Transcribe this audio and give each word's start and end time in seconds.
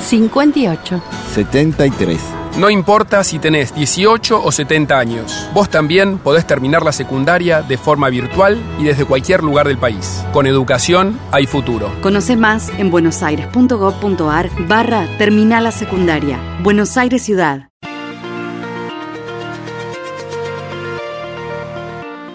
58. 0.00 1.02
73. 1.34 2.20
No 2.58 2.70
importa 2.70 3.22
si 3.22 3.38
tenés 3.38 3.74
18 3.74 4.42
o 4.42 4.50
70 4.50 4.98
años, 4.98 5.46
vos 5.52 5.68
también 5.68 6.16
podés 6.16 6.46
terminar 6.46 6.82
la 6.82 6.92
secundaria 6.92 7.60
de 7.60 7.76
forma 7.76 8.08
virtual 8.08 8.58
y 8.78 8.84
desde 8.84 9.04
cualquier 9.04 9.42
lugar 9.42 9.68
del 9.68 9.76
país. 9.76 10.24
Con 10.32 10.46
educación 10.46 11.20
hay 11.32 11.46
futuro. 11.46 11.92
Conoce 12.00 12.34
más 12.34 12.70
en 12.78 12.90
buenosaires.gov.ar 12.90 14.50
barra 14.66 15.06
Terminal 15.18 15.64
la 15.64 15.70
Secundaria. 15.70 16.38
Buenos 16.62 16.96
Aires 16.96 17.22
Ciudad. 17.22 17.68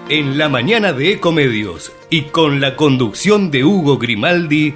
En 0.07 0.37
la 0.37 0.49
mañana 0.49 0.93
de 0.93 1.13
Ecomedios 1.13 1.93
y 2.09 2.23
con 2.23 2.59
la 2.59 2.75
conducción 2.75 3.49
de 3.49 3.63
Hugo 3.63 3.97
Grimaldi, 3.97 4.75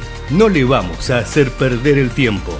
no 0.31 0.49
le 0.49 0.63
vamos 0.63 1.09
a 1.09 1.19
hacer 1.19 1.51
perder 1.51 1.97
el 1.97 2.09
tiempo. 2.09 2.57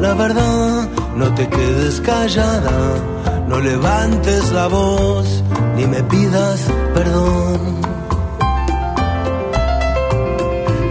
La 0.00 0.14
verdad, 0.14 0.88
no 1.16 1.34
te 1.34 1.48
quedes 1.48 2.00
callada, 2.00 2.94
no 3.48 3.60
levantes 3.60 4.50
la 4.52 4.66
voz 4.66 5.42
ni 5.76 5.86
me 5.86 6.02
pidas 6.04 6.60
perdón. 6.94 7.80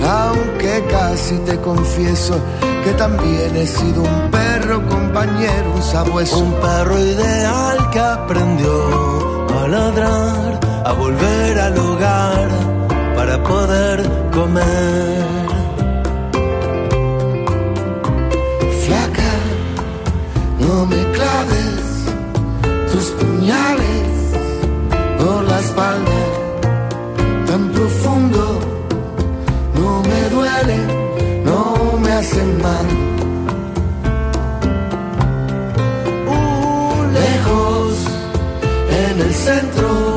Aunque 0.08 0.84
casi 0.90 1.38
te 1.40 1.58
confieso 1.60 2.40
que 2.84 2.92
también 2.94 3.56
he 3.56 3.68
sido 3.68 4.02
un 4.04 4.32
perro 4.32 4.88
compañero, 4.88 5.74
un 5.76 5.84
sabueso. 5.84 6.40
Un 6.40 6.54
perro 6.54 6.98
ideal 6.98 7.90
que 7.92 8.00
aprendió 8.00 9.48
a 9.62 9.68
ladrar, 9.68 10.60
a 10.86 10.94
volver 10.94 11.60
al 11.60 11.78
hogar 11.78 12.50
para 13.16 13.44
poder 13.44 14.10
comer. 14.32 15.59
No 20.60 20.86
me 20.86 21.12
claves 21.12 21.82
tus 22.92 23.06
puñales 23.20 24.08
por 25.18 25.44
la 25.44 25.60
espalda 25.60 26.20
tan 27.48 27.70
profundo. 27.72 28.60
No 29.76 30.02
me 30.04 30.30
duelen, 30.36 30.88
no 31.46 31.98
me 32.04 32.12
hacen 32.12 32.62
mal. 32.62 32.88
Uh, 36.28 37.04
lejos, 37.20 37.94
en 39.04 39.22
el 39.22 39.34
centro 39.34 40.09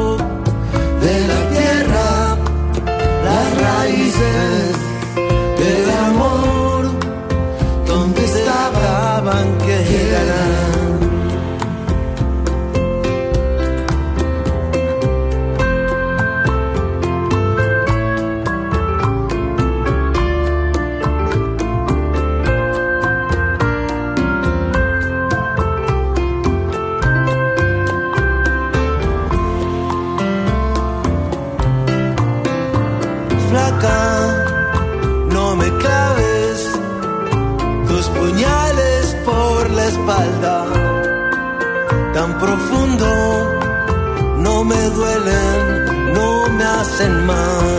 me 47.09 47.33
hacen 47.33 47.72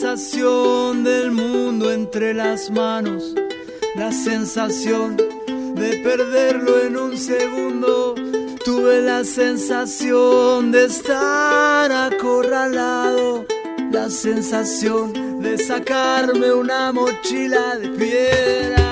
sensación 0.00 1.02
del 1.02 1.32
mundo 1.32 1.90
entre 1.90 2.32
las 2.32 2.70
manos, 2.70 3.34
la 3.96 4.12
sensación 4.12 5.16
de 5.16 5.96
perderlo 6.04 6.84
en 6.84 6.96
un 6.96 7.18
segundo. 7.18 8.14
Tuve 8.64 9.02
la 9.02 9.24
sensación 9.24 10.70
de 10.70 10.84
estar 10.84 11.90
acorralado, 11.90 13.44
la 13.90 14.08
sensación 14.08 15.40
de 15.40 15.58
sacarme 15.58 16.52
una 16.52 16.92
mochila 16.92 17.74
de 17.78 17.88
piedra. 17.88 18.84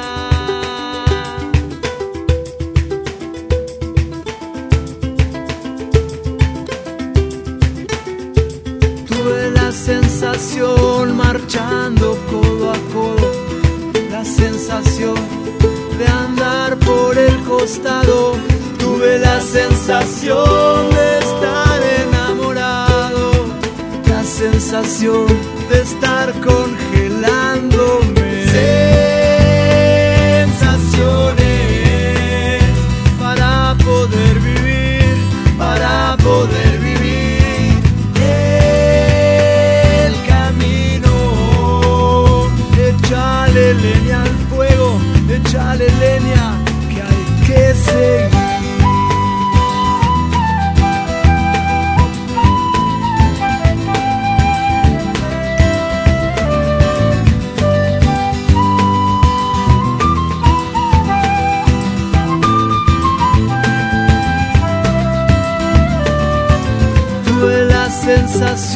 Tuve 9.07 9.51
la 9.53 9.71
sensación 9.71 10.86
marchando 11.47 12.19
codo 12.29 12.73
a 12.73 12.79
codo, 12.93 13.31
la 14.11 14.25
sensación 14.25 15.15
de 15.97 16.07
andar 16.07 16.77
por 16.79 17.17
el 17.17 17.37
costado. 17.45 18.33
Tuve 18.79 19.19
la 19.21 19.41
sensación 19.41 20.91
de 20.91 21.19
estar 21.19 21.81
enamorado, 22.05 23.31
la 24.09 24.25
sensación 24.25 25.27
de 25.71 25.83
estar 25.83 26.33
congelándome. 26.41 28.16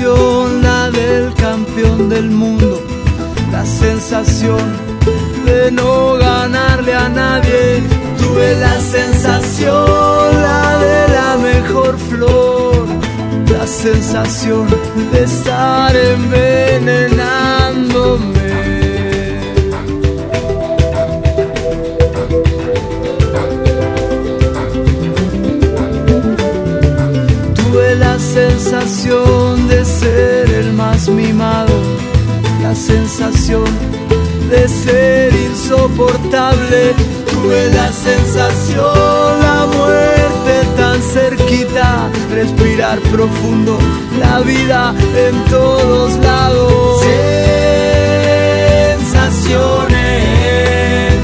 La 0.03 0.91
del 0.91 1.33
campeón 1.35 2.09
del 2.09 2.31
mundo, 2.31 2.83
la 3.53 3.67
sensación 3.67 4.59
de 5.45 5.71
no 5.71 6.15
ganarle 6.15 6.95
a 6.95 7.07
nadie. 7.09 7.83
Tuve 8.19 8.57
la 8.57 8.81
sensación, 8.81 10.43
la 10.43 10.79
de 10.79 11.09
la 11.09 11.37
mejor 11.37 11.99
flor, 11.99 12.87
la 13.53 13.67
sensación 13.67 14.67
de 15.13 15.25
estar 15.25 15.95
envenenándome. 15.95 18.41
Tuve 27.55 27.97
la 27.97 28.19
sensación 28.19 29.30
sensación 32.81 33.65
de 34.49 34.67
ser 34.67 35.35
insoportable. 35.35 36.95
Tuve 37.31 37.71
la 37.71 37.93
sensación, 37.93 39.41
la 39.43 39.67
muerte 39.67 40.65
tan 40.77 41.03
cerquita, 41.03 42.09
respirar 42.33 42.99
profundo, 43.13 43.79
la 44.19 44.41
vida 44.41 44.95
en 45.15 45.45
todos 45.51 46.17
lados. 46.17 47.03
Sensaciones 48.99 51.15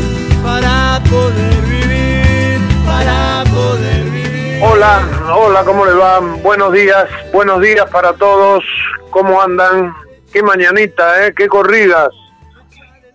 para 0.45 1.03
poder 1.11 1.63
vivir, 1.63 2.61
para 2.87 3.45
poder 3.51 4.05
vivir. 4.11 4.63
Hola, 4.63 5.09
hola, 5.35 5.65
¿cómo 5.65 5.87
les 5.87 5.99
va? 5.99 6.21
Buenos 6.43 6.71
días, 6.73 7.07
buenos 7.33 7.63
días 7.63 7.89
para 7.91 8.13
todos. 8.13 8.63
¿Cómo 9.11 9.41
andan? 9.41 9.95
Qué 10.37 10.43
mañanita, 10.43 11.27
¿eh? 11.27 11.33
Qué 11.35 11.49
corridas. 11.49 12.11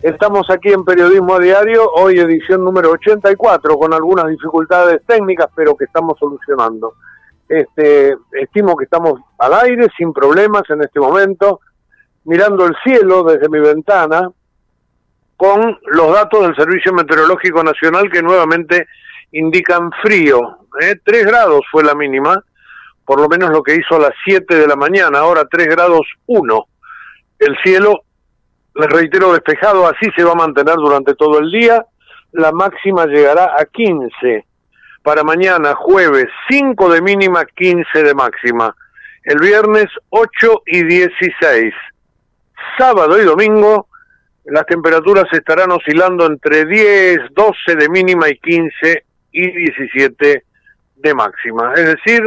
Estamos 0.02 0.50
aquí 0.50 0.72
en 0.72 0.84
Periodismo 0.84 1.36
a 1.36 1.38
Diario, 1.38 1.88
hoy 1.92 2.18
edición 2.18 2.64
número 2.64 2.90
84, 2.90 3.78
con 3.78 3.94
algunas 3.94 4.26
dificultades 4.26 5.02
técnicas, 5.06 5.46
pero 5.54 5.76
que 5.76 5.84
estamos 5.84 6.18
solucionando. 6.18 6.94
Este, 7.48 8.16
estimo 8.32 8.76
que 8.76 8.86
estamos 8.86 9.20
al 9.38 9.54
aire, 9.54 9.86
sin 9.96 10.12
problemas 10.12 10.64
en 10.70 10.82
este 10.82 10.98
momento, 10.98 11.60
mirando 12.24 12.66
el 12.66 12.74
cielo 12.82 13.22
desde 13.22 13.48
mi 13.48 13.60
ventana, 13.60 14.28
con 15.36 15.78
los 15.92 16.12
datos 16.12 16.42
del 16.42 16.56
Servicio 16.56 16.92
Meteorológico 16.92 17.62
Nacional 17.62 18.10
que 18.10 18.20
nuevamente 18.20 18.88
indican 19.30 19.92
frío. 20.02 20.40
¿eh? 20.80 20.96
3 21.04 21.24
grados 21.24 21.60
fue 21.70 21.84
la 21.84 21.94
mínima, 21.94 22.42
por 23.04 23.20
lo 23.20 23.28
menos 23.28 23.50
lo 23.50 23.62
que 23.62 23.76
hizo 23.76 23.94
a 23.94 24.00
las 24.00 24.14
7 24.24 24.56
de 24.56 24.66
la 24.66 24.74
mañana, 24.74 25.20
ahora 25.20 25.44
3 25.48 25.68
grados 25.68 26.04
1. 26.26 26.66
El 27.44 27.56
cielo, 27.64 28.04
les 28.76 28.88
reitero, 28.88 29.32
despejado, 29.32 29.88
así 29.88 30.08
se 30.16 30.22
va 30.22 30.30
a 30.30 30.36
mantener 30.36 30.76
durante 30.76 31.16
todo 31.16 31.40
el 31.40 31.50
día. 31.50 31.84
La 32.30 32.52
máxima 32.52 33.04
llegará 33.06 33.56
a 33.58 33.64
15. 33.64 34.46
Para 35.02 35.24
mañana, 35.24 35.74
jueves, 35.74 36.26
5 36.48 36.88
de 36.88 37.02
mínima, 37.02 37.44
15 37.44 38.04
de 38.04 38.14
máxima. 38.14 38.76
El 39.24 39.40
viernes, 39.40 39.86
8 40.10 40.62
y 40.66 40.84
16. 40.84 41.74
Sábado 42.78 43.20
y 43.20 43.24
domingo, 43.24 43.88
las 44.44 44.64
temperaturas 44.66 45.24
estarán 45.32 45.72
oscilando 45.72 46.26
entre 46.26 46.64
10, 46.64 47.34
12 47.34 47.74
de 47.74 47.88
mínima 47.88 48.28
y 48.28 48.38
15 48.38 49.04
y 49.32 49.50
17 49.50 50.44
de 50.94 51.14
máxima. 51.14 51.72
Es 51.74 51.86
decir, 51.86 52.22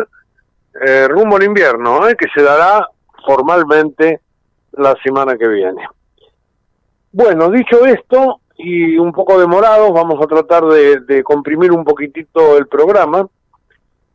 eh, 0.86 1.08
rumbo 1.08 1.38
al 1.38 1.44
invierno, 1.44 2.06
eh, 2.06 2.18
que 2.18 2.28
se 2.36 2.42
dará 2.42 2.86
formalmente 3.26 4.20
la 4.78 4.96
semana 5.04 5.38
que 5.38 5.48
viene. 5.48 5.88
Bueno, 7.12 7.50
dicho 7.50 7.86
esto, 7.86 8.42
y 8.58 8.98
un 8.98 9.12
poco 9.12 9.40
demorados, 9.40 9.92
vamos 9.92 10.22
a 10.22 10.28
tratar 10.28 10.64
de, 10.66 11.24
comprimir 11.24 11.72
un 11.72 11.84
poquitito 11.84 12.58
el 12.58 12.68
programa. 12.68 13.28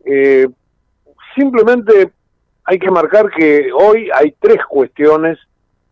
Eh, 0.05 0.49
simplemente 1.35 2.13
hay 2.65 2.79
que 2.79 2.91
marcar 2.91 3.31
que 3.31 3.71
hoy 3.73 4.11
hay 4.15 4.35
tres 4.39 4.59
cuestiones 4.69 5.39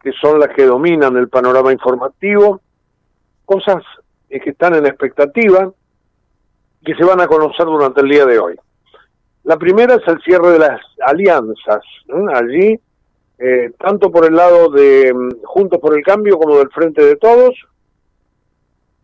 que 0.03 0.13
son 0.13 0.39
las 0.39 0.51
que 0.55 0.65
dominan 0.65 1.17
el 1.17 1.29
panorama 1.29 1.73
informativo, 1.73 2.61
cosas 3.45 3.83
eh, 4.31 4.41
que 4.41 4.51
están 4.51 4.75
en 4.75 4.87
expectativa, 4.87 5.71
que 6.85 6.95
se 6.95 7.05
van 7.05 7.21
a 7.21 7.27
conocer 7.27 7.67
durante 7.67 8.01
el 8.01 8.09
día 8.09 8.25
de 8.25 8.39
hoy. 8.39 8.57
La 9.45 9.57
primera 9.57 9.95
es 9.95 10.07
el 10.07 10.21
cierre 10.23 10.53
de 10.53 10.59
las 10.59 10.81
alianzas. 11.07 11.83
Allí, 12.35 12.79
eh, 13.39 13.71
tanto 13.79 14.11
por 14.11 14.27
el 14.27 14.35
lado 14.35 14.69
de 14.69 15.13
mm, 15.15 15.45
Juntos 15.45 15.79
por 15.81 15.97
el 15.97 16.03
Cambio 16.03 16.39
como 16.39 16.59
del 16.59 16.71
Frente 16.71 17.05
de 17.05 17.17
Todos, 17.17 17.55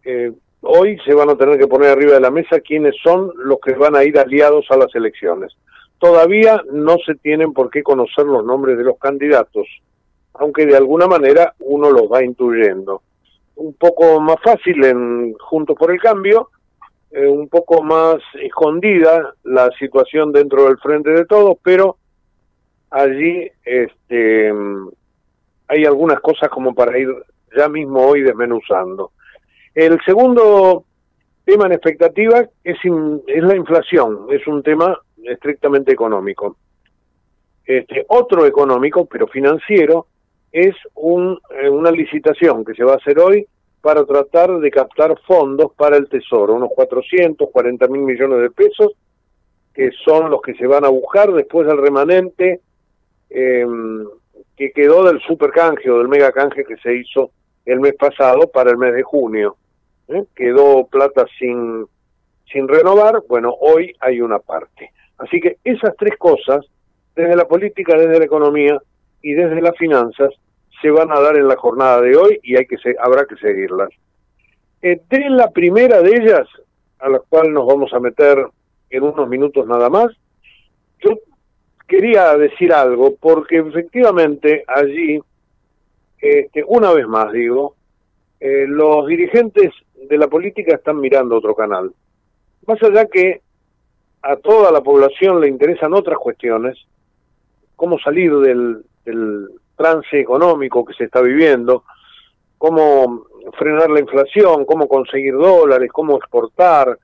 eh, 0.05 0.33
hoy 0.61 0.99
se 1.05 1.14
van 1.14 1.31
a 1.31 1.37
tener 1.37 1.59
que 1.59 1.69
poner 1.69 1.91
arriba 1.91 2.14
de 2.14 2.21
la 2.21 2.31
mesa 2.31 2.61
quiénes 2.61 2.95
son 3.03 3.31
los 3.37 3.59
que 3.61 3.75
van 3.75 3.95
a 3.95 4.05
ir 4.05 4.19
aliados 4.19 4.67
a 4.71 4.76
las 4.76 4.95
elecciones. 4.95 5.53
Todavía 5.99 6.62
no 6.73 6.97
se 7.07 7.14
tienen 7.14 7.53
por 7.53 7.71
qué 7.71 7.83
conocer 7.83 8.26
los 8.26 8.45
nombres 8.45 8.76
de 8.76 8.85
los 8.85 8.99
candidatos, 8.99 9.67
aunque 10.35 10.67
de 10.67 10.76
alguna 10.76 11.07
manera 11.07 11.55
uno 11.61 11.91
los 11.91 12.11
va 12.12 12.25
intuyendo. 12.25 13.03
Un 13.57 13.75
poco 13.75 14.21
más 14.21 14.37
fácil 14.43 14.85
en 14.85 15.35
Juntos 15.35 15.76
por 15.79 15.93
el 15.93 16.00
Cambio, 16.00 16.50
eh, 17.12 17.29
un 17.29 17.49
poco 17.49 17.83
más 17.83 18.17
escondida 18.43 19.35
la 19.45 19.71
situación 19.79 20.33
dentro 20.33 20.64
del 20.64 20.79
frente 20.79 21.11
de 21.11 21.25
todos, 21.25 21.57
pero 21.62 21.99
allí 22.95 23.51
este, 23.65 24.53
hay 25.69 25.85
algunas 25.85 26.21
cosas 26.21 26.49
como 26.49 26.75
para 26.75 26.97
ir 26.97 27.09
ya 27.57 27.69
mismo 27.69 28.07
hoy 28.07 28.23
desmenuzando. 28.23 29.13
El 29.75 29.99
segundo 30.05 30.85
tema 31.45 31.67
en 31.67 31.73
expectativa 31.73 32.47
es, 32.63 32.79
la 32.85 33.57
inflación, 33.57 34.27
es 34.31 34.47
un 34.47 34.63
tema 34.63 34.97
estrictamente 35.25 35.93
económico. 35.93 36.57
Este, 37.65 38.05
otro 38.09 38.47
económico, 38.47 39.07
pero 39.07 39.27
financiero, 39.27 40.07
es 40.53 40.77
un, 40.95 41.39
eh, 41.51 41.69
una 41.69 41.91
licitación 41.91 42.65
que 42.65 42.75
se 42.75 42.85
va 42.85 42.93
a 42.93 42.97
hacer 42.97 43.19
hoy 43.19 43.47
para 43.81 44.05
tratar 44.05 44.59
de 44.59 44.71
captar 44.71 45.19
fondos 45.27 45.73
para 45.77 45.97
el 45.97 46.09
Tesoro, 46.09 46.55
unos 46.55 46.71
440 46.75 47.89
mil 47.89 48.03
millones 48.03 48.41
de 48.41 48.51
pesos, 48.51 48.93
que 49.75 49.91
son 50.05 50.31
los 50.31 50.41
que 50.41 50.55
se 50.55 50.67
van 50.67 50.85
a 50.85 50.89
buscar 50.89 51.33
después 51.33 51.67
del 51.67 51.79
remanente 51.79 52.61
eh, 53.35 53.67
que 54.57 54.71
quedó 54.71 55.05
del 55.05 55.21
super 55.21 55.50
canje 55.50 55.91
o 55.91 55.99
del 55.99 56.09
mega 56.09 56.31
canje 56.31 56.64
que 56.64 56.76
se 56.76 56.95
hizo 56.95 57.33
el 57.67 57.81
mes 57.81 57.95
pasado 57.97 58.49
para 58.49 58.71
el 58.71 58.79
mes 58.79 58.95
de 58.95 59.03
junio. 59.03 59.57
¿eh? 60.09 60.25
Quedó 60.37 60.87
plata 60.87 61.26
sin, 61.38 61.87
sin 62.50 62.69
renovar, 62.69 63.23
bueno, 63.29 63.55
hoy 63.61 63.95
hay 64.00 64.21
una 64.21 64.38
parte. 64.38 64.93
Así 65.19 65.41
que 65.41 65.59
esas 65.64 65.97
tres 65.97 66.17
cosas, 66.17 66.64
desde 67.17 67.35
la 67.35 67.47
política, 67.47 67.97
desde 67.97 68.21
la 68.21 68.25
economía 68.25 68.81
y 69.21 69.33
desde 69.33 69.61
las 69.61 69.76
finanzas, 69.76 70.31
se 70.81 70.91
van 70.91 71.11
a 71.11 71.21
dar 71.21 71.37
en 71.37 71.49
la 71.49 71.57
jornada 71.57 72.00
de 72.00 72.17
hoy 72.17 72.38
y 72.43 72.57
hay 72.57 72.67
que 72.67 72.79
se, 72.79 72.95
habrá 73.00 73.25
que 73.25 73.37
seguirlas. 73.37 73.88
Eh, 74.83 75.00
de 75.09 75.31
la 75.31 75.50
primera 75.50 76.03
de 76.03 76.11
ellas, 76.11 76.47
a 76.99 77.09
la 77.09 77.19
cual 77.19 77.53
nos 77.53 77.67
vamos 77.67 77.93
a 77.93 78.00
meter 78.00 78.47
en 78.91 79.03
unos 79.03 79.29
minutos 79.29 79.67
nada 79.67 79.88
más, 79.88 80.09
yo 81.00 81.19
quería 81.87 82.37
decir 82.37 82.73
algo, 82.73 83.14
porque 83.17 83.59
efectivamente 83.59 84.64
allí, 84.67 85.21
este, 86.19 86.64
una 86.67 86.93
vez 86.93 87.07
más 87.07 87.33
digo, 87.33 87.75
eh, 88.41 88.67
los 88.67 89.07
dirigentes 89.07 89.73
de 89.95 90.19
la 90.19 90.29
política 90.29 90.75
están 90.75 91.00
mirando 91.00 91.37
otro 91.37 91.55
canal. 91.55 91.93
Más 92.67 92.83
allá 92.83 93.07
que 93.07 93.43
a 94.23 94.37
toda 94.37 94.73
la 94.73 94.83
población 94.83 95.41
le 95.41 95.49
interesan 95.49 95.93
otras 95.93 96.19
cuestiones, 96.19 96.79
cómo 97.76 97.99
salir 97.99 98.35
del, 98.38 98.85
del 99.05 99.49
trance 99.76 100.19
económico 100.19 100.85
que 100.85 100.95
se 100.95 101.05
está 101.05 101.21
viviendo, 101.21 101.85
cómo 102.59 103.26
frenar 103.59 103.91
la 103.91 104.00
inflación, 104.00 104.64
cómo 104.64 104.88
conseguir 104.88 105.35
dólares, 105.35 105.91
cómo 105.93 106.17
exportar, 106.17 106.99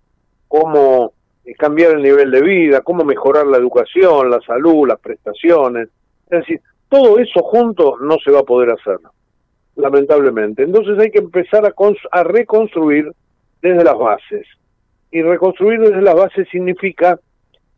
cómo 0.48 1.12
cambiar 1.58 1.92
el 1.92 2.02
nivel 2.02 2.30
de 2.30 2.42
vida, 2.42 2.80
cómo 2.80 3.04
mejorar 3.04 3.46
la 3.46 3.58
educación, 3.58 4.30
la 4.30 4.40
salud, 4.40 4.88
las 4.88 5.00
prestaciones. 5.00 5.88
Es 6.30 6.40
decir, 6.40 6.60
todo 6.88 7.18
eso 7.18 7.42
junto 7.42 7.96
no 7.98 8.18
se 8.18 8.30
va 8.30 8.40
a 8.40 8.44
poder 8.44 8.70
hacer, 8.70 8.98
lamentablemente. 9.76 10.62
Entonces 10.62 10.98
hay 10.98 11.10
que 11.10 11.18
empezar 11.18 11.64
a, 11.64 11.74
a 12.12 12.24
reconstruir 12.24 13.12
desde 13.62 13.84
las 13.84 13.96
bases. 13.96 14.46
Y 15.10 15.22
reconstruir 15.22 15.80
desde 15.80 16.02
las 16.02 16.14
bases 16.14 16.48
significa, 16.50 17.18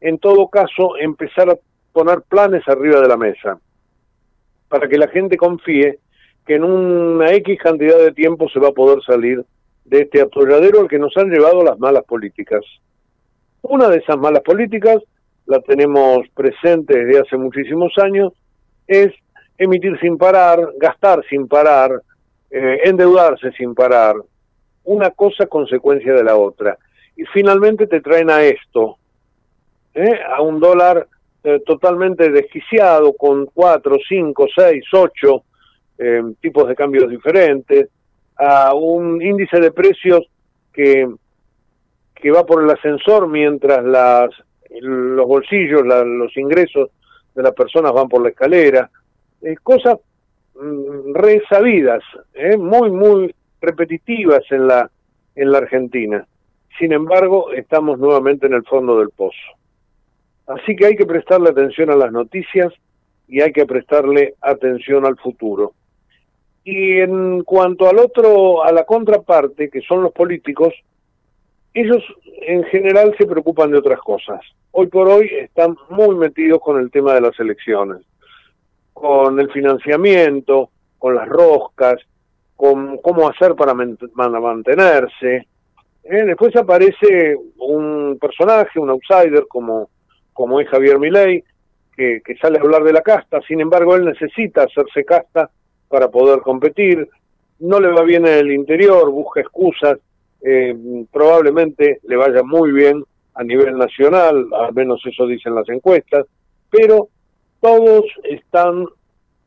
en 0.00 0.18
todo 0.18 0.48
caso, 0.48 0.96
empezar 0.98 1.50
a 1.50 1.56
poner 1.92 2.22
planes 2.22 2.66
arriba 2.68 3.00
de 3.00 3.08
la 3.08 3.16
mesa, 3.16 3.58
para 4.68 4.88
que 4.88 4.98
la 4.98 5.08
gente 5.08 5.36
confíe 5.36 5.98
que 6.46 6.54
en 6.54 6.64
una 6.64 7.30
X 7.32 7.58
cantidad 7.62 7.98
de 7.98 8.12
tiempo 8.12 8.48
se 8.48 8.58
va 8.58 8.68
a 8.68 8.72
poder 8.72 9.02
salir 9.02 9.44
de 9.84 10.00
este 10.00 10.22
atolladero 10.22 10.80
al 10.80 10.88
que 10.88 10.98
nos 10.98 11.16
han 11.16 11.30
llevado 11.30 11.62
las 11.62 11.78
malas 11.78 12.04
políticas. 12.04 12.64
Una 13.62 13.88
de 13.88 13.98
esas 13.98 14.18
malas 14.18 14.42
políticas, 14.42 14.98
la 15.46 15.60
tenemos 15.60 16.28
presente 16.34 17.04
desde 17.04 17.20
hace 17.20 17.36
muchísimos 17.36 17.92
años, 17.98 18.32
es 18.86 19.12
emitir 19.56 19.98
sin 20.00 20.18
parar, 20.18 20.58
gastar 20.78 21.24
sin 21.28 21.46
parar, 21.46 22.02
eh, 22.50 22.80
endeudarse 22.84 23.52
sin 23.52 23.74
parar, 23.74 24.16
una 24.84 25.10
cosa 25.10 25.46
consecuencia 25.46 26.12
de 26.12 26.24
la 26.24 26.36
otra. 26.36 26.76
Y 27.16 27.24
finalmente 27.26 27.86
te 27.86 28.00
traen 28.00 28.30
a 28.30 28.42
esto, 28.42 28.98
¿eh? 29.94 30.18
a 30.28 30.42
un 30.42 30.58
dólar 30.58 31.06
eh, 31.44 31.60
totalmente 31.64 32.30
desquiciado, 32.30 33.12
con 33.14 33.46
cuatro, 33.46 33.96
cinco, 34.08 34.46
seis, 34.54 34.84
ocho 34.92 35.44
tipos 36.40 36.66
de 36.66 36.74
cambios 36.74 37.08
diferentes, 37.08 37.88
a 38.36 38.74
un 38.74 39.22
índice 39.22 39.60
de 39.60 39.70
precios 39.70 40.26
que 40.72 41.06
que 42.14 42.30
va 42.30 42.46
por 42.46 42.62
el 42.62 42.70
ascensor 42.70 43.28
mientras 43.28 43.84
las, 43.84 44.30
los 44.80 45.26
bolsillos, 45.26 45.82
los 45.84 46.36
ingresos 46.36 46.90
de 47.34 47.42
las 47.42 47.52
personas 47.52 47.92
van 47.92 48.08
por 48.08 48.22
la 48.22 48.30
escalera. 48.30 48.90
Eh, 49.40 49.56
cosas 49.62 49.98
mm, 50.54 51.14
resabidas, 51.14 52.02
eh, 52.34 52.56
muy, 52.56 52.90
muy 52.90 53.34
repetitivas 53.60 54.42
en 54.50 54.66
la, 54.66 54.90
en 55.34 55.50
la 55.50 55.58
Argentina. 55.58 56.26
Sin 56.78 56.92
embargo, 56.92 57.52
estamos 57.52 57.98
nuevamente 57.98 58.46
en 58.46 58.54
el 58.54 58.64
fondo 58.64 58.98
del 58.98 59.10
pozo. 59.10 59.36
Así 60.46 60.74
que 60.76 60.86
hay 60.86 60.96
que 60.96 61.06
prestarle 61.06 61.50
atención 61.50 61.90
a 61.90 61.96
las 61.96 62.12
noticias 62.12 62.72
y 63.28 63.40
hay 63.40 63.52
que 63.52 63.66
prestarle 63.66 64.34
atención 64.40 65.06
al 65.06 65.16
futuro. 65.16 65.72
Y 66.64 66.98
en 66.98 67.42
cuanto 67.42 67.88
al 67.88 67.98
otro, 67.98 68.62
a 68.62 68.72
la 68.72 68.84
contraparte, 68.84 69.70
que 69.70 69.80
son 69.80 70.02
los 70.02 70.12
políticos, 70.12 70.74
ellos 71.74 72.02
en 72.42 72.64
general 72.64 73.14
se 73.18 73.26
preocupan 73.26 73.70
de 73.70 73.78
otras 73.78 74.00
cosas. 74.00 74.40
Hoy 74.72 74.88
por 74.88 75.08
hoy 75.08 75.30
están 75.32 75.76
muy 75.90 76.14
metidos 76.16 76.60
con 76.60 76.78
el 76.78 76.90
tema 76.90 77.14
de 77.14 77.20
las 77.20 77.38
elecciones, 77.38 78.02
con 78.92 79.38
el 79.40 79.50
financiamiento, 79.50 80.70
con 80.98 81.14
las 81.14 81.28
roscas, 81.28 81.96
con 82.56 82.98
cómo 82.98 83.28
hacer 83.28 83.54
para 83.54 83.74
mantenerse. 83.74 85.46
Eh, 86.04 86.24
después 86.24 86.54
aparece 86.56 87.36
un 87.58 88.18
personaje, 88.20 88.78
un 88.78 88.90
outsider 88.90 89.46
como, 89.48 89.88
como 90.32 90.60
es 90.60 90.68
Javier 90.68 90.98
Milei, 90.98 91.42
que, 91.96 92.20
que 92.24 92.36
sale 92.36 92.58
a 92.58 92.62
hablar 92.62 92.82
de 92.84 92.92
la 92.92 93.02
casta, 93.02 93.40
sin 93.42 93.60
embargo 93.60 93.94
él 93.94 94.04
necesita 94.04 94.64
hacerse 94.64 95.04
casta 95.04 95.50
para 95.88 96.08
poder 96.08 96.40
competir, 96.40 97.08
no 97.60 97.78
le 97.78 97.88
va 97.88 98.02
bien 98.02 98.26
en 98.26 98.38
el 98.38 98.50
interior, 98.50 99.10
busca 99.10 99.40
excusas, 99.40 99.98
eh, 100.44 100.74
probablemente 101.12 102.00
le 102.02 102.16
vaya 102.16 102.42
muy 102.42 102.72
bien 102.72 103.04
a 103.34 103.44
nivel 103.44 103.78
nacional, 103.78 104.46
al 104.52 104.74
menos 104.74 105.00
eso 105.06 105.26
dicen 105.26 105.54
las 105.54 105.68
encuestas, 105.68 106.26
pero 106.70 107.08
todos 107.60 108.04
están 108.24 108.86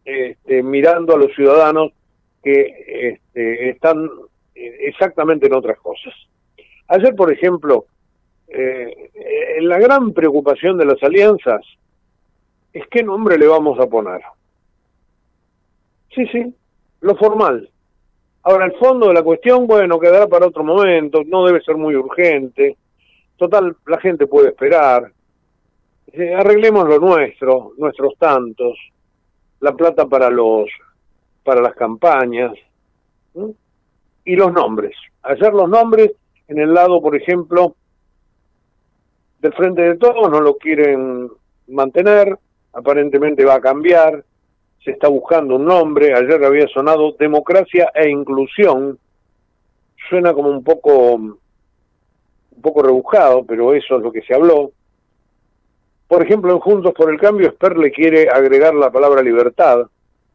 este, 0.03 0.63
mirando 0.63 1.15
a 1.15 1.19
los 1.19 1.33
ciudadanos 1.35 1.91
que 2.43 3.11
este, 3.11 3.69
están 3.69 4.09
exactamente 4.55 5.47
en 5.47 5.53
otras 5.53 5.77
cosas. 5.79 6.13
Ayer, 6.87 7.15
por 7.15 7.31
ejemplo, 7.31 7.85
eh, 8.47 9.09
la 9.61 9.79
gran 9.79 10.13
preocupación 10.13 10.77
de 10.77 10.85
las 10.85 11.01
alianzas 11.03 11.61
es 12.73 12.83
qué 12.89 13.03
nombre 13.03 13.37
le 13.37 13.47
vamos 13.47 13.79
a 13.79 13.87
poner. 13.87 14.21
Sí, 16.13 16.25
sí, 16.27 16.53
lo 17.01 17.15
formal. 17.15 17.69
Ahora, 18.47 18.65
el 18.65 18.73
fondo 18.73 19.07
de 19.07 19.15
la 19.15 19.23
cuestión, 19.23 19.65
bueno, 19.65 19.99
quedará 19.99 20.27
para 20.27 20.45
otro 20.45 20.63
momento, 20.63 21.23
no 21.25 21.47
debe 21.47 21.61
ser 21.61 21.77
muy 21.77 21.95
urgente. 21.95 22.77
Total, 23.37 23.75
la 23.87 23.99
gente 23.99 24.27
puede 24.27 24.49
esperar. 24.49 25.11
Eh, 26.11 26.31
arreglemos 26.31 26.87
lo 26.87 26.99
nuestro, 26.99 27.73
nuestros 27.75 28.15
tantos, 28.19 28.77
la 29.61 29.73
plata 29.73 30.05
para 30.05 30.29
los 30.29 30.69
para 31.43 31.59
las 31.59 31.73
campañas 31.73 32.53
y 34.23 34.35
los 34.35 34.53
nombres. 34.53 34.95
Ayer 35.23 35.51
los 35.51 35.67
nombres 35.67 36.11
en 36.47 36.59
el 36.59 36.71
lado, 36.71 37.01
por 37.01 37.15
ejemplo, 37.15 37.75
del 39.39 39.53
frente 39.53 39.81
de 39.81 39.97
todos 39.97 40.29
no 40.29 40.39
lo 40.39 40.57
quieren 40.57 41.31
mantener, 41.67 42.37
aparentemente 42.73 43.43
va 43.43 43.55
a 43.55 43.61
cambiar 43.61 44.23
se 44.85 44.91
está 44.91 45.07
buscando 45.07 45.55
un 45.55 45.65
nombre, 45.65 46.13
ayer 46.13 46.43
había 46.45 46.67
sonado 46.67 47.13
democracia 47.13 47.91
e 47.95 48.07
inclusión, 48.07 48.99
suena 50.07 50.31
como 50.31 50.49
un 50.49 50.63
poco 50.63 51.15
un 51.15 52.61
poco 52.61 52.83
rebuscado, 52.83 53.43
pero 53.43 53.73
eso 53.73 53.97
es 53.97 54.03
lo 54.03 54.11
que 54.11 54.21
se 54.21 54.35
habló. 54.35 54.71
Por 56.07 56.23
ejemplo, 56.23 56.53
en 56.53 56.59
Juntos 56.59 56.93
por 56.93 57.11
el 57.11 57.19
Cambio, 57.19 57.47
Esper 57.47 57.77
le 57.77 57.91
quiere 57.91 58.29
agregar 58.29 58.75
la 58.75 58.91
palabra 58.91 59.23
libertad, 59.23 59.87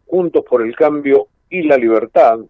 Juntos 0.06 0.44
por 0.44 0.62
el 0.62 0.74
Cambio 0.74 1.28
y 1.48 1.62
la 1.62 1.76
libertad. 1.76 2.40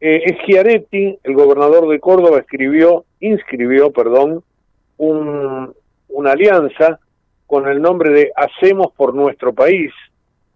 Eh, 0.00 0.36
Schiaretti, 0.40 1.18
el 1.22 1.34
gobernador 1.34 1.88
de 1.88 1.98
Córdoba, 1.98 2.38
escribió, 2.38 3.04
inscribió, 3.18 3.90
perdón, 3.90 4.44
un, 4.98 5.74
una 6.08 6.32
alianza 6.32 7.00
con 7.46 7.68
el 7.68 7.82
nombre 7.82 8.10
de 8.10 8.32
Hacemos 8.36 8.92
por 8.92 9.14
nuestro 9.14 9.52
país, 9.52 9.92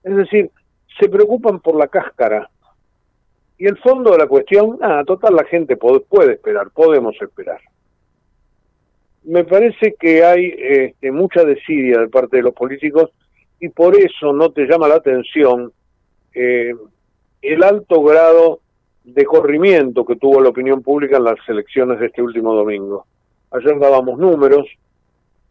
es 0.03 0.17
decir, 0.17 0.51
se 0.99 1.09
preocupan 1.09 1.61
por 1.61 1.77
la 1.77 1.89
cáscara. 1.89 2.51
Y 3.59 3.67
el 3.67 3.77
fondo 3.79 4.13
de 4.13 4.19
la 4.19 4.27
cuestión, 4.27 4.79
nada, 4.81 5.05
total, 5.05 5.35
la 5.35 5.45
gente 5.45 5.77
puede, 5.77 6.33
esperar, 6.33 6.71
podemos 6.71 7.17
esperar. 7.21 7.61
Me 9.25 9.45
parece 9.45 9.95
que 9.99 10.25
hay 10.25 10.55
este, 10.57 11.11
mucha 11.11 11.45
desidia 11.45 11.99
de 11.99 12.09
parte 12.09 12.37
de 12.37 12.45
los 12.45 12.55
políticos 12.55 13.11
y 13.61 13.69
por 13.69 13.97
eso 13.97 14.33
no 14.33 14.51
te 14.51 14.65
llama 14.67 14.87
la 14.87 14.95
atención 14.95 15.73
eh, 16.33 16.73
el 17.43 17.63
alto 17.65 18.03
grado 18.03 18.61
de 19.03 19.25
corrimiento 19.25 20.05
que 20.05 20.17
tuvo 20.17 20.41
la 20.41 20.51
opinión 20.51 20.83
pública 20.83 21.17
en 21.17 21.25
las 21.25 21.39
elecciones 21.49 21.99
de 21.99 22.07
este 22.07 22.23
último 22.23 22.55
domingo. 22.55 23.07
Ayer 23.51 23.79
dábamos 23.79 24.19
números, 24.19 24.67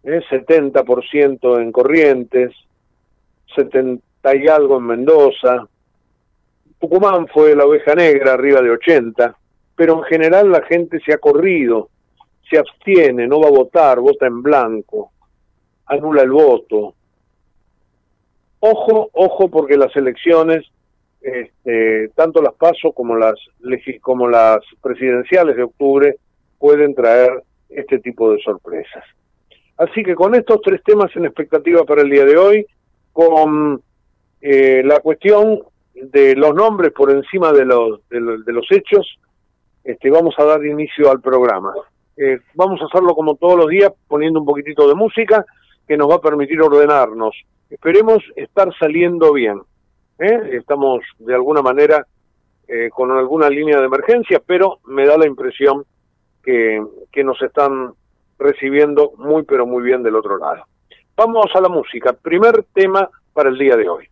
eh, 0.04 0.22
70% 0.30 1.62
en 1.62 1.72
Corrientes, 1.72 2.54
70 3.56 4.07
hay 4.28 4.48
algo 4.48 4.78
en 4.78 4.84
Mendoza. 4.86 5.68
Tucumán 6.80 7.28
fue 7.28 7.56
la 7.56 7.66
oveja 7.66 7.96
negra, 7.96 8.34
arriba 8.34 8.62
de 8.62 8.72
80, 8.72 9.36
pero 9.76 9.98
en 9.98 10.04
general 10.04 10.52
la 10.52 10.62
gente 10.64 11.00
se 11.06 11.14
ha 11.14 11.18
corrido, 11.18 11.90
se 12.50 12.58
abstiene, 12.58 13.28
no 13.28 13.40
va 13.40 13.48
a 13.48 13.52
votar, 13.52 14.00
vota 14.00 14.28
en 14.28 14.42
blanco, 14.42 15.12
anula 15.86 16.22
el 16.22 16.32
voto. 16.32 16.94
Ojo, 18.60 19.10
ojo, 19.14 19.50
porque 19.50 19.78
las 19.78 19.96
elecciones, 19.96 20.66
este, 21.22 22.10
tanto 22.10 22.42
las 22.42 22.54
PASO 22.54 22.92
como 22.92 23.16
las, 23.16 23.36
como 24.02 24.28
las 24.28 24.60
presidenciales 24.82 25.56
de 25.56 25.64
octubre, 25.64 26.18
pueden 26.60 26.94
traer 26.96 27.44
este 27.70 28.00
tipo 28.00 28.32
de 28.32 28.40
sorpresas. 28.40 29.04
Así 29.78 30.04
que 30.04 30.16
con 30.16 30.34
estos 30.34 30.62
tres 30.62 30.82
temas 30.84 31.16
en 31.16 31.26
expectativa 31.26 31.84
para 31.84 32.02
el 32.02 32.10
día 32.10 32.26
de 32.26 32.38
hoy, 32.38 32.66
con 33.14 33.82
eh, 34.42 34.82
la 34.84 35.00
cuestión 35.00 35.62
de 35.94 36.36
los 36.36 36.54
nombres 36.54 36.92
por 36.92 37.12
encima 37.12 37.52
de 37.52 37.66
los, 37.66 38.08
de 38.10 38.54
los, 38.54 38.66
hechos, 38.72 39.20
este, 39.84 40.10
vamos 40.10 40.36
a 40.38 40.44
dar 40.44 40.66
inicio 40.66 41.10
al 41.10 41.22
programa. 41.22 41.74
Eh, 42.16 42.40
vamos 42.54 42.82
a 42.82 42.86
hacerlo 42.86 43.16
como 43.16 43.36
todos 43.36 43.58
los 43.58 43.68
días, 43.68 43.92
poniendo 44.08 44.40
un 44.40 44.46
poquitito 44.46 44.88
de 44.88 44.96
música 44.96 45.46
que 45.88 45.98
nos 45.98 46.10
va 46.10 46.16
a 46.16 46.22
permitir 46.22 46.62
ordenarnos. 46.62 47.36
Esperemos 47.70 48.24
estar 48.36 48.70
saliendo 48.78 49.34
bien. 49.34 49.62
¿eh? 50.20 50.40
Estamos 50.54 51.02
de 51.20 51.34
alguna 51.34 51.62
manera 51.62 52.06
eh, 52.68 52.90
con 52.94 53.12
alguna 53.12 53.50
línea 53.50 53.80
de 53.80 53.86
emergencia, 53.86 54.42
pero 54.46 54.80
me 54.86 55.06
da 55.06 55.18
la 55.18 55.28
impresión 55.28 55.86
que, 56.44 56.82
que 57.12 57.24
nos 57.24 57.42
están 57.42 57.94
recibiendo 58.40 59.14
muy 59.18 59.44
pero 59.44 59.66
muy 59.66 59.84
bien 59.84 60.04
del 60.04 60.16
otro 60.16 60.38
lado. 60.38 60.64
Vamos 61.16 61.48
a 61.56 61.62
la 61.62 61.70
música. 61.70 62.14
Primer 62.14 62.64
tema 62.74 63.10
para 63.34 63.50
el 63.50 63.58
día 63.58 63.76
de 63.76 63.90
hoy. 63.90 64.08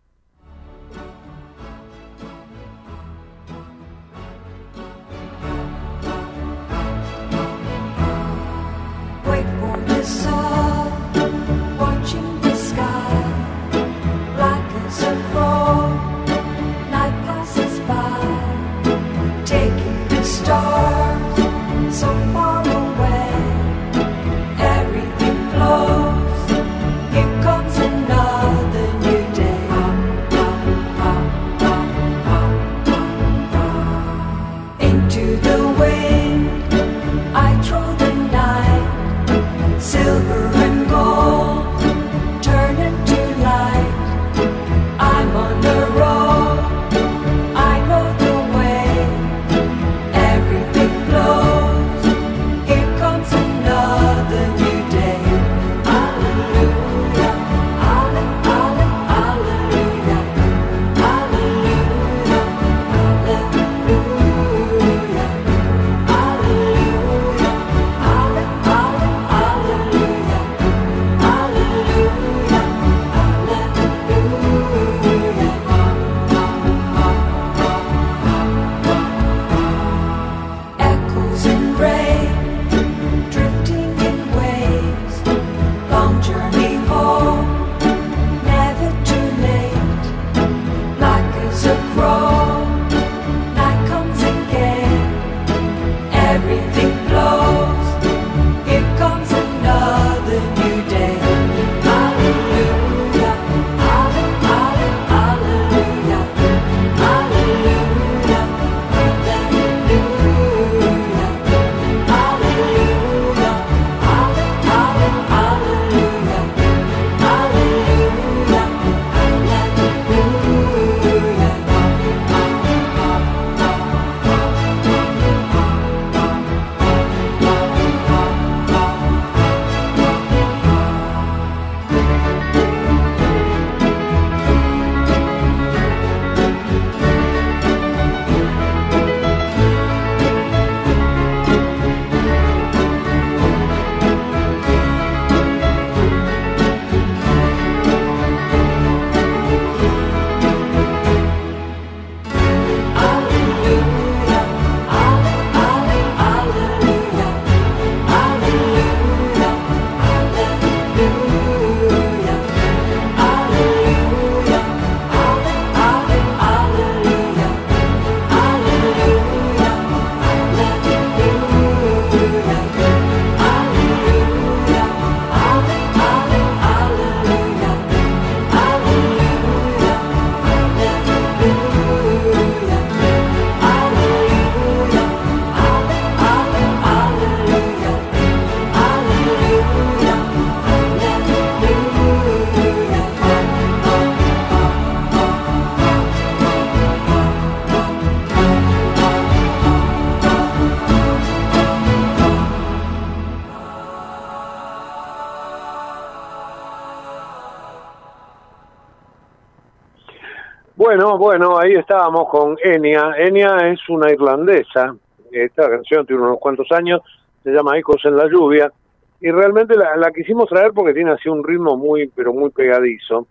Bueno, 210.95 211.17
bueno, 211.17 211.59
ahí 211.59 211.73
estábamos 211.73 212.29
con 212.29 212.55
Enya. 212.63 213.17
Enya 213.17 213.69
es 213.69 213.81
una 213.89 214.09
irlandesa. 214.09 214.95
Esta 215.29 215.69
canción 215.69 216.05
tiene 216.05 216.21
unos 216.21 216.39
cuantos 216.39 216.71
años, 216.71 217.01
se 217.43 217.51
llama 217.51 217.77
Ecos 217.77 217.99
en 218.05 218.15
la 218.15 218.27
lluvia. 218.27 218.71
Y 219.19 219.29
realmente 219.29 219.75
la, 219.75 220.09
quisimos 220.15 220.47
traer 220.47 220.71
porque 220.71 220.93
tiene 220.93 221.11
así 221.11 221.27
un 221.27 221.43
ritmo 221.43 221.75
muy, 221.75 222.09
pero 222.15 222.31
muy 222.31 222.49
pegadizo. 222.49 223.27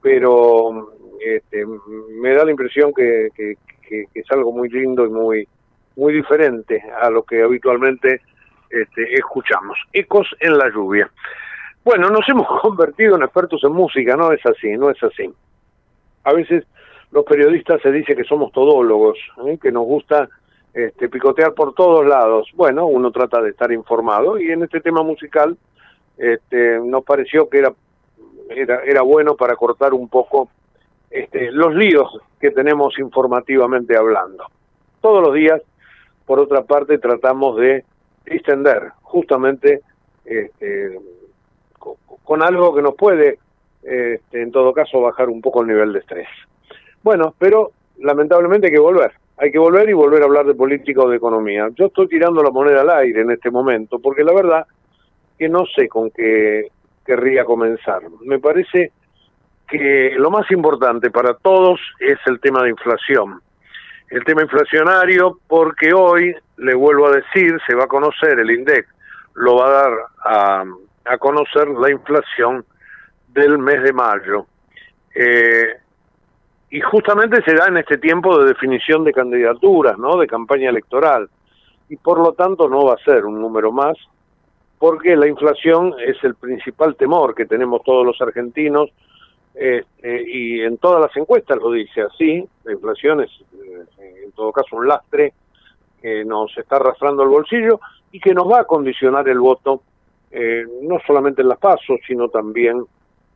Pero 0.00 0.94
este, 1.20 1.66
me 2.22 2.34
da 2.34 2.46
la 2.46 2.52
impresión 2.52 2.94
que, 2.94 3.28
que, 3.36 3.58
es 4.14 4.30
algo 4.30 4.50
muy 4.50 4.70
lindo 4.70 5.04
y 5.04 5.10
muy, 5.10 5.48
muy 5.96 6.14
diferente 6.14 6.82
a 7.02 7.10
lo 7.10 7.22
que 7.22 7.42
habitualmente 7.42 8.22
este, 8.70 9.12
escuchamos. 9.12 9.76
Ecos 9.92 10.26
en 10.40 10.56
la 10.56 10.70
lluvia. 10.70 11.10
Bueno, 11.84 12.08
nos 12.08 12.26
hemos 12.30 12.46
convertido 12.62 13.16
en 13.16 13.24
expertos 13.24 13.62
en 13.62 13.72
música, 13.72 14.16
no 14.16 14.32
es 14.32 14.40
así, 14.46 14.72
no 14.78 14.88
es 14.88 15.02
así. 15.02 15.30
A 16.24 16.32
veces 16.32 16.64
los 17.14 17.24
periodistas 17.24 17.80
se 17.80 17.92
dice 17.92 18.16
que 18.16 18.24
somos 18.24 18.50
todólogos, 18.50 19.16
¿eh? 19.46 19.56
que 19.62 19.70
nos 19.70 19.84
gusta 19.84 20.28
este, 20.74 21.08
picotear 21.08 21.54
por 21.54 21.72
todos 21.72 22.04
lados. 22.04 22.50
Bueno, 22.54 22.86
uno 22.86 23.12
trata 23.12 23.40
de 23.40 23.50
estar 23.50 23.70
informado 23.70 24.36
y 24.40 24.50
en 24.50 24.64
este 24.64 24.80
tema 24.80 25.04
musical 25.04 25.56
este, 26.18 26.80
nos 26.80 27.04
pareció 27.04 27.48
que 27.48 27.58
era 27.58 27.72
era, 28.50 28.82
era 28.84 29.02
bueno 29.02 29.36
para 29.36 29.54
cortar 29.54 29.94
un 29.94 30.08
poco 30.08 30.48
este, 31.10 31.52
los 31.52 31.74
líos 31.74 32.18
que 32.40 32.50
tenemos 32.50 32.98
informativamente 32.98 33.96
hablando. 33.96 34.44
Todos 35.00 35.22
los 35.22 35.34
días, 35.34 35.62
por 36.26 36.40
otra 36.40 36.62
parte, 36.62 36.98
tratamos 36.98 37.56
de 37.56 37.84
distender 38.26 38.90
justamente 39.02 39.82
este, 40.24 40.98
con, 41.78 42.42
algo 42.42 42.74
que 42.74 42.82
nos 42.82 42.96
puede, 42.96 43.38
este, 43.82 44.42
en 44.42 44.50
todo 44.50 44.72
caso, 44.72 45.00
bajar 45.00 45.28
un 45.28 45.40
poco 45.40 45.62
el 45.62 45.68
nivel 45.68 45.92
de 45.92 46.00
estrés. 46.00 46.28
Bueno, 47.04 47.34
pero 47.38 47.72
lamentablemente 47.98 48.68
hay 48.68 48.72
que 48.72 48.80
volver. 48.80 49.12
Hay 49.36 49.52
que 49.52 49.58
volver 49.58 49.88
y 49.90 49.92
volver 49.92 50.22
a 50.22 50.24
hablar 50.24 50.46
de 50.46 50.54
política 50.54 51.02
o 51.02 51.08
de 51.08 51.18
economía. 51.18 51.68
Yo 51.74 51.86
estoy 51.86 52.08
tirando 52.08 52.42
la 52.42 52.50
moneda 52.50 52.80
al 52.80 52.90
aire 52.90 53.20
en 53.20 53.30
este 53.30 53.50
momento, 53.50 53.98
porque 53.98 54.24
la 54.24 54.32
verdad 54.32 54.66
que 55.38 55.48
no 55.48 55.66
sé 55.66 55.86
con 55.86 56.10
qué 56.10 56.68
querría 57.04 57.44
comenzar. 57.44 58.02
Me 58.22 58.38
parece 58.38 58.92
que 59.68 60.14
lo 60.16 60.30
más 60.30 60.50
importante 60.50 61.10
para 61.10 61.34
todos 61.34 61.78
es 62.00 62.18
el 62.24 62.40
tema 62.40 62.62
de 62.62 62.70
inflación. 62.70 63.40
El 64.08 64.24
tema 64.24 64.42
inflacionario, 64.42 65.40
porque 65.46 65.92
hoy, 65.92 66.34
le 66.56 66.74
vuelvo 66.74 67.08
a 67.08 67.16
decir, 67.16 67.58
se 67.66 67.74
va 67.74 67.84
a 67.84 67.88
conocer 67.88 68.38
el 68.38 68.50
INDEC, 68.50 68.86
lo 69.34 69.56
va 69.56 69.66
a 69.66 69.70
dar 69.70 69.92
a, 70.24 70.64
a 71.04 71.18
conocer 71.18 71.68
la 71.68 71.90
inflación 71.90 72.64
del 73.28 73.58
mes 73.58 73.82
de 73.82 73.92
mayo. 73.92 74.46
Eh, 75.14 75.83
y 76.74 76.80
justamente 76.80 77.40
se 77.44 77.54
da 77.54 77.68
en 77.68 77.76
este 77.76 77.98
tiempo 77.98 78.36
de 78.36 78.46
definición 78.46 79.04
de 79.04 79.12
candidaturas, 79.12 79.96
¿no? 79.96 80.16
De 80.16 80.26
campaña 80.26 80.70
electoral. 80.70 81.30
Y 81.88 81.94
por 81.94 82.18
lo 82.18 82.32
tanto 82.32 82.68
no 82.68 82.86
va 82.86 82.94
a 82.94 83.04
ser 83.04 83.24
un 83.24 83.40
número 83.40 83.70
más, 83.70 83.96
porque 84.80 85.14
la 85.14 85.28
inflación 85.28 85.94
es 86.04 86.16
el 86.24 86.34
principal 86.34 86.96
temor 86.96 87.36
que 87.36 87.46
tenemos 87.46 87.84
todos 87.84 88.04
los 88.04 88.20
argentinos, 88.20 88.90
este, 89.54 90.24
y 90.28 90.62
en 90.62 90.78
todas 90.78 91.00
las 91.00 91.16
encuestas 91.16 91.58
lo 91.58 91.70
dice 91.70 92.02
así, 92.02 92.44
la 92.64 92.72
inflación 92.72 93.20
es 93.20 93.30
eh, 94.00 94.24
en 94.24 94.32
todo 94.32 94.50
caso 94.50 94.74
un 94.74 94.88
lastre 94.88 95.32
que 96.02 96.24
nos 96.24 96.58
está 96.58 96.74
arrastrando 96.74 97.22
el 97.22 97.28
bolsillo 97.28 97.78
y 98.10 98.18
que 98.18 98.34
nos 98.34 98.50
va 98.50 98.62
a 98.62 98.64
condicionar 98.64 99.28
el 99.28 99.38
voto, 99.38 99.80
eh, 100.32 100.64
no 100.82 100.98
solamente 101.06 101.40
en 101.40 101.50
las 101.50 101.58
pasos, 101.58 102.00
sino 102.04 102.30
también 102.30 102.84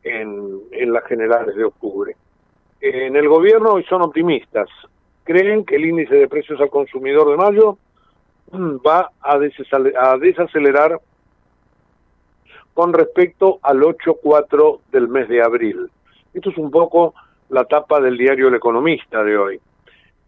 en, 0.03 0.59
en 0.73 0.91
las 0.91 1.05
generales 1.05 1.55
de 1.55 1.63
octubre. 1.63 2.17
En 2.81 3.15
el 3.15 3.27
gobierno 3.27 3.73
hoy 3.73 3.83
son 3.85 4.01
optimistas, 4.01 4.69
creen 5.23 5.65
que 5.65 5.75
el 5.75 5.85
índice 5.85 6.15
de 6.15 6.27
precios 6.29 6.59
al 6.61 6.69
consumidor 6.69 7.29
de 7.29 7.37
mayo 7.37 7.77
mm, 8.51 8.77
va 8.77 9.11
a, 9.21 9.37
desacelerar 9.37 10.99
con 12.73 12.93
respecto 12.93 13.59
al 13.61 13.81
8.4 13.81 14.79
del 14.91 15.09
mes 15.09 15.27
de 15.27 15.41
abril. 15.41 15.89
Esto 16.33 16.51
es 16.51 16.57
un 16.57 16.71
poco 16.71 17.13
la 17.49 17.65
tapa 17.65 17.99
del 17.99 18.17
diario 18.17 18.47
El 18.47 18.55
Economista 18.55 19.23
de 19.23 19.37
hoy. 19.37 19.59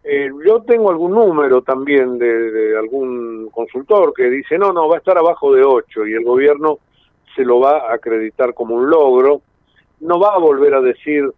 Eh, 0.03 0.29
yo 0.45 0.61
tengo 0.63 0.89
algún 0.89 1.13
número 1.13 1.61
también 1.61 2.17
de, 2.17 2.77
algún 2.77 3.49
consultor 3.51 4.13
que 4.13 4.29
dice, 4.29 4.57
no, 4.57 4.73
no, 4.73 4.89
va 4.89 4.95
a 4.95 4.99
estar 4.99 5.17
abajo 5.17 5.53
de 5.53 5.63
8 5.63 6.07
y 6.07 6.13
el 6.13 6.23
gobierno 6.25 6.79
se 7.35 7.45
lo 7.45 7.59
va 7.59 7.89
a 7.89 7.93
acreditar 7.93 8.53
como 8.53 8.75
un 8.75 8.89
logro. 8.89 9.41
No 10.01 10.19
va 10.19 10.33
a 10.33 10.39
volver 10.39 10.73
a 10.73 10.81
decir, 10.81 11.31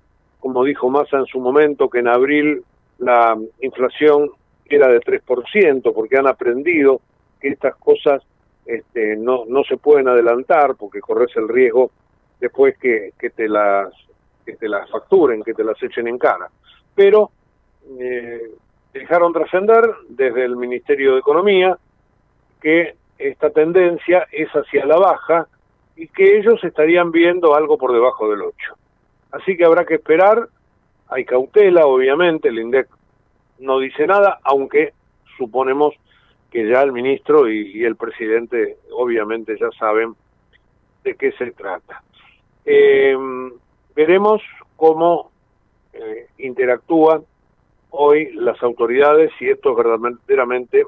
como 0.43 0.65
dijo 0.65 0.89
Massa 0.89 1.19
en 1.19 1.25
su 1.25 1.39
momento, 1.39 1.89
que 1.89 1.99
en 1.99 2.10
abril 2.10 2.65
la 2.97 3.39
inflación 3.62 4.29
era 4.65 4.89
de 4.89 4.99
3%, 4.99 5.93
porque 5.93 6.17
han 6.17 6.27
aprendido 6.27 6.99
que 7.39 7.47
estas 7.47 7.77
cosas 7.77 8.21
este, 8.65 9.15
no, 9.15 9.45
no 9.47 9.63
se 9.63 9.77
pueden 9.77 10.10
adelantar 10.10 10.75
porque 10.75 10.99
corres 10.99 11.34
el 11.38 11.47
riesgo 11.47 11.91
después 12.41 12.77
que, 12.77 13.13
que 13.17 13.29
te 13.29 13.47
las 13.47 13.88
que 14.45 14.58
te 14.58 14.67
las 14.67 14.89
facturen, 14.89 15.43
que 15.43 15.53
te 15.53 15.63
las 15.63 15.82
echen 15.82 16.10
en 16.10 16.17
cara. 16.17 16.49
Pero 16.93 17.32
eh, 18.01 18.51
dejaron 18.91 19.32
trascender 19.32 19.89
desde 20.10 20.43
el 20.43 20.58
Ministerio 20.58 21.13
de 21.13 21.19
Economía 21.19 21.77
que 22.62 22.95
esta 23.17 23.49
tendencia 23.49 24.27
es 24.29 24.49
hacia 24.49 24.86
la 24.86 24.97
baja 24.97 25.47
y 25.95 26.10
que 26.10 26.38
ellos 26.38 26.62
estarían 26.65 27.12
viendo 27.13 27.56
algo 27.56 27.77
por 27.77 27.93
debajo 27.93 28.29
del 28.29 28.41
8. 28.41 28.83
Así 29.34 29.58
que 29.58 29.65
habrá 29.65 29.84
que 29.84 29.96
esperar, 29.96 30.48
hay 31.10 31.26
cautela, 31.26 31.88
obviamente, 31.88 32.50
el 32.50 32.60
INDEC 32.60 32.88
no 33.60 33.80
dice 33.80 34.06
nada, 34.06 34.39
aunque 34.43 34.93
suponemos 35.38 35.96
que 36.52 36.69
ya 36.69 36.84
el 36.84 36.91
ministro 36.91 37.50
y, 37.50 37.84
el 37.84 37.96
presidente 37.96 38.78
obviamente 38.91 39.58
ya 39.60 39.72
saben 39.72 40.13
de 41.04 41.15
qué 41.15 41.32
se 41.32 41.50
trata. 41.52 42.04
Eh, 42.63 43.17
veremos 43.96 44.41
cómo 44.76 45.32
eh, 45.93 46.28
interactúan 46.38 47.24
hoy 47.89 48.34
las 48.34 48.62
autoridades 48.62 49.32
y 49.39 49.50
esto 49.50 49.74
verdaderamente 49.74 50.86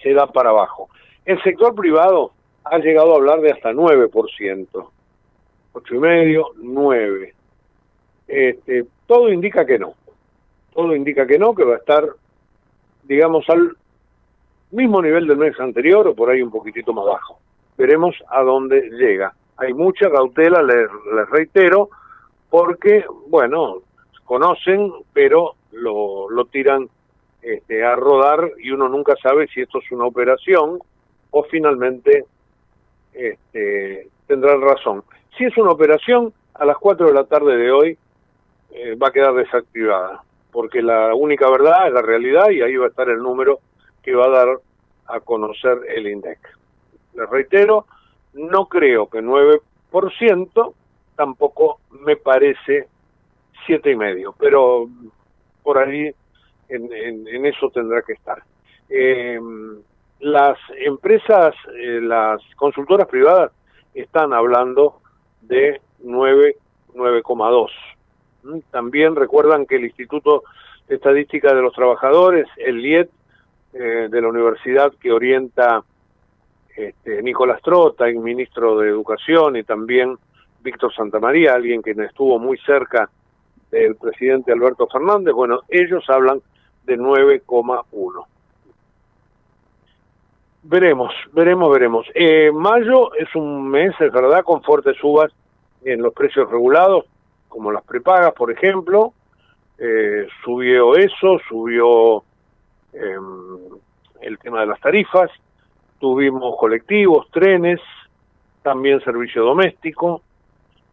se 0.00 0.12
da 0.12 0.28
para 0.28 0.50
abajo. 0.50 0.88
El 1.24 1.42
sector 1.42 1.74
privado 1.74 2.30
ha 2.64 2.78
llegado 2.78 3.14
a 3.14 3.16
hablar 3.16 3.40
de 3.40 3.50
hasta 3.50 3.72
9%, 3.72 4.90
ocho 5.72 5.94
y 5.94 5.98
medio, 5.98 6.48
9. 6.56 7.34
Este, 8.28 8.86
todo 9.06 9.30
indica 9.30 9.66
que 9.66 9.78
no. 9.78 9.94
Todo 10.72 10.94
indica 10.94 11.26
que 11.26 11.38
no, 11.38 11.54
que 11.54 11.64
va 11.64 11.74
a 11.74 11.78
estar, 11.78 12.08
digamos, 13.02 13.48
al 13.48 13.76
mismo 14.70 15.02
nivel 15.02 15.26
del 15.26 15.36
mes 15.36 15.58
anterior 15.60 16.08
o 16.08 16.14
por 16.14 16.30
ahí 16.30 16.42
un 16.42 16.50
poquitito 16.50 16.92
más 16.92 17.04
bajo. 17.04 17.38
Veremos 17.76 18.16
a 18.28 18.42
dónde 18.42 18.88
llega. 18.90 19.34
Hay 19.58 19.74
mucha 19.74 20.10
cautela, 20.10 20.62
les, 20.62 20.88
les 21.14 21.28
reitero, 21.30 21.90
porque, 22.48 23.04
bueno, 23.28 23.82
conocen, 24.24 24.92
pero 25.12 25.54
lo, 25.72 26.30
lo 26.30 26.44
tiran 26.46 26.88
este, 27.42 27.84
a 27.84 27.96
rodar 27.96 28.52
y 28.58 28.70
uno 28.70 28.88
nunca 28.88 29.14
sabe 29.22 29.48
si 29.48 29.60
esto 29.60 29.80
es 29.80 29.90
una 29.90 30.06
operación 30.06 30.78
o 31.30 31.42
finalmente 31.44 32.24
este, 33.12 34.08
tendrán 34.26 34.60
razón. 34.60 35.02
Si 35.36 35.44
es 35.44 35.56
una 35.56 35.70
operación, 35.70 36.32
a 36.54 36.64
las 36.64 36.76
4 36.78 37.06
de 37.06 37.14
la 37.14 37.24
tarde 37.24 37.56
de 37.56 37.70
hoy 37.70 37.98
eh, 38.70 38.94
va 38.96 39.08
a 39.08 39.12
quedar 39.12 39.34
desactivada, 39.34 40.22
porque 40.50 40.82
la 40.82 41.14
única 41.14 41.50
verdad 41.50 41.86
es 41.86 41.92
la 41.94 42.02
realidad 42.02 42.50
y 42.50 42.60
ahí 42.60 42.76
va 42.76 42.86
a 42.86 42.90
estar 42.90 43.08
el 43.08 43.18
número 43.18 43.60
que 44.02 44.14
va 44.14 44.26
a 44.26 44.30
dar 44.30 44.48
a 45.06 45.20
conocer 45.20 45.78
el 45.88 46.06
INDEC. 46.06 46.38
Les 47.14 47.28
reitero, 47.28 47.86
no 48.34 48.66
creo 48.66 49.08
que 49.08 49.20
9%, 49.22 50.74
tampoco 51.16 51.80
me 51.90 52.16
parece 52.16 52.88
siete 53.66 53.90
y 53.90 53.96
medio, 53.96 54.34
pero 54.38 54.88
por 55.62 55.78
ahí 55.78 56.10
en, 56.68 57.46
eso 57.46 57.70
tendrá 57.70 58.02
que 58.02 58.14
estar. 58.14 58.42
Eh, 58.88 59.38
las 60.20 60.58
empresas, 60.78 61.54
eh, 61.74 62.00
las 62.00 62.40
consultoras 62.56 63.06
privadas 63.08 63.52
están 63.94 64.32
hablando 64.32 65.01
de 65.42 65.80
9, 66.00 66.56
9,2. 66.94 67.68
¿Mm? 68.42 68.58
También 68.70 69.16
recuerdan 69.16 69.66
que 69.66 69.76
el 69.76 69.84
Instituto 69.84 70.42
de 70.88 70.96
Estadística 70.96 71.54
de 71.54 71.62
los 71.62 71.74
Trabajadores, 71.74 72.46
el 72.56 72.84
IET, 72.84 73.10
eh, 73.74 74.08
de 74.10 74.20
la 74.20 74.28
universidad 74.28 74.92
que 75.00 75.12
orienta 75.12 75.82
este, 76.76 77.22
Nicolás 77.22 77.62
Trota, 77.62 78.06
el 78.06 78.18
ministro 78.18 78.78
de 78.78 78.88
Educación, 78.88 79.56
y 79.56 79.62
también 79.62 80.16
Víctor 80.62 80.94
Santamaría, 80.94 81.54
alguien 81.54 81.82
que 81.82 81.92
estuvo 81.92 82.38
muy 82.38 82.58
cerca 82.58 83.08
del 83.70 83.96
presidente 83.96 84.52
Alberto 84.52 84.86
Fernández, 84.86 85.34
bueno, 85.34 85.60
ellos 85.68 86.04
hablan 86.08 86.40
de 86.84 86.98
9,1. 86.98 88.26
Veremos, 90.64 91.12
veremos, 91.32 91.72
veremos. 91.72 92.06
Eh, 92.14 92.52
mayo 92.52 93.12
es 93.14 93.34
un 93.34 93.68
mes, 93.68 93.92
es 94.00 94.12
verdad, 94.12 94.44
con 94.44 94.62
fuertes 94.62 94.96
subas 94.96 95.32
en 95.84 96.00
los 96.00 96.14
precios 96.14 96.48
regulados, 96.48 97.04
como 97.48 97.72
las 97.72 97.82
prepagas, 97.82 98.32
por 98.32 98.52
ejemplo. 98.52 99.12
Eh, 99.78 100.28
subió 100.44 100.94
eso, 100.94 101.40
subió 101.48 102.22
em, 102.92 103.58
el 104.20 104.38
tema 104.38 104.60
de 104.60 104.66
las 104.66 104.80
tarifas, 104.80 105.30
tuvimos 105.98 106.56
colectivos, 106.56 107.28
trenes, 107.32 107.80
también 108.62 109.00
servicio 109.00 109.42
doméstico, 109.42 110.22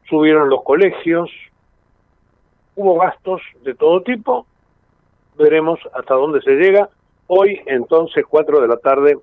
subieron 0.09 0.49
los 0.49 0.63
colegios, 0.63 1.29
hubo 2.75 2.97
gastos 2.97 3.43
de 3.63 3.75
todo 3.75 4.01
tipo, 4.01 4.47
veremos 5.37 5.79
hasta 5.93 6.15
dónde 6.15 6.41
se 6.41 6.55
llega. 6.55 6.89
Hoy, 7.27 7.61
entonces, 7.67 8.25
4 8.27 8.61
de 8.61 8.67
la 8.67 8.77
tarde, 8.77 9.19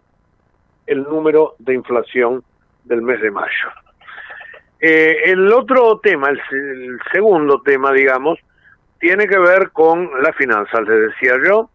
el 0.87 1.03
número 1.03 1.55
de 1.59 1.75
inflación 1.75 2.42
del 2.85 3.03
mes 3.03 3.20
de 3.20 3.31
mayo. 3.31 3.68
Eh, 4.81 5.22
el 5.25 5.53
otro 5.53 5.99
tema, 6.01 6.29
el, 6.29 6.40
el, 6.51 6.99
segundo 7.12 7.62
tema, 7.62 7.92
digamos, 7.92 8.38
tiene 8.99 9.27
que 9.27 9.38
ver 9.38 9.70
con 9.70 10.11
las 10.22 10.35
finanzas, 10.37 10.87
les 10.87 11.12
decía 11.12 11.35
yo, 11.44 11.70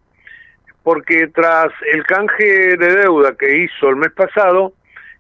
porque 0.84 1.28
tras 1.28 1.72
el 1.92 2.04
canje 2.06 2.78
de 2.78 2.96
deuda 2.96 3.36
que 3.36 3.64
hizo 3.64 3.90
el 3.90 3.98
mes 3.98 4.12
pasado, 4.12 4.74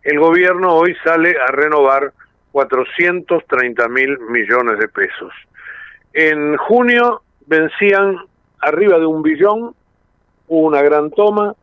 el 0.03 0.19
gobierno 0.19 0.73
hoy 0.73 0.95
sale 1.03 1.35
a 1.39 1.51
renovar 1.51 2.11
430 2.51 3.87
mil 3.87 4.19
millones 4.19 4.79
de 4.79 4.87
pesos. 4.87 5.33
En 6.13 6.57
junio 6.57 7.21
vencían 7.45 8.17
arriba 8.59 8.99
de 8.99 9.05
un 9.05 9.21
billón, 9.21 9.75
hubo 10.47 10.67
una 10.67 10.81
gran 10.81 11.11
toma, 11.11 11.55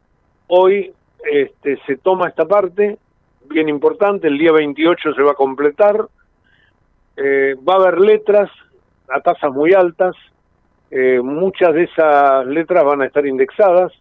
hoy 0.46 0.92
este, 1.24 1.78
se 1.87 1.96
toma 1.96 2.28
esta 2.28 2.46
parte, 2.46 2.98
bien 3.46 3.68
importante, 3.68 4.28
el 4.28 4.38
día 4.38 4.52
28 4.52 5.14
se 5.14 5.22
va 5.22 5.33
a 5.33 5.35
completar, 5.35 6.07
eh, 7.16 7.57
va 7.66 7.74
a 7.74 7.76
haber 7.76 8.00
letras 8.00 8.50
a 9.09 9.20
tasas 9.20 9.52
muy 9.52 9.72
altas, 9.72 10.14
eh, 10.90 11.20
muchas 11.22 11.74
de 11.74 11.85
esas 11.85 12.46
letras 12.46 12.85
van 12.85 13.02
a 13.02 13.07
estar 13.07 13.26
indexadas, 13.26 13.92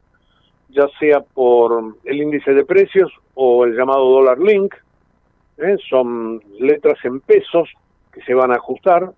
ya 0.70 0.88
sea 1.00 1.22
por 1.22 1.96
el 2.04 2.22
índice 2.22 2.54
de 2.54 2.66
precios 2.66 3.12
o 3.34 3.66
el 3.66 3.76
llamado 3.76 4.10
dólar 4.10 4.40
link, 4.40 4.74
¿eh? 5.58 5.78
son 5.90 6.42
letras 6.60 6.98
en 7.04 7.22
pesos 7.22 7.70
que 8.12 8.22
se 8.22 8.34
van 8.34 8.52
a 8.52 8.56
ajustar, 8.56 9.12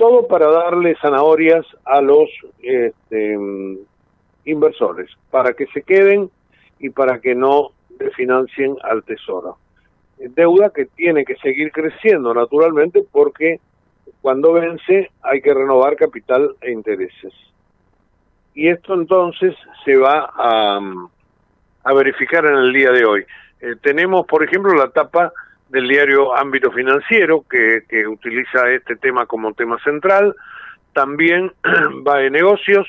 todo 0.00 0.26
para 0.26 0.50
darle 0.50 0.96
zanahorias 1.02 1.66
a 1.84 2.00
los 2.00 2.30
este, 2.62 3.36
inversores, 4.44 5.10
para 5.30 5.52
que 5.54 5.66
se 5.66 5.82
queden 5.82 6.30
y 6.78 6.90
para 6.90 7.20
que 7.20 7.34
no 7.34 7.72
financien 8.16 8.76
al 8.82 9.02
tesoro. 9.04 9.58
Deuda 10.18 10.70
que 10.70 10.86
tiene 10.86 11.24
que 11.24 11.36
seguir 11.36 11.72
creciendo 11.72 12.34
naturalmente 12.34 13.02
porque 13.10 13.60
cuando 14.20 14.52
vence 14.52 15.10
hay 15.22 15.40
que 15.40 15.54
renovar 15.54 15.96
capital 15.96 16.54
e 16.60 16.70
intereses. 16.70 17.32
Y 18.54 18.68
esto 18.68 18.94
entonces 18.94 19.54
se 19.84 19.96
va 19.96 20.30
a, 20.34 20.80
a 21.84 21.94
verificar 21.94 22.44
en 22.44 22.56
el 22.56 22.72
día 22.72 22.90
de 22.90 23.04
hoy. 23.04 23.24
Eh, 23.60 23.76
tenemos, 23.82 24.26
por 24.26 24.44
ejemplo, 24.44 24.74
la 24.74 24.90
tapa 24.90 25.32
del 25.68 25.88
diario 25.88 26.36
Ámbito 26.36 26.70
Financiero, 26.72 27.44
que, 27.48 27.84
que 27.88 28.06
utiliza 28.06 28.70
este 28.70 28.96
tema 28.96 29.26
como 29.26 29.54
tema 29.54 29.78
central. 29.82 30.34
También 30.92 31.52
va 32.06 32.18
de 32.18 32.30
negocios. 32.30 32.86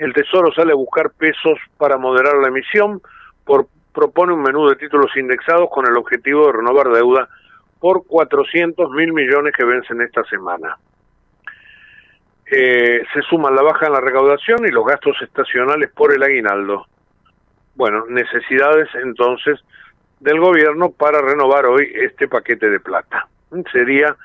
El 0.00 0.14
Tesoro 0.14 0.50
sale 0.50 0.72
a 0.72 0.76
buscar 0.76 1.10
pesos 1.10 1.58
para 1.76 1.98
moderar 1.98 2.34
la 2.36 2.48
emisión. 2.48 3.02
Propone 3.92 4.32
un 4.32 4.40
menú 4.40 4.66
de 4.66 4.76
títulos 4.76 5.14
indexados 5.14 5.68
con 5.70 5.86
el 5.86 5.94
objetivo 5.94 6.46
de 6.46 6.52
renovar 6.54 6.88
deuda 6.88 7.28
por 7.78 8.06
400 8.06 8.90
mil 8.92 9.12
millones 9.12 9.52
que 9.54 9.62
vencen 9.62 10.00
esta 10.00 10.24
semana. 10.24 10.78
Eh, 12.46 13.02
se 13.12 13.20
suman 13.28 13.54
la 13.54 13.60
baja 13.60 13.88
en 13.88 13.92
la 13.92 14.00
recaudación 14.00 14.64
y 14.66 14.70
los 14.70 14.86
gastos 14.86 15.20
estacionales 15.20 15.90
por 15.92 16.14
el 16.14 16.22
aguinaldo. 16.22 16.86
Bueno, 17.74 18.06
necesidades 18.08 18.88
entonces 18.94 19.60
del 20.18 20.40
gobierno 20.40 20.92
para 20.92 21.20
renovar 21.20 21.66
hoy 21.66 21.92
este 21.94 22.26
paquete 22.26 22.70
de 22.70 22.80
plata. 22.80 23.28
Sería 23.70 24.16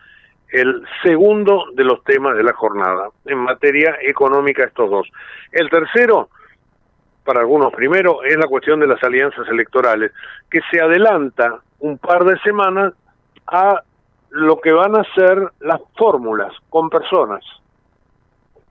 el 0.49 0.83
segundo 1.03 1.65
de 1.73 1.83
los 1.83 2.03
temas 2.03 2.35
de 2.35 2.43
la 2.43 2.53
jornada. 2.53 3.09
En 3.25 3.39
materia 3.39 3.97
económica 4.01 4.63
estos 4.63 4.89
dos. 4.89 5.07
El 5.51 5.69
tercero, 5.69 6.29
para 7.23 7.41
algunos 7.41 7.73
primero, 7.73 8.23
es 8.23 8.37
la 8.37 8.47
cuestión 8.47 8.79
de 8.79 8.87
las 8.87 9.03
alianzas 9.03 9.47
electorales, 9.49 10.11
que 10.49 10.61
se 10.71 10.81
adelanta 10.81 11.59
un 11.79 11.97
par 11.97 12.23
de 12.23 12.39
semanas 12.39 12.93
a 13.47 13.81
lo 14.29 14.59
que 14.59 14.71
van 14.71 14.95
a 14.95 15.03
ser 15.15 15.49
las 15.59 15.81
fórmulas 15.97 16.53
con 16.69 16.89
personas. 16.89 17.43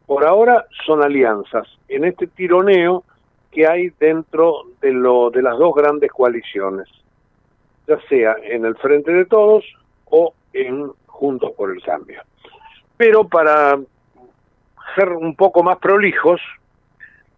Por 0.07 0.27
ahora 0.27 0.67
son 0.85 1.03
alianzas 1.03 1.67
en 1.89 2.05
este 2.05 2.27
tironeo 2.27 3.05
que 3.51 3.67
hay 3.67 3.91
dentro 3.99 4.65
de, 4.83 4.93
lo, 4.93 5.31
de 5.31 5.41
las 5.41 5.57
dos 5.59 5.75
grandes 5.75 6.11
coaliciones, 6.11 6.89
ya 7.87 7.99
sea 8.09 8.37
en 8.43 8.65
el 8.67 8.75
Frente 8.77 9.13
de 9.13 9.25
Todos 9.25 9.65
o 10.07 10.35
en 10.53 10.91
Juntos 11.15 11.53
por 11.57 11.71
el 11.71 11.81
Cambio. 11.81 12.23
Pero 12.97 13.29
para 13.29 13.79
ser 14.97 15.11
un 15.11 15.37
poco 15.37 15.63
más 15.63 15.79
prolijos, 15.79 16.41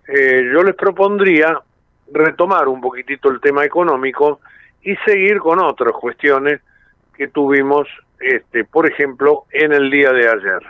eh, 0.08 0.42
yo 0.52 0.62
les 0.62 0.74
propondría 0.74 1.60
retomar 2.10 2.68
un 2.68 2.80
poquitito 2.80 3.28
el 3.30 3.40
tema 3.40 3.64
económico 3.64 4.40
y 4.82 4.96
seguir 5.04 5.38
con 5.38 5.60
otras 5.60 5.92
cuestiones 5.92 6.60
que 7.14 7.28
tuvimos, 7.28 7.86
este, 8.18 8.64
por 8.64 8.90
ejemplo, 8.90 9.44
en 9.50 9.72
el 9.72 9.90
día 9.90 10.10
de 10.10 10.28
ayer. 10.28 10.62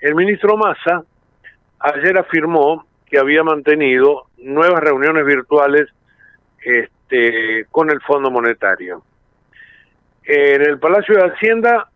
El 0.00 0.14
ministro 0.14 0.56
Massa 0.56 1.02
ayer 1.80 2.16
afirmó 2.16 2.86
que 3.06 3.18
había 3.18 3.42
mantenido 3.42 4.26
nuevas 4.38 4.80
reuniones 4.80 5.24
virtuales 5.24 5.88
este, 6.62 7.66
con 7.70 7.90
el 7.90 8.00
Fondo 8.00 8.30
Monetario. 8.30 9.02
En 10.24 10.62
el 10.62 10.78
Palacio 10.78 11.14
de 11.16 11.30
Hacienda 11.30 11.88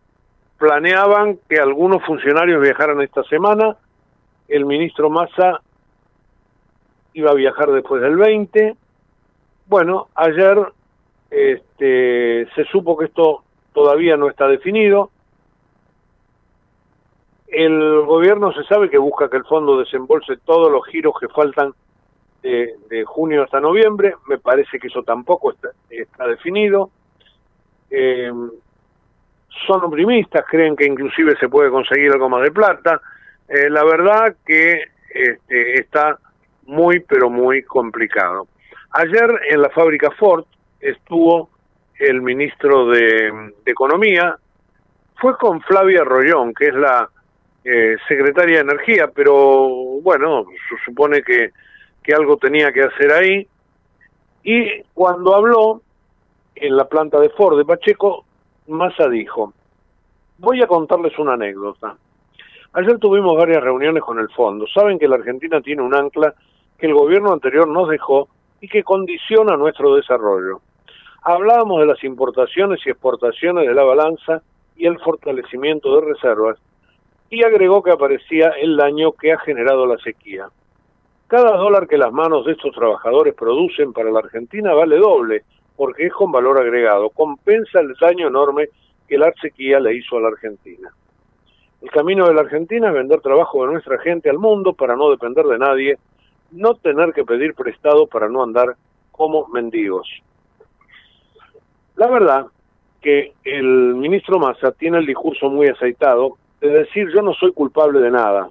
planeaban 0.63 1.41
que 1.49 1.57
algunos 1.57 2.05
funcionarios 2.05 2.63
viajaran 2.63 3.01
esta 3.01 3.25
semana. 3.25 3.77
El 4.47 4.65
ministro 4.65 5.11
Massa 5.11 5.61
iba 7.15 7.33
a 7.33 7.35
viajar 7.35 7.73
después 7.73 8.01
del 8.01 8.17
20. 8.17 8.77
Bueno, 9.67 10.07
ayer 10.15 10.57
este, 11.33 12.47
se 12.55 12.65
supo 12.71 12.97
que 12.97 13.07
esto 13.07 13.43
todavía 13.73 14.17
no 14.17 14.29
está 14.29 14.47
definido. 14.47 15.11
El 17.49 18.03
gobierno 18.03 18.53
se 18.53 18.63
sabe 18.63 18.89
que 18.89 18.99
busca 18.99 19.29
que 19.29 19.39
el 19.39 19.45
fondo 19.45 19.81
desembolse 19.81 20.37
todos 20.45 20.71
los 20.71 20.87
giros 20.87 21.15
que 21.19 21.27
faltan 21.27 21.75
de, 22.41 23.03
junio 23.05 23.43
hasta 23.43 23.61
noviembre. 23.61 24.15
Me 24.29 24.39
parece 24.39 24.79
que 24.79 24.87
eso 24.87 25.03
tampoco 25.03 25.55
está, 25.55 26.27
definido. 26.29 26.91
Eh, 27.91 28.31
son 29.67 29.85
optimistas, 29.85 30.45
creen 30.49 30.77
que 30.77 30.87
inclusive 30.87 31.37
se 31.39 31.49
puede 31.49 31.71
conseguir 31.71 32.13
algo 32.13 32.29
más 32.29 32.43
de 32.43 32.51
plata. 32.51 33.01
Eh, 33.49 33.69
la 33.71 33.85
verdad 33.85 34.37
que 34.47 34.85
este, 35.13 35.81
está 35.81 36.19
muy, 36.67 37.01
pero 37.01 37.29
muy 37.31 37.63
complicado. 37.63 38.47
Ayer 38.93 39.31
en 39.51 39.63
la 39.63 39.71
fábrica 39.71 40.11
Ford 40.13 40.45
estuvo 40.81 41.51
el 41.99 42.23
ministro 42.23 42.89
de, 42.89 43.53
Economía, 43.65 44.37
fue 45.17 45.37
con 45.39 45.61
Flavia 45.63 46.03
Rollón, 46.03 46.53
que 46.53 46.69
es 46.69 46.75
la 46.75 47.09
eh, 47.65 47.97
secretaria 48.09 48.57
de 48.57 48.63
Energía, 48.63 49.09
pero 49.15 49.69
bueno, 50.03 50.45
se 50.69 50.85
supone 50.85 51.23
que, 51.23 51.51
que 52.03 52.13
algo 52.13 52.37
tenía 52.37 52.73
que 52.73 52.83
hacer 52.83 53.13
ahí. 53.13 53.47
Y 54.43 54.83
cuando 54.95 55.37
habló 55.37 55.83
en 56.57 56.77
la 56.77 56.89
planta 56.89 57.21
de 57.21 57.31
Ford 57.31 57.57
de 57.57 57.65
Pacheco, 57.65 58.25
Massa 58.69 59.09
dijo, 59.09 59.53
voy 60.39 60.63
a 60.63 60.67
contarles 60.67 61.19
una 61.19 61.35
anécdota. 61.35 61.97
Ayer 62.75 62.99
tuvimos 62.99 63.37
varias 63.37 63.63
reuniones 63.63 64.03
con 64.03 64.19
el 64.19 64.29
fondo. 64.31 64.67
Saben 64.67 64.99
que 64.99 65.09
la 65.09 65.17
Argentina 65.17 65.61
tiene 65.61 65.83
un 65.83 65.95
ancla 65.95 66.35
que 66.79 66.87
el 66.87 66.95
gobierno 66.95 67.33
anterior 67.33 67.69
nos 67.69 67.89
dejó 67.89 68.29
y 68.61 68.69
que 68.69 68.83
condiciona 68.83 69.57
nuestro 69.57 69.95
desarrollo. 69.95 70.61
Hablábamos 71.23 71.81
de 71.81 71.87
las 71.87 72.03
importaciones 72.03 72.81
y 72.87 72.91
exportaciones 72.91 73.67
de 73.67 73.75
la 73.75 73.85
balanza 73.85 74.43
y 74.77 74.87
el 74.87 74.99
fortalecimiento 74.99 75.95
de 75.95 76.07
reservas, 76.13 76.59
y 77.31 77.45
agregó 77.45 77.83
que 77.83 77.93
aparecía 77.93 78.49
el 78.61 78.77
daño 78.77 79.13
que 79.13 79.33
ha 79.33 79.39
generado 79.39 79.87
la 79.87 79.99
sequía. 79.99 80.49
Cada 81.29 81.57
dólar 81.57 81.87
que 81.87 81.97
las 81.97 82.13
manos 82.13 82.45
de 82.45 82.53
estos 82.53 82.75
trabajadores 82.75 83.35
producen 83.35 83.93
para 83.93 84.11
la 84.11 84.19
Argentina 84.19 84.75
vale 84.75 84.97
doble, 84.97 85.45
porque 85.77 86.07
es 86.07 86.13
con 86.13 86.33
valor 86.33 86.59
agregado, 86.59 87.11
compensa 87.11 87.81
el 87.81 87.95
daño 88.01 88.29
enorme 88.29 88.69
que 89.09 89.19
la 89.19 89.33
sequía 89.41 89.81
le 89.81 89.95
hizo 89.95 90.17
a 90.17 90.21
la 90.21 90.29
Argentina. 90.29 90.91
El 91.81 91.91
camino 91.91 92.29
de 92.29 92.35
la 92.35 92.43
Argentina 92.43 92.89
es 92.89 92.95
vender 92.95 93.21
trabajo 93.21 93.65
de 93.65 93.73
nuestra 93.73 93.99
gente 93.99 94.31
al 94.31 94.39
mundo 94.39 94.73
para 94.73 94.95
no 94.95 95.11
depender 95.11 95.45
de 95.45 95.59
nadie, 95.59 95.99
no 96.53 96.75
tener 96.75 97.13
que 97.13 97.25
pedir 97.25 97.55
prestado 97.55 98.07
para 98.07 98.29
no 98.29 98.43
andar 98.43 98.77
como 99.11 99.49
mendigos. 99.49 100.09
La 101.97 102.07
verdad 102.07 102.47
que 103.01 103.33
el 103.45 103.95
ministro 103.95 104.39
Massa 104.39 104.73
tiene 104.73 104.99
el 104.99 105.07
discurso 105.07 105.51
muy 105.51 105.67
aceitado 105.67 106.39
de 106.61 106.69
decir 106.69 107.09
yo 107.13 107.21
no 107.21 107.35
soy 107.35 107.53
culpable 107.53 107.99
de 108.01 108.11
nada, 108.11 108.49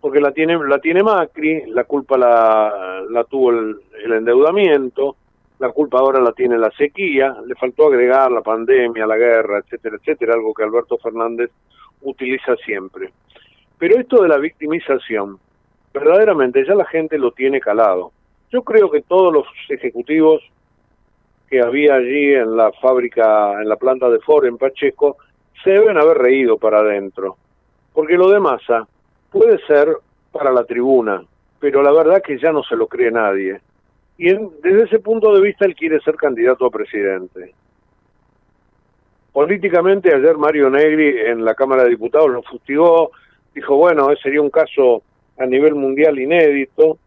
porque 0.00 0.20
la 0.20 0.32
tiene, 0.32 0.58
la 0.66 0.78
tiene 0.80 1.02
Macri, 1.02 1.66
la 1.66 1.84
culpa 1.84 2.16
la, 2.16 3.02
la 3.10 3.24
tuvo 3.24 3.50
el, 3.50 3.76
endeudamiento, 4.04 5.16
la 5.58 5.70
culpa 5.70 5.98
ahora 5.98 6.20
la 6.20 6.32
tiene 6.32 6.56
la 6.56 6.70
sequía, 6.70 7.36
le 7.44 7.54
faltó 7.54 7.86
agregar 7.86 8.30
la 8.30 8.42
pandemia, 8.42 9.06
la 9.06 9.16
guerra, 9.16 9.58
etcétera, 9.58 9.96
etcétera, 9.96 10.34
algo 10.34 10.54
que 10.54 10.62
Alberto 10.62 10.98
Fernández 10.98 11.50
utiliza 12.02 12.54
siempre. 12.56 13.12
Pero 13.78 13.98
esto 13.98 14.22
de 14.22 14.28
la 14.28 14.38
victimización, 14.38 15.38
verdaderamente 15.92 16.64
ya 16.66 16.74
la 16.74 16.86
gente 16.86 17.18
lo 17.18 17.32
tiene 17.32 17.60
calado. 17.60 18.12
Yo 18.50 18.62
creo 18.62 18.90
que 18.90 19.02
todos 19.02 19.32
los 19.32 19.46
ejecutivos 19.68 20.42
que 21.48 21.60
había 21.60 21.94
allí 21.94 22.34
en 22.34 22.56
la 22.56 22.72
fábrica, 22.72 23.60
en 23.60 23.68
la 23.68 23.76
planta 23.76 24.08
de 24.10 24.20
Ford 24.20 24.46
en 24.46 24.58
Pacheco, 24.58 25.16
se 25.64 25.70
deben 25.70 25.98
haber 25.98 26.18
reído 26.18 26.58
para 26.58 26.80
adentro. 26.80 27.36
Porque 27.92 28.16
lo 28.16 28.30
de 28.30 28.38
Massa 28.38 28.86
puede 29.30 29.58
ser 29.66 29.88
para 30.30 30.52
la 30.52 30.64
tribuna, 30.64 31.24
pero 31.58 31.82
la 31.82 31.92
verdad 31.92 32.22
que 32.22 32.38
ya 32.38 32.52
no 32.52 32.62
se 32.62 32.76
lo 32.76 32.86
cree 32.86 33.10
nadie. 33.10 33.60
Y 34.18 34.34
desde 34.34 34.82
ese 34.82 34.98
punto 34.98 35.32
de 35.32 35.40
vista 35.40 35.64
él 35.64 35.76
quiere 35.76 36.00
ser 36.00 36.16
candidato 36.16 36.66
a 36.66 36.70
presidente. 36.70 37.54
Políticamente 39.32 40.12
ayer 40.12 40.36
Mario 40.36 40.68
Negri 40.68 41.20
en 41.20 41.44
la 41.44 41.54
Cámara 41.54 41.84
de 41.84 41.90
Diputados 41.90 42.28
lo 42.28 42.42
fustigó, 42.42 43.12
dijo, 43.54 43.76
bueno, 43.76 44.10
ese 44.10 44.22
sería 44.22 44.42
un 44.42 44.50
caso 44.50 45.02
a 45.38 45.46
nivel 45.46 45.76
mundial 45.76 46.18
inédito. 46.18 46.98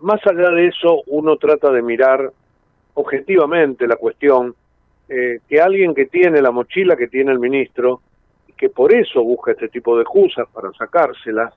Más 0.00 0.24
allá 0.24 0.50
de 0.50 0.68
eso, 0.68 1.02
uno 1.08 1.36
trata 1.36 1.72
de 1.72 1.82
mirar 1.82 2.30
objetivamente 2.94 3.88
la 3.88 3.96
cuestión, 3.96 4.54
eh, 5.08 5.40
que 5.48 5.60
alguien 5.60 5.94
que 5.94 6.06
tiene 6.06 6.40
la 6.40 6.52
mochila 6.52 6.96
que 6.96 7.08
tiene 7.08 7.32
el 7.32 7.40
ministro, 7.40 8.00
y 8.46 8.52
que 8.52 8.68
por 8.68 8.94
eso 8.94 9.24
busca 9.24 9.50
este 9.50 9.68
tipo 9.68 9.96
de 9.96 10.02
excusas 10.02 10.46
para 10.52 10.70
sacárselas, 10.72 11.52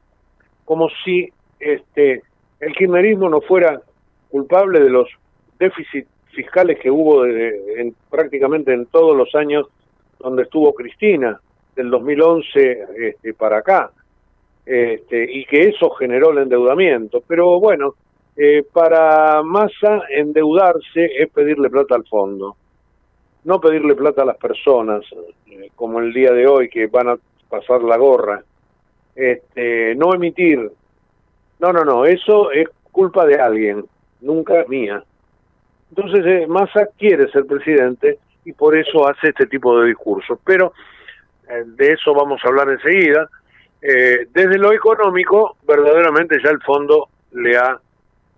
como 0.65 0.89
si 1.04 1.32
este 1.60 2.23
el 2.60 2.73
kirchnerismo 2.73 3.30
no 3.30 3.41
fuera 3.41 3.82
culpable 4.30 4.80
de 4.80 4.89
los 4.89 5.10
déficits 5.58 6.10
fiscales 6.32 6.80
que 6.80 6.89
hubo 6.89 7.26
en, 7.26 7.94
prácticamente 8.10 8.74
en 8.74 8.86
todos 8.86 9.15
los 9.15 9.34
años 9.36 9.68
donde 10.20 10.44
estuvo 10.44 10.74
Cristina, 10.74 11.39
del 11.76 11.89
2011 11.89 12.86
este, 12.98 13.34
para 13.34 13.60
acá, 13.60 13.92
este, 14.65 15.32
y 15.32 15.46
que 15.46 15.70
eso 15.70 15.89
generó 15.92 16.32
el 16.32 16.39
endeudamiento. 16.39 17.24
Pero 17.26 17.60
bueno, 17.60 17.96
eh, 18.36 18.63
para 18.72 19.42
Massa 19.44 20.04
endeudarse 20.10 21.06
es 21.18 21.30
pedirle 21.30 21.70
plata 21.70 21.96
al 21.96 22.06
fondo, 22.06 22.56
no 23.44 23.60
pedirle 23.60 23.96
plata 23.96 24.22
a 24.22 24.26
las 24.26 24.38
personas, 24.38 25.04
eh, 25.48 25.72
como 25.76 26.00
el 26.00 26.13
día 26.13 26.32
de 26.32 26.48
hoy 26.48 26.70
que 26.70 26.88
van 26.88 27.10
a 27.10 27.18
pasar 27.50 27.82
la 27.82 27.98
gorra, 27.98 28.44
este, 29.15 29.96
no 29.96 30.13
emitir, 30.13 30.72
no, 31.60 31.74
no, 31.74 31.84
no, 31.84 32.06
eso 32.06 32.52
es 32.52 32.70
culpa 32.92 33.26
de 33.26 33.36
alguien, 33.36 33.86
nunca 34.21 34.65
mía. 34.67 35.03
Entonces 35.89 36.25
eh, 36.25 36.47
Massa 36.47 36.88
quiere 36.97 37.29
ser 37.32 37.45
presidente 37.45 38.19
y 38.45 38.53
por 38.53 38.77
eso 38.77 39.08
hace 39.08 39.29
este 39.29 39.47
tipo 39.47 39.79
de 39.79 39.88
discursos. 39.88 40.39
Pero 40.45 40.73
eh, 41.49 41.63
de 41.65 41.93
eso 41.93 42.13
vamos 42.13 42.41
a 42.43 42.47
hablar 42.47 42.69
enseguida. 42.69 43.29
desde 43.82 44.58
lo 44.58 44.73
económico, 44.73 45.55
verdaderamente 45.65 46.38
ya 46.43 46.49
el 46.49 46.62
fondo 46.62 47.08
le 47.32 47.58
ha 47.58 47.79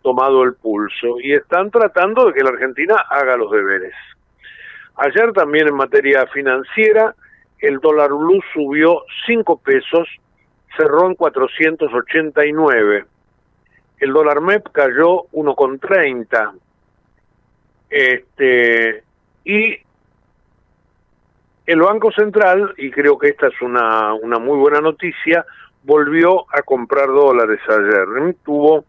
tomado 0.02 0.44
el 0.44 0.54
pulso 0.56 1.20
y 1.20 1.34
están 1.34 1.72
tratando 1.72 2.26
de 2.26 2.34
que 2.34 2.44
la 2.44 2.50
Argentina 2.50 2.96
haga 3.10 3.38
los 3.38 3.52
deberes. 3.52 3.94
Ayer 4.96 5.32
también 5.34 5.68
en 5.68 5.76
materia 5.76 6.28
financiera, 6.28 7.16
el 7.60 7.80
dólar 7.80 8.10
blue 8.10 8.42
subió 8.54 9.04
5 9.26 9.62
pesos, 9.62 10.08
cerró 10.78 11.08
en 11.08 11.16
489. 11.16 13.06
El 14.02 14.12
dólar 14.12 14.42
MEP 14.42 14.70
cayó 14.72 15.28
1,30. 15.32 16.52
Este, 17.90 19.04
y 19.46 19.78
el 21.66 21.82
Banco 21.82 22.12
Central, 22.12 22.74
y 22.78 22.92
creo 22.92 23.18
que 23.18 23.30
esta 23.30 23.48
es 23.48 23.62
una, 23.62 24.14
una 24.14 24.40
muy 24.40 24.58
buena 24.58 24.82
noticia, 24.82 25.46
volvió 25.84 26.46
a 26.54 26.64
comprar 26.64 27.08
dólares 27.08 27.62
ayer. 27.70 28.36
Tuvo 28.44 28.84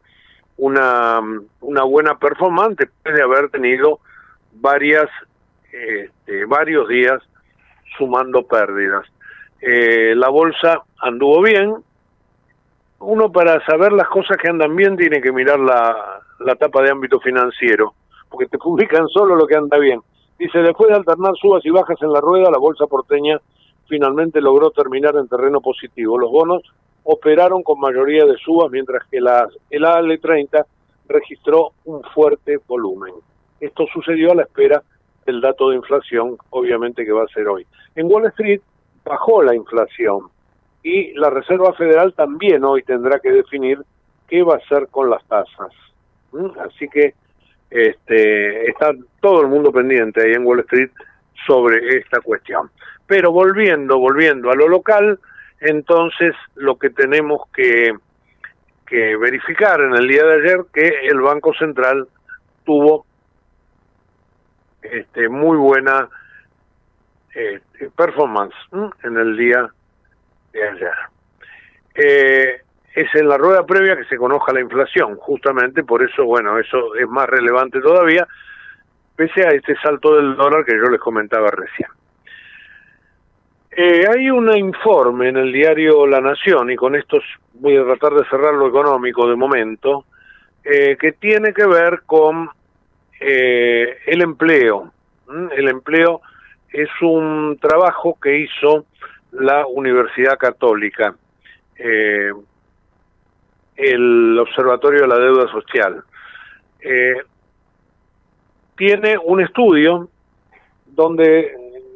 una, 0.56 1.20
una 1.60 1.82
buena 1.84 2.18
performance 2.18 2.76
después 2.76 3.14
de 3.14 3.22
haber 3.22 3.50
tenido 3.50 4.00
varias 4.54 5.08
este, 5.72 6.44
varios 6.44 6.88
días 6.88 7.22
sumando 7.96 8.46
pérdidas. 8.46 9.06
Eh, 9.60 10.14
la 10.16 10.28
bolsa 10.28 10.82
anduvo 11.00 11.42
bien. 11.42 11.76
Uno 13.04 13.32
para 13.32 13.64
saber 13.66 13.92
las 13.92 14.08
cosas 14.08 14.36
que 14.36 14.48
andan 14.48 14.76
bien 14.76 14.96
tiene 14.96 15.20
que 15.20 15.32
mirar 15.32 15.58
la, 15.58 16.20
la 16.38 16.54
tapa 16.54 16.82
de 16.82 16.90
ámbito 16.90 17.18
financiero, 17.18 17.94
porque 18.30 18.46
te 18.46 18.58
publican 18.58 19.08
solo 19.08 19.34
lo 19.34 19.44
que 19.46 19.56
anda 19.56 19.76
bien. 19.78 20.00
Dice, 20.38 20.58
después 20.58 20.88
de 20.88 20.96
alternar 20.96 21.34
subas 21.36 21.66
y 21.66 21.70
bajas 21.70 22.00
en 22.00 22.12
la 22.12 22.20
rueda, 22.20 22.48
la 22.50 22.58
bolsa 22.58 22.86
porteña 22.86 23.40
finalmente 23.88 24.40
logró 24.40 24.70
terminar 24.70 25.16
en 25.16 25.26
terreno 25.26 25.60
positivo. 25.60 26.16
Los 26.16 26.30
bonos 26.30 26.62
operaron 27.02 27.64
con 27.64 27.80
mayoría 27.80 28.24
de 28.24 28.36
subas, 28.36 28.70
mientras 28.70 29.04
que 29.10 29.20
la, 29.20 29.48
el 29.70 29.82
AL30 29.82 30.64
registró 31.08 31.72
un 31.84 32.02
fuerte 32.14 32.58
volumen. 32.68 33.14
Esto 33.60 33.84
sucedió 33.92 34.30
a 34.30 34.36
la 34.36 34.42
espera 34.42 34.80
del 35.26 35.40
dato 35.40 35.70
de 35.70 35.76
inflación, 35.76 36.36
obviamente 36.50 37.04
que 37.04 37.12
va 37.12 37.24
a 37.24 37.34
ser 37.34 37.48
hoy. 37.48 37.66
En 37.96 38.06
Wall 38.06 38.26
Street 38.26 38.60
bajó 39.04 39.42
la 39.42 39.56
inflación 39.56 40.31
y 40.82 41.12
la 41.14 41.30
Reserva 41.30 41.72
Federal 41.74 42.12
también 42.14 42.64
hoy 42.64 42.82
tendrá 42.82 43.20
que 43.20 43.30
definir 43.30 43.78
qué 44.28 44.42
va 44.42 44.54
a 44.54 44.58
hacer 44.58 44.88
con 44.90 45.10
las 45.10 45.24
tasas. 45.26 45.72
¿Mm? 46.32 46.58
Así 46.58 46.88
que 46.88 47.14
este, 47.70 48.70
está 48.70 48.92
todo 49.20 49.42
el 49.42 49.48
mundo 49.48 49.72
pendiente 49.72 50.22
ahí 50.22 50.32
en 50.32 50.44
Wall 50.44 50.60
Street 50.60 50.90
sobre 51.46 51.98
esta 51.98 52.20
cuestión. 52.20 52.70
Pero 53.06 53.32
volviendo, 53.32 53.98
volviendo 53.98 54.50
a 54.50 54.54
lo 54.54 54.68
local, 54.68 55.18
entonces 55.60 56.34
lo 56.56 56.76
que 56.76 56.90
tenemos 56.90 57.48
que, 57.54 57.92
que 58.86 59.16
verificar 59.16 59.80
en 59.80 59.94
el 59.94 60.08
día 60.08 60.24
de 60.24 60.34
ayer 60.34 60.64
que 60.72 60.88
el 61.08 61.20
Banco 61.20 61.54
Central 61.54 62.08
tuvo 62.64 63.06
este, 64.82 65.28
muy 65.28 65.56
buena 65.56 66.08
este, 67.34 67.90
performance 67.90 68.54
en 69.04 69.16
el 69.16 69.36
día 69.36 69.70
de 70.52 70.68
ayer. 70.68 70.94
Eh, 71.94 72.60
es 72.94 73.14
en 73.14 73.28
la 73.28 73.38
rueda 73.38 73.64
previa 73.64 73.96
que 73.96 74.04
se 74.04 74.16
conozca 74.16 74.52
la 74.52 74.60
inflación, 74.60 75.16
justamente 75.16 75.82
por 75.82 76.02
eso, 76.02 76.24
bueno, 76.24 76.58
eso 76.58 76.94
es 76.94 77.08
más 77.08 77.28
relevante 77.28 77.80
todavía, 77.80 78.26
pese 79.16 79.46
a 79.46 79.50
este 79.50 79.74
salto 79.76 80.16
del 80.16 80.36
dólar 80.36 80.64
que 80.64 80.76
yo 80.76 80.90
les 80.90 81.00
comentaba 81.00 81.50
recién. 81.50 81.88
Eh, 83.74 84.04
hay 84.06 84.28
un 84.28 84.54
informe 84.54 85.30
en 85.30 85.38
el 85.38 85.52
diario 85.52 86.06
La 86.06 86.20
Nación, 86.20 86.70
y 86.70 86.76
con 86.76 86.94
esto 86.94 87.18
voy 87.54 87.76
a 87.76 87.84
tratar 87.84 88.12
de 88.12 88.28
cerrar 88.28 88.52
lo 88.54 88.68
económico 88.68 89.26
de 89.28 89.36
momento, 89.36 90.04
eh, 90.62 90.96
que 91.00 91.12
tiene 91.12 91.54
que 91.54 91.66
ver 91.66 92.02
con 92.04 92.50
el 93.24 94.20
empleo. 94.20 94.92
El 95.56 95.68
empleo 95.68 96.20
es 96.72 96.88
un 97.00 97.56
trabajo 97.60 98.18
que 98.20 98.38
hizo 98.38 98.84
la 99.32 99.66
Universidad 99.66 100.38
Católica, 100.38 101.14
el 103.76 104.38
Observatorio 104.38 105.02
de 105.02 105.08
la 105.08 105.18
Deuda 105.18 105.50
Social. 105.50 106.04
tiene 108.76 109.16
un 109.18 109.40
estudio 109.40 110.08
donde 110.86 111.54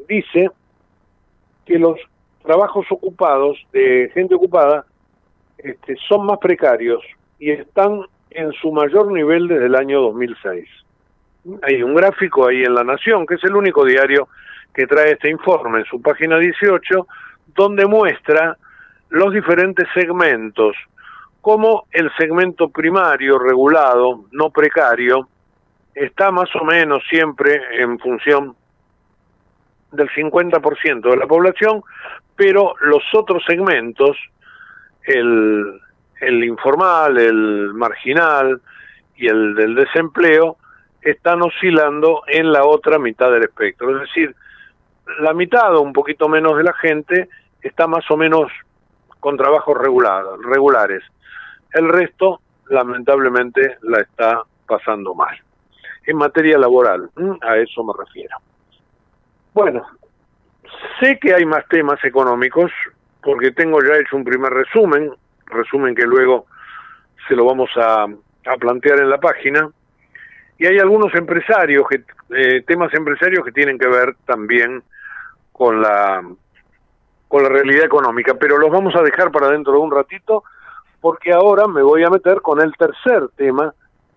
dice 0.09 0.51
que 1.64 1.78
los 1.78 1.99
trabajos 2.43 2.87
ocupados 2.91 3.59
de 3.72 4.11
gente 4.14 4.34
ocupada 4.34 4.87
este, 5.59 5.97
son 6.09 6.26
más 6.26 6.39
precarios 6.39 7.03
y 7.39 7.51
están 7.51 8.03
en 8.30 8.53
su 8.53 8.70
mayor 8.72 9.11
nivel 9.12 9.49
desde 9.49 9.66
el 9.66 9.74
año 9.74 10.01
2006. 10.01 10.68
Hay 11.62 11.82
un 11.82 11.95
gráfico 11.95 12.47
ahí 12.47 12.62
en 12.62 12.74
La 12.74 12.84
Nación, 12.84 13.26
que 13.26 13.34
es 13.34 13.45
el 13.45 13.57
único 13.57 13.84
diario 13.84 14.28
que 14.74 14.87
trae 14.87 15.12
este 15.12 15.30
informe 15.30 15.80
en 15.80 15.84
su 15.87 16.01
página 16.03 16.39
18, 16.39 17.07
donde 17.55 17.86
muestra 17.86 18.57
los 19.11 19.32
diferentes 19.32 19.86
segmentos, 19.94 20.76
como 21.40 21.86
el 21.92 22.11
segmento 22.16 22.68
primario 22.68 23.38
regulado, 23.38 24.24
no 24.32 24.51
precario, 24.51 25.28
está 25.94 26.30
más 26.30 26.49
o 26.57 26.64
menos 26.64 27.03
siempre 27.09 27.61
en 27.80 27.99
función 27.99 28.55
del 29.92 30.09
50% 30.11 31.11
de 31.11 31.16
la 31.16 31.26
población, 31.26 31.82
pero 32.34 32.74
los 32.80 33.03
otros 33.14 33.42
segmentos, 33.47 34.16
el, 35.05 35.80
el 36.20 36.44
informal, 36.44 37.16
el 37.16 37.72
marginal 37.74 38.61
y 39.16 39.28
el 39.28 39.55
del 39.55 39.74
desempleo, 39.74 40.57
están 41.01 41.40
oscilando 41.42 42.24
en 42.26 42.53
la 42.53 42.64
otra 42.64 42.99
mitad 42.99 43.30
del 43.30 43.44
espectro. 43.44 43.94
Es 43.94 44.09
decir, 44.09 44.34
la 45.20 45.32
mitad 45.32 45.74
o 45.76 45.80
un 45.80 45.92
poquito 45.92 46.28
menos 46.28 46.57
de 46.57 46.64
la 46.64 46.72
gente 46.74 47.28
está 47.62 47.86
más 47.86 48.09
o 48.11 48.16
menos 48.16 48.50
con 49.20 49.36
trabajos 49.36 49.76
regulares. 49.78 51.02
El 51.72 51.88
resto, 51.88 52.40
lamentablemente, 52.68 53.78
la 53.82 54.00
está 54.00 54.42
pasando 54.66 55.14
mal. 55.14 55.36
En 56.07 56.16
materia 56.16 56.59
laboral, 56.59 57.11
a 57.40 57.57
eso 57.57 57.82
me 57.82 57.92
refiero. 57.98 58.36
Bueno, 59.52 59.84
sé 61.00 61.18
que 61.18 61.34
hay 61.34 61.44
más 61.44 61.66
temas 61.68 62.02
económicos, 62.04 62.70
porque 63.22 63.50
tengo 63.50 63.82
ya 63.82 63.96
hecho 63.96 64.16
un 64.16 64.24
primer 64.24 64.52
resumen, 64.52 65.11
resumen 65.46 65.94
que 65.94 66.04
luego 66.04 66.46
se 67.26 67.34
lo 67.34 67.44
vamos 67.44 67.70
a, 67.76 68.07
plantear 68.61 69.00
en 69.00 69.11
la 69.11 69.18
página, 69.18 69.68
y 70.59 70.66
hay 70.66 70.78
algunos 70.78 71.12
empresarios, 71.14 71.84
que, 71.88 72.04
eh, 72.30 72.62
temas 72.62 72.94
empresarios 72.94 73.44
que 73.44 73.50
tienen 73.50 73.76
que 73.78 73.88
ver 73.88 74.14
también 74.24 74.82
con 75.57 75.80
la, 75.80 76.22
con 77.28 77.42
la 77.42 77.48
realidad 77.48 77.86
económica, 77.86 78.34
pero 78.34 78.59
los 78.59 78.70
vamos 78.70 78.94
a 78.94 79.02
dejar 79.02 79.30
para 79.30 79.48
dentro 79.48 79.72
de 79.72 79.78
un 79.78 79.90
ratito, 79.90 80.44
porque 81.00 81.32
ahora 81.32 81.66
me 81.66 81.82
voy 81.82 82.04
a 82.04 82.11
meter 82.11 82.42
con 82.42 82.61
el 82.61 82.74
tercer 82.76 83.28
tema, 83.36 83.72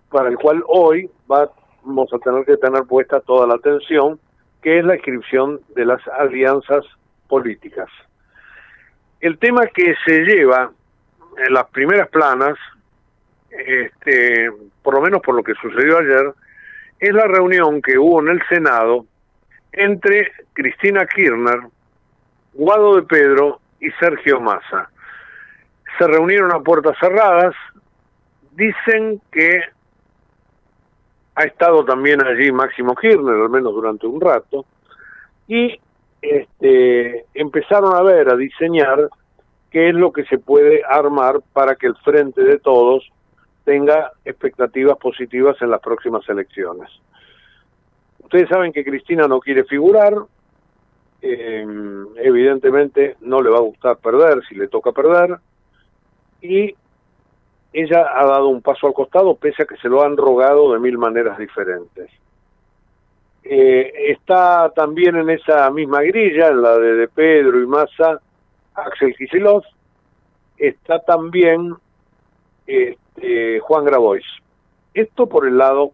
para 0.09 0.27
el 0.27 0.37
cual 0.37 0.63
hoy 0.67 1.09
vamos 1.27 2.13
a 2.13 2.19
tener 2.19 2.43
que 2.43 2.57
tener 2.57 2.83
puesta 2.83 3.21
toda 3.21 3.47
la 3.47 3.55
atención, 3.55 4.19
que 4.61 4.79
es 4.79 4.85
la 4.85 4.95
inscripción 4.95 5.61
de 5.75 5.85
las 5.85 6.05
alianzas 6.09 6.83
políticas. 7.29 7.87
El 9.21 9.37
tema 9.37 9.67
que 9.67 9.95
se 10.05 10.19
lleva 10.23 10.71
en 11.37 11.53
las 11.53 11.69
primeras 11.69 12.09
planas, 12.09 12.57
este, 13.49 14.51
por 14.83 14.95
lo 14.95 15.01
menos 15.01 15.21
por 15.21 15.35
lo 15.35 15.43
que 15.43 15.53
sucedió 15.53 15.99
ayer, 15.99 16.33
es 16.99 17.13
la 17.13 17.27
reunión 17.27 17.81
que 17.81 17.97
hubo 17.97 18.19
en 18.19 18.27
el 18.27 18.41
Senado 18.49 19.05
entre 19.71 20.31
Cristina 20.53 21.05
Kirchner, 21.05 21.61
Guado 22.53 22.95
de 22.95 23.03
Pedro 23.03 23.59
y 23.79 23.89
Sergio 23.91 24.39
Massa. 24.39 24.89
Se 25.97 26.07
reunieron 26.07 26.51
a 26.51 26.59
puertas 26.59 26.97
cerradas, 26.99 27.55
dicen 28.51 29.21
que 29.31 29.61
ha 31.35 31.43
estado 31.43 31.85
también 31.85 32.25
allí 32.25 32.51
Máximo 32.51 32.95
Kirchner, 32.95 33.35
al 33.35 33.49
menos 33.49 33.73
durante 33.73 34.07
un 34.07 34.19
rato, 34.19 34.65
y 35.47 35.79
este, 36.21 37.25
empezaron 37.33 37.95
a 37.95 38.01
ver, 38.01 38.29
a 38.29 38.35
diseñar 38.35 39.09
qué 39.71 39.89
es 39.89 39.95
lo 39.95 40.11
que 40.11 40.25
se 40.25 40.37
puede 40.37 40.83
armar 40.83 41.39
para 41.53 41.75
que 41.75 41.87
el 41.87 41.95
frente 41.97 42.41
de 42.43 42.59
todos 42.59 43.09
tenga 43.63 44.11
expectativas 44.25 44.97
positivas 44.97 45.55
en 45.61 45.69
las 45.69 45.79
próximas 45.79 46.27
elecciones. 46.27 46.89
Ustedes 48.29 48.49
saben 48.49 48.71
que 48.71 48.85
Cristina 48.85 49.27
no 49.27 49.39
quiere 49.39 49.63
figurar, 49.63 50.13
eh, 51.19 51.65
evidentemente 52.17 53.15
no 53.21 53.41
le 53.41 53.49
va 53.49 53.57
a 53.57 53.61
gustar 53.61 53.97
perder 53.97 54.45
si 54.47 54.53
le 54.53 54.67
toca 54.67 54.91
perder, 54.91 55.39
y 56.39 56.75
ella 57.73 58.05
ha 58.15 58.27
dado 58.27 58.49
un 58.49 58.61
paso 58.61 58.85
al 58.85 58.93
costado 58.93 59.33
pese 59.33 59.63
a 59.63 59.65
que 59.65 59.77
se 59.77 59.89
lo 59.89 60.03
han 60.03 60.15
rogado 60.15 60.71
de 60.71 60.79
mil 60.79 60.99
maneras 60.99 61.39
diferentes. 61.39 62.11
Eh, 63.43 63.93
está 64.09 64.71
también 64.75 65.15
en 65.15 65.31
esa 65.31 65.71
misma 65.71 66.03
grilla, 66.03 66.49
en 66.49 66.61
la 66.61 66.77
de, 66.77 66.97
de 66.97 67.07
Pedro 67.07 67.59
y 67.59 67.65
Massa, 67.65 68.21
Axel 68.75 69.15
Kicillof, 69.15 69.65
está 70.55 70.99
también 70.99 71.73
este, 72.67 73.59
Juan 73.61 73.85
Grabois. 73.85 74.25
Esto 74.93 75.27
por 75.27 75.47
el 75.47 75.57
lado 75.57 75.93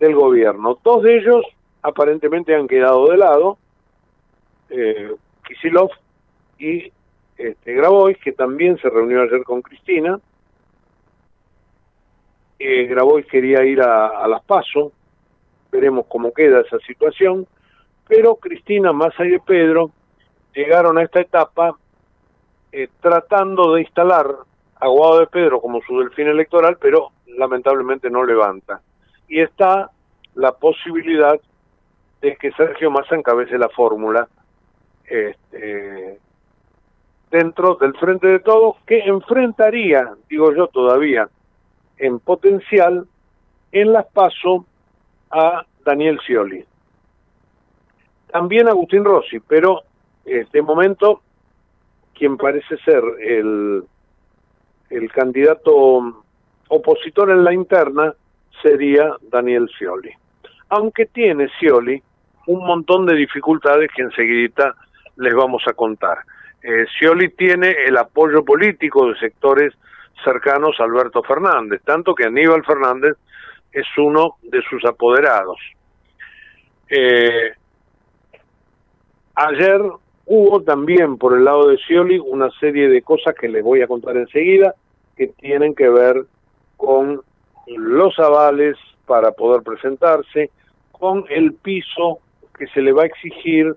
del 0.00 0.14
gobierno. 0.14 0.78
Dos 0.82 1.02
de 1.02 1.18
ellos 1.18 1.44
aparentemente 1.82 2.54
han 2.54 2.66
quedado 2.66 3.08
de 3.08 3.16
lado, 3.16 3.58
eh, 4.70 5.14
Kisilov 5.46 5.90
y 6.58 6.90
este, 7.36 7.74
Grabois, 7.74 8.18
que 8.18 8.32
también 8.32 8.78
se 8.78 8.88
reunió 8.88 9.22
ayer 9.22 9.44
con 9.44 9.62
Cristina. 9.62 10.18
Eh, 12.58 12.86
Grabois 12.86 13.26
quería 13.26 13.64
ir 13.64 13.80
a, 13.80 14.26
Las 14.26 14.42
Paso, 14.44 14.92
veremos 15.70 16.06
cómo 16.08 16.32
queda 16.32 16.60
esa 16.60 16.78
situación, 16.80 17.46
pero 18.08 18.36
Cristina, 18.36 18.92
Massa 18.92 19.24
y 19.24 19.38
Pedro 19.38 19.90
llegaron 20.54 20.98
a 20.98 21.02
esta 21.02 21.20
etapa 21.20 21.76
eh, 22.72 22.88
tratando 23.00 23.74
de 23.74 23.82
instalar 23.82 24.26
a 24.76 24.88
Guado 24.88 25.20
de 25.20 25.26
Pedro 25.26 25.60
como 25.60 25.80
su 25.82 25.98
delfín 26.00 26.28
electoral, 26.28 26.76
pero 26.80 27.12
lamentablemente 27.26 28.10
no 28.10 28.24
levanta. 28.24 28.80
Y 29.30 29.40
está 29.40 29.90
la 30.34 30.52
posibilidad 30.52 31.40
de 32.20 32.36
que 32.36 32.52
Sergio 32.52 32.90
Massa 32.90 33.14
encabece 33.14 33.56
la 33.56 33.70
fórmula 33.70 34.28
este, 35.04 36.18
dentro 37.30 37.76
del 37.76 37.94
frente 37.94 38.26
de 38.26 38.40
todos, 38.40 38.76
que 38.86 38.98
enfrentaría, 38.98 40.12
digo 40.28 40.54
yo 40.54 40.66
todavía, 40.66 41.28
en 41.96 42.18
potencial, 42.18 43.06
en 43.72 43.92
las 43.92 44.06
paso 44.06 44.66
a 45.30 45.64
Daniel 45.84 46.18
Scioli. 46.20 46.64
También 48.30 48.68
Agustín 48.68 49.04
Rossi, 49.04 49.40
pero 49.40 49.82
este 50.24 50.60
momento 50.62 51.22
quien 52.14 52.36
parece 52.36 52.76
ser 52.78 53.02
el, 53.20 53.82
el 54.90 55.12
candidato 55.12 56.22
opositor 56.68 57.30
en 57.30 57.44
la 57.44 57.54
interna 57.54 58.14
sería 58.62 59.12
Daniel 59.30 59.68
Scioli. 59.68 60.12
Aunque 60.68 61.06
tiene 61.06 61.48
Scioli 61.48 62.02
un 62.46 62.66
montón 62.66 63.06
de 63.06 63.14
dificultades 63.14 63.90
que 63.94 64.02
enseguida 64.02 64.74
les 65.16 65.34
vamos 65.34 65.62
a 65.66 65.72
contar. 65.72 66.18
Eh, 66.62 66.86
Scioli 66.86 67.30
tiene 67.30 67.74
el 67.86 67.96
apoyo 67.96 68.44
político 68.44 69.08
de 69.08 69.18
sectores 69.18 69.74
cercanos 70.24 70.78
a 70.78 70.84
Alberto 70.84 71.22
Fernández, 71.22 71.80
tanto 71.84 72.14
que 72.14 72.26
Aníbal 72.26 72.64
Fernández 72.64 73.16
es 73.72 73.86
uno 73.96 74.36
de 74.42 74.62
sus 74.62 74.84
apoderados. 74.84 75.58
Eh, 76.88 77.52
ayer 79.34 79.80
hubo 80.26 80.62
también 80.62 81.18
por 81.18 81.36
el 81.36 81.44
lado 81.44 81.68
de 81.68 81.78
Scioli 81.78 82.18
una 82.18 82.50
serie 82.58 82.88
de 82.88 83.02
cosas 83.02 83.34
que 83.34 83.48
les 83.48 83.62
voy 83.62 83.82
a 83.82 83.86
contar 83.86 84.16
enseguida 84.16 84.74
que 85.16 85.28
tienen 85.28 85.74
que 85.74 85.88
ver 85.88 86.24
con 86.76 87.22
los 87.66 88.18
avales 88.18 88.76
para 89.06 89.32
poder 89.32 89.62
presentarse, 89.62 90.50
con 90.92 91.24
el 91.28 91.54
piso 91.54 92.18
que 92.56 92.66
se 92.68 92.82
le 92.82 92.92
va 92.92 93.02
a 93.02 93.06
exigir, 93.06 93.74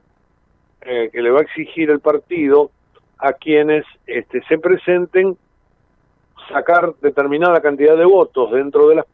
eh, 0.81 1.09
que 1.11 1.21
le 1.21 1.31
va 1.31 1.39
a 1.39 1.43
exigir 1.43 1.89
el 1.89 1.99
partido 1.99 2.69
a 3.17 3.33
quienes 3.33 3.85
este, 4.05 4.43
se 4.43 4.57
presenten, 4.57 5.37
sacar 6.49 6.93
determinada 7.01 7.61
cantidad 7.61 7.95
de 7.95 8.05
votos 8.05 8.51
dentro 8.51 8.89
de 8.89 8.95
las 8.95 9.05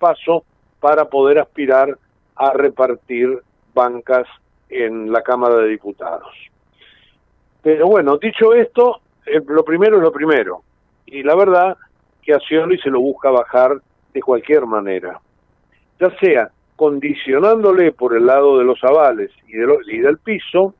para 0.79 1.05
poder 1.05 1.39
aspirar 1.39 1.97
a 2.35 2.53
repartir 2.53 3.39
bancas 3.73 4.27
en 4.69 5.11
la 5.11 5.21
Cámara 5.21 5.55
de 5.57 5.67
Diputados. 5.67 6.33
Pero 7.61 7.87
bueno, 7.87 8.17
dicho 8.17 8.53
esto, 8.53 9.01
eh, 9.25 9.41
lo 9.45 9.63
primero 9.63 9.97
es 9.97 10.03
lo 10.03 10.11
primero. 10.11 10.63
Y 11.05 11.23
la 11.23 11.35
verdad 11.35 11.77
que 12.21 12.33
a 12.33 12.39
Scioli 12.39 12.79
se 12.79 12.89
lo 12.89 13.01
busca 13.01 13.29
bajar 13.29 13.79
de 14.13 14.21
cualquier 14.21 14.65
manera. 14.65 15.19
Ya 15.99 16.09
sea 16.19 16.51
condicionándole 16.75 17.91
por 17.91 18.15
el 18.15 18.25
lado 18.25 18.57
de 18.57 18.63
los 18.63 18.83
avales 18.83 19.31
y, 19.47 19.53
de 19.53 19.77
y 19.87 19.97
del 19.99 20.17
piso, 20.17 20.73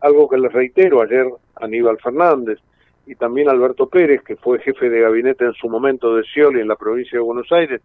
algo 0.00 0.28
que 0.28 0.38
les 0.38 0.52
reitero 0.52 1.02
ayer 1.02 1.26
Aníbal 1.56 1.98
Fernández 1.98 2.58
y 3.06 3.14
también 3.14 3.48
Alberto 3.48 3.86
Pérez, 3.86 4.22
que 4.22 4.36
fue 4.36 4.60
jefe 4.60 4.88
de 4.88 5.00
gabinete 5.00 5.44
en 5.44 5.52
su 5.54 5.68
momento 5.68 6.14
de 6.14 6.24
Scioli 6.24 6.60
en 6.60 6.68
la 6.68 6.76
provincia 6.76 7.18
de 7.18 7.24
Buenos 7.24 7.50
Aires, 7.52 7.80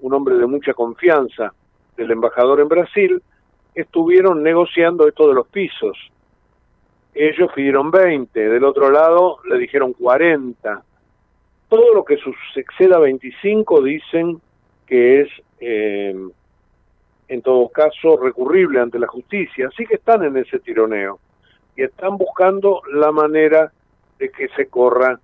un 0.00 0.12
hombre 0.14 0.36
de 0.36 0.46
mucha 0.46 0.74
confianza 0.74 1.52
del 1.96 2.10
embajador 2.10 2.60
en 2.60 2.68
Brasil, 2.68 3.22
estuvieron 3.74 4.42
negociando 4.42 5.06
esto 5.06 5.28
de 5.28 5.34
los 5.34 5.46
pisos. 5.48 5.96
Ellos 7.14 7.50
pidieron 7.54 7.90
20, 7.90 8.48
del 8.48 8.64
otro 8.64 8.90
lado 8.90 9.38
le 9.48 9.58
dijeron 9.58 9.92
40. 9.92 10.82
Todo 11.68 11.94
lo 11.94 12.04
que 12.04 12.18
exceda 12.54 12.98
25 12.98 13.82
dicen 13.82 14.40
que 14.86 15.22
es, 15.22 15.28
eh, 15.60 16.14
en 17.28 17.42
todo 17.42 17.68
caso, 17.68 18.16
recurrible 18.16 18.80
ante 18.80 18.98
la 18.98 19.08
justicia. 19.08 19.68
Así 19.68 19.84
que 19.84 19.96
están 19.96 20.22
en 20.24 20.36
ese 20.36 20.60
tironeo 20.60 21.18
y 21.76 21.82
están 21.82 22.16
buscando 22.16 22.82
la 22.92 23.10
manera 23.10 23.72
de 24.18 24.30
que 24.30 24.48
se 24.50 24.68
corra 24.68 25.18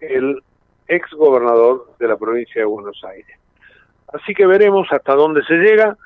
el 0.00 0.42
ex 0.88 1.10
gobernador 1.12 1.92
de 1.98 2.08
la 2.08 2.16
provincia 2.16 2.60
de 2.60 2.66
Buenos 2.66 3.02
Aires. 3.04 3.38
Así 4.12 4.34
que 4.34 4.46
veremos 4.46 4.88
hasta 4.90 5.14
dónde 5.14 5.42
se 5.44 5.54
llega. 5.54 5.96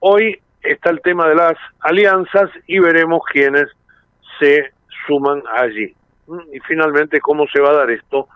Hoy 0.00 0.40
está 0.62 0.90
el 0.90 1.00
tema 1.00 1.28
de 1.28 1.34
las 1.34 1.54
alianzas 1.80 2.50
y 2.66 2.78
veremos 2.78 3.22
quiénes 3.30 3.66
se 4.38 4.72
suman 5.06 5.42
allí. 5.52 5.94
Y 6.52 6.60
finalmente 6.60 7.20
cómo 7.20 7.46
se 7.48 7.60
va 7.60 7.70
a 7.70 7.76
dar 7.76 7.90
esto 7.90 8.28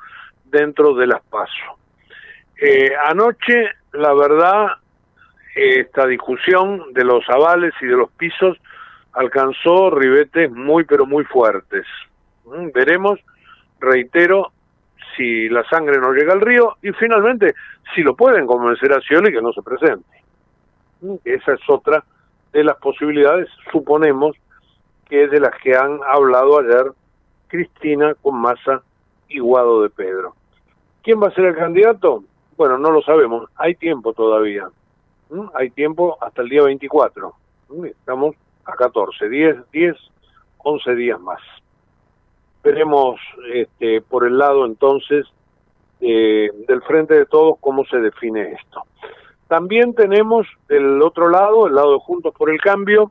dentro 0.51 0.95
de 0.95 1.07
las 1.07 1.23
pasos. 1.23 1.79
Eh, 2.61 2.93
anoche, 3.07 3.71
la 3.93 4.13
verdad, 4.13 4.67
esta 5.55 6.07
discusión 6.07 6.93
de 6.93 7.05
los 7.05 7.29
avales 7.29 7.73
y 7.81 7.87
de 7.87 7.97
los 7.97 8.11
pisos 8.13 8.59
alcanzó 9.13 9.91
ribetes 9.91 10.51
muy 10.51 10.85
pero 10.85 11.07
muy 11.07 11.25
fuertes. 11.25 11.87
Veremos, 12.75 13.19
reitero, 13.81 14.53
si 15.17 15.49
la 15.49 15.65
sangre 15.69 15.99
no 16.01 16.13
llega 16.13 16.33
al 16.33 16.41
río 16.41 16.77
y 16.83 16.93
finalmente 16.93 17.55
si 17.95 18.03
lo 18.03 18.15
pueden 18.15 18.47
convencer 18.47 18.93
a 18.93 19.01
Scioli 19.01 19.33
que 19.33 19.43
no 19.43 19.53
se 19.53 19.63
presente. 19.63 20.23
Esa 21.25 21.55
es 21.55 21.61
otra 21.69 22.05
de 22.53 22.65
las 22.65 22.77
posibilidades, 22.77 23.49
suponemos, 23.73 24.37
que 25.09 25.25
es 25.25 25.31
de 25.31 25.41
las 25.41 25.55
que 25.63 25.77
han 25.77 26.01
hablado 26.07 26.61
ayer 26.61 26.93
Cristina 27.49 28.15
con 28.23 28.41
Massa 28.41 28.83
y 29.29 29.41
Guado 29.41 29.83
de 29.83 29.91
Pedro. 29.91 30.35
¿Quién 31.03 31.23
va 31.23 31.29
a 31.29 31.35
ser 31.35 31.47
el 31.47 31.57
candidato? 31.57 32.25
Bueno, 32.57 32.79
no 32.79 32.91
lo 32.91 33.03
sabemos, 33.03 33.49
hay 33.57 33.75
tiempo 33.75 34.13
todavía. 34.13 34.69
Hay 35.55 35.71
tiempo 35.71 36.19
hasta 36.21 36.43
el 36.43 36.49
día 36.49 36.63
24. 36.63 37.33
Estamos 37.85 38.35
a 38.65 38.73
14, 38.73 39.29
10, 39.29 39.71
10, 39.73 39.97
11 40.59 40.95
días 40.95 41.21
más. 41.21 41.41
Veremos 42.63 43.21
este, 43.55 44.03
por 44.03 44.27
el 44.27 44.37
lado 44.37 44.67
entonces 44.67 45.27
eh, 46.01 46.51
del 46.67 46.83
frente 46.83 47.15
de 47.15 47.27
todos 47.27 47.57
cómo 47.61 47.85
se 47.85 47.99
define 47.99 48.53
esto. 48.53 48.83
También 49.49 49.95
tenemos 49.95 50.47
del 50.69 51.01
otro 51.03 51.29
lado, 51.29 51.67
el 51.67 51.75
lado 51.75 51.95
de 51.95 51.99
Juntos 52.01 52.35
por 52.37 52.51
el 52.51 52.61
Cambio, 52.61 53.11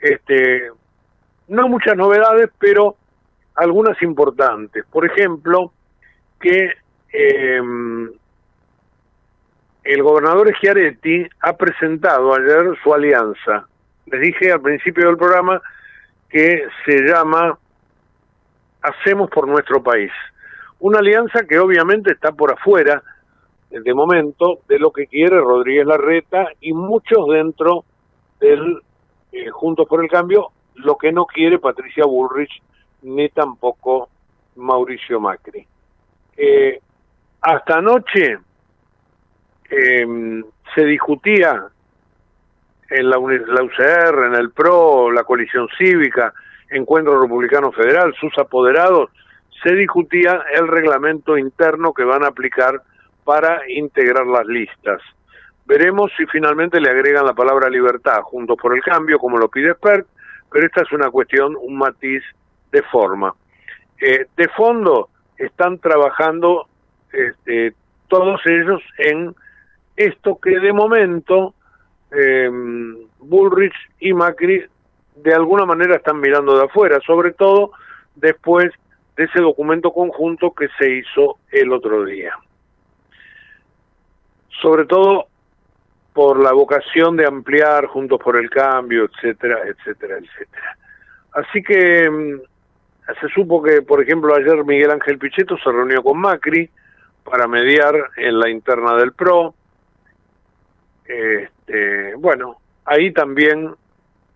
este, 0.00 0.70
no 1.48 1.68
muchas 1.68 1.96
novedades, 1.96 2.50
pero 2.58 2.96
algunas 3.54 4.00
importantes. 4.02 4.84
Por 4.90 5.06
ejemplo, 5.06 5.72
que 6.40 6.72
em, 7.12 8.10
el 9.84 10.02
gobernador 10.02 10.54
Schiaretti 10.56 11.26
ha 11.40 11.56
presentado 11.56 12.34
ayer 12.34 12.78
su 12.82 12.94
alianza. 12.94 13.66
Les 14.06 14.20
dije 14.20 14.52
al 14.52 14.60
principio 14.60 15.06
del 15.06 15.16
programa 15.16 15.60
que 16.28 16.66
se 16.84 17.02
llama 17.02 17.58
Hacemos 18.80 19.30
por 19.30 19.46
nuestro 19.46 19.82
país. 19.82 20.10
Una 20.80 20.98
alianza 20.98 21.44
que 21.44 21.58
obviamente 21.58 22.12
está 22.12 22.32
por 22.32 22.52
afuera, 22.52 23.02
de 23.70 23.94
momento, 23.94 24.60
de 24.68 24.78
lo 24.78 24.92
que 24.92 25.06
quiere 25.06 25.38
Rodríguez 25.38 25.86
Larreta 25.86 26.48
y 26.60 26.72
muchos 26.72 27.28
dentro 27.28 27.84
del 28.40 28.82
eh, 29.30 29.48
Juntos 29.50 29.86
por 29.88 30.02
el 30.02 30.10
Cambio, 30.10 30.50
lo 30.74 30.96
que 30.96 31.12
no 31.12 31.26
quiere 31.26 31.58
Patricia 31.58 32.04
Bullrich 32.04 32.62
ni 33.02 33.28
tampoco 33.28 34.08
Mauricio 34.56 35.20
Macri. 35.20 35.66
Eh, 36.36 36.80
hasta 37.42 37.78
anoche 37.78 38.38
eh, 39.70 40.42
se 40.74 40.84
discutía 40.84 41.66
en 42.88 43.10
la, 43.10 43.16
la, 43.16 43.62
UCR, 43.62 44.26
en 44.26 44.34
el 44.34 44.50
PRO, 44.50 45.10
la 45.10 45.24
coalición 45.24 45.68
cívica, 45.76 46.32
Encuentro 46.70 47.20
Republicano 47.20 47.72
Federal, 47.72 48.14
sus 48.18 48.36
apoderados, 48.38 49.10
se 49.62 49.74
discutía 49.74 50.42
el 50.54 50.68
reglamento 50.68 51.36
interno 51.36 51.92
que 51.92 52.04
van 52.04 52.24
a 52.24 52.28
aplicar 52.28 52.82
para 53.24 53.68
integrar 53.68 54.26
las 54.26 54.46
listas. 54.46 55.00
Veremos 55.64 56.10
si 56.16 56.26
finalmente 56.26 56.80
le 56.80 56.90
agregan 56.90 57.24
la 57.24 57.34
palabra 57.34 57.70
libertad, 57.70 58.20
juntos 58.22 58.56
por 58.60 58.74
el 58.74 58.82
cambio, 58.82 59.18
como 59.18 59.38
lo 59.38 59.48
pide 59.48 59.74
Spert, 59.74 60.06
pero 60.50 60.66
esta 60.66 60.82
es 60.82 60.92
una 60.92 61.10
cuestión, 61.10 61.56
un 61.60 61.78
matiz 61.78 62.22
de 62.72 62.82
forma. 62.82 63.34
Eh, 64.00 64.26
de 64.36 64.48
fondo 64.48 65.08
están 65.36 65.78
trabajando 65.78 66.66
este, 67.12 67.74
todos 68.08 68.40
ellos 68.46 68.82
en 68.98 69.34
esto 69.96 70.38
que 70.40 70.58
de 70.58 70.72
momento 70.72 71.54
eh, 72.10 72.50
Bullrich 73.18 73.74
y 74.00 74.12
Macri 74.12 74.64
de 75.16 75.34
alguna 75.34 75.66
manera 75.66 75.96
están 75.96 76.20
mirando 76.20 76.56
de 76.56 76.64
afuera, 76.64 77.00
sobre 77.06 77.32
todo 77.32 77.72
después 78.14 78.70
de 79.16 79.24
ese 79.24 79.40
documento 79.40 79.92
conjunto 79.92 80.52
que 80.52 80.68
se 80.78 80.90
hizo 80.90 81.38
el 81.50 81.72
otro 81.72 82.04
día. 82.04 82.34
Sobre 84.60 84.86
todo 84.86 85.26
por 86.12 86.42
la 86.42 86.52
vocación 86.52 87.16
de 87.16 87.26
ampliar 87.26 87.86
Juntos 87.86 88.20
por 88.22 88.36
el 88.36 88.50
Cambio, 88.50 89.04
etcétera, 89.04 89.60
etcétera, 89.66 90.18
etcétera. 90.18 90.76
Así 91.32 91.62
que 91.62 92.10
mm, 92.10 92.40
se 93.20 93.28
supo 93.28 93.62
que, 93.62 93.82
por 93.82 94.02
ejemplo, 94.02 94.34
ayer 94.34 94.64
Miguel 94.64 94.90
Ángel 94.90 95.18
Pichetto 95.18 95.56
se 95.56 95.72
reunió 95.72 96.02
con 96.02 96.18
Macri 96.18 96.68
para 97.24 97.46
mediar 97.46 97.94
en 98.16 98.38
la 98.38 98.48
interna 98.50 98.96
del 98.96 99.12
PRO. 99.12 99.54
Este, 101.04 102.14
bueno, 102.16 102.56
ahí 102.84 103.12
también 103.12 103.74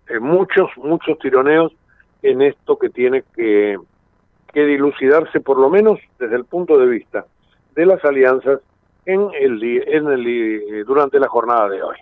eh, 0.08 0.18
muchos, 0.18 0.70
muchos 0.76 1.18
tironeos 1.18 1.72
en 2.22 2.42
esto 2.42 2.78
que 2.78 2.90
tiene 2.90 3.24
que, 3.34 3.78
que 4.52 4.64
dilucidarse, 4.64 5.40
por 5.40 5.58
lo 5.58 5.68
menos 5.68 5.98
desde 6.18 6.36
el 6.36 6.44
punto 6.44 6.78
de 6.78 6.86
vista 6.86 7.26
de 7.74 7.86
las 7.86 8.04
alianzas 8.04 8.60
en 9.04 9.28
el, 9.38 9.62
en 9.62 10.08
el, 10.08 10.84
durante 10.84 11.20
la 11.20 11.28
jornada 11.28 11.68
de 11.68 11.82
hoy. 11.82 11.96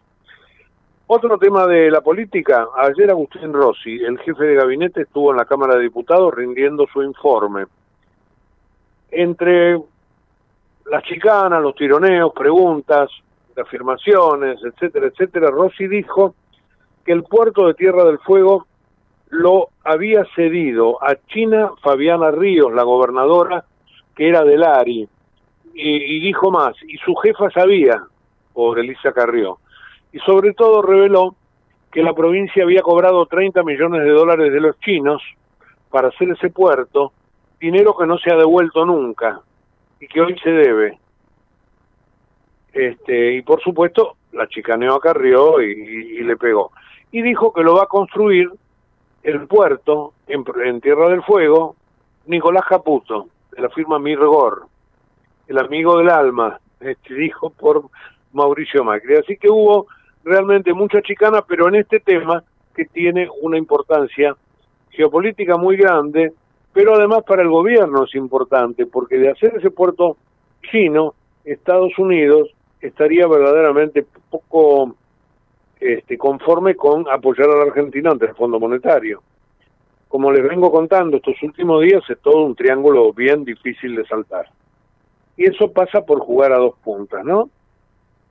Otro 1.07 1.37
tema 1.37 1.66
de 1.66 1.91
la 1.91 2.01
política, 2.01 2.66
ayer 2.76 3.11
Agustín 3.11 3.53
Rossi, 3.53 4.03
el 4.03 4.18
jefe 4.20 4.45
de 4.45 4.55
gabinete, 4.55 5.03
estuvo 5.03 5.32
en 5.32 5.37
la 5.37 5.45
Cámara 5.45 5.74
de 5.76 5.82
Diputados 5.82 6.35
rindiendo 6.35 6.87
su 6.91 7.03
informe. 7.03 7.66
Entre 9.11 9.78
las 10.87 11.03
chicanas, 11.05 11.62
los 11.62 11.74
tironeos, 11.74 12.32
preguntas, 12.32 13.11
afirmaciones, 13.57 14.59
etcétera, 14.62 15.07
etcétera, 15.07 15.51
Rossi 15.51 15.87
dijo 15.87 16.35
que 17.05 17.12
el 17.12 17.22
puerto 17.22 17.66
de 17.66 17.74
Tierra 17.74 18.05
del 18.05 18.18
Fuego 18.18 18.66
lo 19.30 19.68
había 19.85 20.24
cedido 20.35 21.03
a 21.03 21.16
China 21.28 21.70
Fabiana 21.82 22.30
Ríos, 22.30 22.72
la 22.72 22.82
gobernadora, 22.82 23.64
que 24.14 24.28
era 24.28 24.45
del 24.45 24.62
ARI, 24.62 25.09
y, 25.76 26.20
dijo 26.20 26.53
más, 26.53 26.76
y 26.87 26.97
su 26.99 27.14
jefa 27.16 27.51
sabía, 27.51 28.05
por 28.53 28.78
Elisa 28.78 29.12
Carrió, 29.12 29.59
y 30.12 30.20
sobre 30.20 30.53
todo 30.53 30.82
reveló 30.82 31.35
que 31.91 32.03
la 32.03 32.14
provincia 32.14 32.62
había 32.62 32.82
cobrado 32.82 33.26
30 33.26 33.64
millones 33.64 34.03
de 34.03 34.11
dólares 34.11 34.53
de 34.53 34.61
los 34.61 34.78
chinos 34.80 35.20
para 35.91 36.09
hacer 36.09 36.30
ese 36.30 36.51
puerto, 36.51 37.12
dinero 37.59 37.97
que 37.97 38.07
no 38.07 38.18
se 38.18 38.32
ha 38.32 38.37
devuelto 38.37 38.85
nunca 38.85 39.41
y 40.01 40.07
que 40.07 40.21
hoy 40.21 40.39
se 40.43 40.51
debe. 40.51 40.99
Este, 42.73 43.35
y 43.35 43.43
por 43.43 43.63
supuesto, 43.63 44.17
la 44.33 44.49
chicaneó 44.49 44.95
a 44.95 45.01
Carrió 45.01 45.61
y, 45.63 46.23
le 46.23 46.37
pegó. 46.37 46.73
Y 47.13 47.23
dijo 47.23 47.53
que 47.53 47.63
lo 47.63 47.77
va 47.77 47.85
a 47.85 47.87
construir 47.87 48.51
el 49.23 49.47
puerto 49.47 50.15
en, 50.27 50.45
en 50.65 50.81
Tierra 50.81 51.09
del 51.09 51.23
Fuego, 51.23 51.77
Nicolás 52.27 52.65
Caputo, 52.69 53.29
de 53.53 53.63
la 53.63 53.71
firma 53.71 53.99
Mirgor 53.99 54.67
el 55.49 55.59
amigo 55.59 55.99
del 55.99 56.11
alma, 56.11 56.59
este, 56.81 57.15
dijo 57.19 57.51
por 57.51 57.85
Mauricio 58.33 58.85
Macri. 58.85 59.17
Así 59.17 59.37
que 59.37 59.49
hubo 59.49 59.87
realmente 60.25 60.73
mucha 60.73 61.03
chicana, 61.03 61.43
pero 61.43 61.69
en 61.69 61.77
este 61.77 62.01
tema 62.01 62.43
que 62.75 62.87
tiene 62.87 63.29
una 63.43 63.59
importancia 63.59 64.37
geopolítica 64.91 65.57
muy 65.57 65.77
grande, 65.77 66.33
pero 66.75 66.97
además 66.97 67.22
para 67.22 67.43
el 67.43 67.49
gobierno 67.49 68.05
es 68.05 68.14
importante, 68.16 68.85
porque 68.85 69.16
de 69.16 69.31
hacer 69.31 69.55
ese 69.57 69.70
puerto 69.70 70.16
chino, 70.70 71.14
Estados 71.45 71.97
Unidos 71.99 72.51
estaría 72.81 73.27
verdaderamente 73.29 74.05
poco 74.29 74.97
este, 75.79 76.18
conforme 76.18 76.75
con 76.75 77.09
apoyar 77.09 77.49
a 77.49 77.57
la 77.57 77.62
Argentina 77.62 78.11
ante 78.11 78.27
el 78.27 78.35
Fondo 78.35 78.59
Monetario. 78.59 79.22
Como 80.09 80.33
les 80.33 80.43
vengo 80.43 80.72
contando 80.72 81.16
estos 81.16 81.41
últimos 81.45 81.81
días, 81.83 82.03
es 82.09 82.18
todo 82.20 82.45
un 82.45 82.57
triángulo 82.57 83.12
bien 83.12 83.45
difícil 83.45 83.95
de 83.95 84.05
saltar. 84.07 84.47
Y 85.37 85.47
eso 85.47 85.70
pasa 85.72 86.05
por 86.05 86.20
jugar 86.20 86.53
a 86.53 86.59
dos 86.59 86.75
puntas, 86.83 87.25
¿no? 87.25 87.51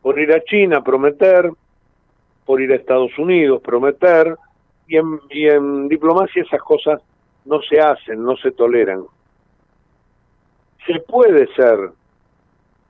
Por 0.01 0.19
ir 0.19 0.33
a 0.33 0.43
China, 0.43 0.83
prometer, 0.83 1.49
por 2.45 2.61
ir 2.61 2.73
a 2.73 2.75
Estados 2.75 3.17
Unidos, 3.17 3.61
prometer, 3.61 4.35
y 4.87 4.97
en, 4.97 5.19
y 5.29 5.47
en 5.47 5.87
diplomacia 5.87 6.43
esas 6.43 6.61
cosas 6.61 7.01
no 7.45 7.61
se 7.61 7.79
hacen, 7.79 8.23
no 8.23 8.35
se 8.37 8.51
toleran. 8.51 9.03
Se 10.85 10.99
puede 10.99 11.47
ser 11.53 11.91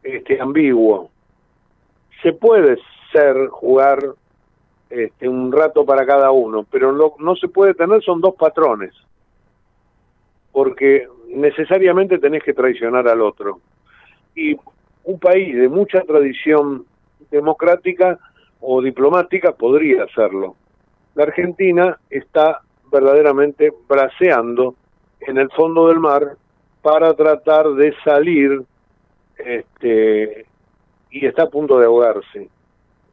este, 0.04 0.41
ambiguo, 0.41 1.10
se 2.22 2.34
puede 2.34 2.78
ser 3.12 3.47
jugar 3.47 3.99
este, 4.89 5.28
un 5.28 5.51
rato 5.51 5.86
para 5.86 6.06
cada 6.06 6.32
uno, 6.32 6.66
pero 6.70 6.91
lo, 6.91 7.16
no 7.20 7.36
se 7.36 7.47
puede 7.47 7.74
tener 7.74 8.04
son 8.04 8.22
dos 8.22 8.36
patrones, 8.36 8.93
porque 10.51 11.08
necesariamente 11.30 12.20
tenés 12.20 12.43
que 12.43 12.54
traicionar 12.54 13.08
al 13.08 13.22
otro 13.22 13.60
y 14.36 14.56
un 15.04 15.20
país 15.20 15.56
de 15.56 15.68
mucha 15.68 16.01
tradición 16.01 16.86
democrática 17.32 18.20
o 18.62 18.82
diplomática 18.82 19.51
podría 19.54 20.04
hacerlo. 20.04 20.56
La 21.16 21.24
Argentina 21.24 21.97
está 22.10 22.62
verdaderamente 22.94 23.74
braceando 23.89 24.76
en 25.20 25.38
el 25.38 25.50
fondo 25.50 25.88
del 25.88 26.00
mar 26.00 26.38
para 26.82 27.14
tratar 27.16 27.70
de 27.74 27.94
salir 28.04 28.62
este 29.38 30.46
y 31.10 31.26
está 31.26 31.44
a 31.44 31.50
punto 31.50 31.80
de 31.80 31.86
ahogarse 31.86 32.50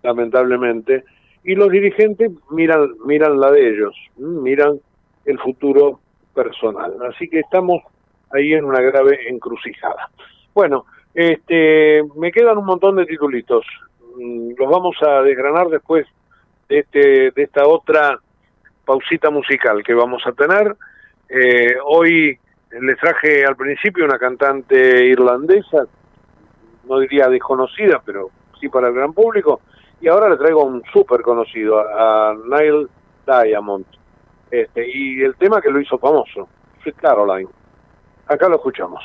lamentablemente. 0.03 1.05
Y 1.43 1.55
los 1.55 1.70
dirigentes 1.70 2.31
miran 2.51 2.91
miran 3.07 3.41
la 3.41 3.51
de 3.51 3.70
ellos 3.70 3.95
miran 4.16 4.78
el 5.24 5.39
futuro 5.39 6.01
personal. 6.35 6.95
Así 7.09 7.28
que 7.28 7.41
estamos 7.41 7.83
ahí 8.33 8.53
en 8.53 8.64
una 8.64 8.81
grave 8.81 9.28
encrucijada. 9.28 10.11
Bueno 10.53 10.85
este, 11.14 12.03
me 12.16 12.31
quedan 12.31 12.59
un 12.59 12.66
montón 12.66 12.97
de 12.97 13.07
titulitos. 13.07 13.64
Mm, 14.16 14.53
los 14.59 14.70
vamos 14.70 14.97
a 15.03 15.22
desgranar 15.22 15.68
después 15.68 16.07
de, 16.68 16.81
este, 16.81 17.31
de 17.31 17.43
esta 17.43 17.66
otra 17.66 18.20
pausita 18.91 19.30
musical 19.30 19.84
que 19.84 19.95
vamos 19.95 20.20
a 20.26 20.32
tener. 20.32 20.76
Eh, 21.28 21.76
hoy 21.84 22.36
les 22.72 22.99
traje 22.99 23.45
al 23.45 23.55
principio 23.55 24.05
una 24.05 24.18
cantante 24.18 25.07
irlandesa, 25.07 25.86
no 26.88 26.99
diría 26.99 27.28
desconocida, 27.28 28.03
pero 28.05 28.30
sí 28.61 28.68
para 28.68 28.88
el 28.88 28.95
gran 28.95 29.12
público. 29.12 29.61
Y 30.01 30.09
ahora 30.09 30.28
le 30.28 30.36
traigo 30.38 30.64
un 30.64 30.82
súper 30.93 31.22
conocido, 31.22 31.78
a, 31.78 32.34
Nile 32.34 32.88
Diamond. 33.24 33.86
Este, 34.51 34.91
y 34.93 35.22
el 35.22 35.36
tema 35.36 35.61
que 35.61 35.70
lo 35.70 35.80
hizo 35.80 35.97
famoso, 35.97 36.49
Caroline. 37.01 37.49
Acá 38.26 38.49
lo 38.49 38.57
escuchamos. 38.57 39.05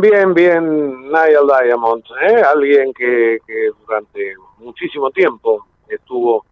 Bien, 0.00 0.34
bien, 0.34 0.34
bien, 0.34 1.02
Niall 1.10 1.46
Diamond, 1.62 2.02
¿eh? 2.28 2.42
alguien 2.42 2.92
que, 2.92 3.38
que 3.46 3.70
durante 3.86 4.34
muchísimo 4.58 5.10
tiempo 5.10 5.66
estuvo 5.88 6.44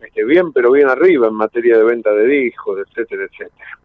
este, 0.00 0.24
bien, 0.24 0.52
pero 0.52 0.70
bien 0.70 0.88
arriba 0.88 1.26
en 1.26 1.34
materia 1.34 1.76
de 1.78 1.84
venta 1.84 2.10
de 2.12 2.26
discos, 2.26 2.78
etcétera, 2.78 3.24
etcétera. 3.24 3.78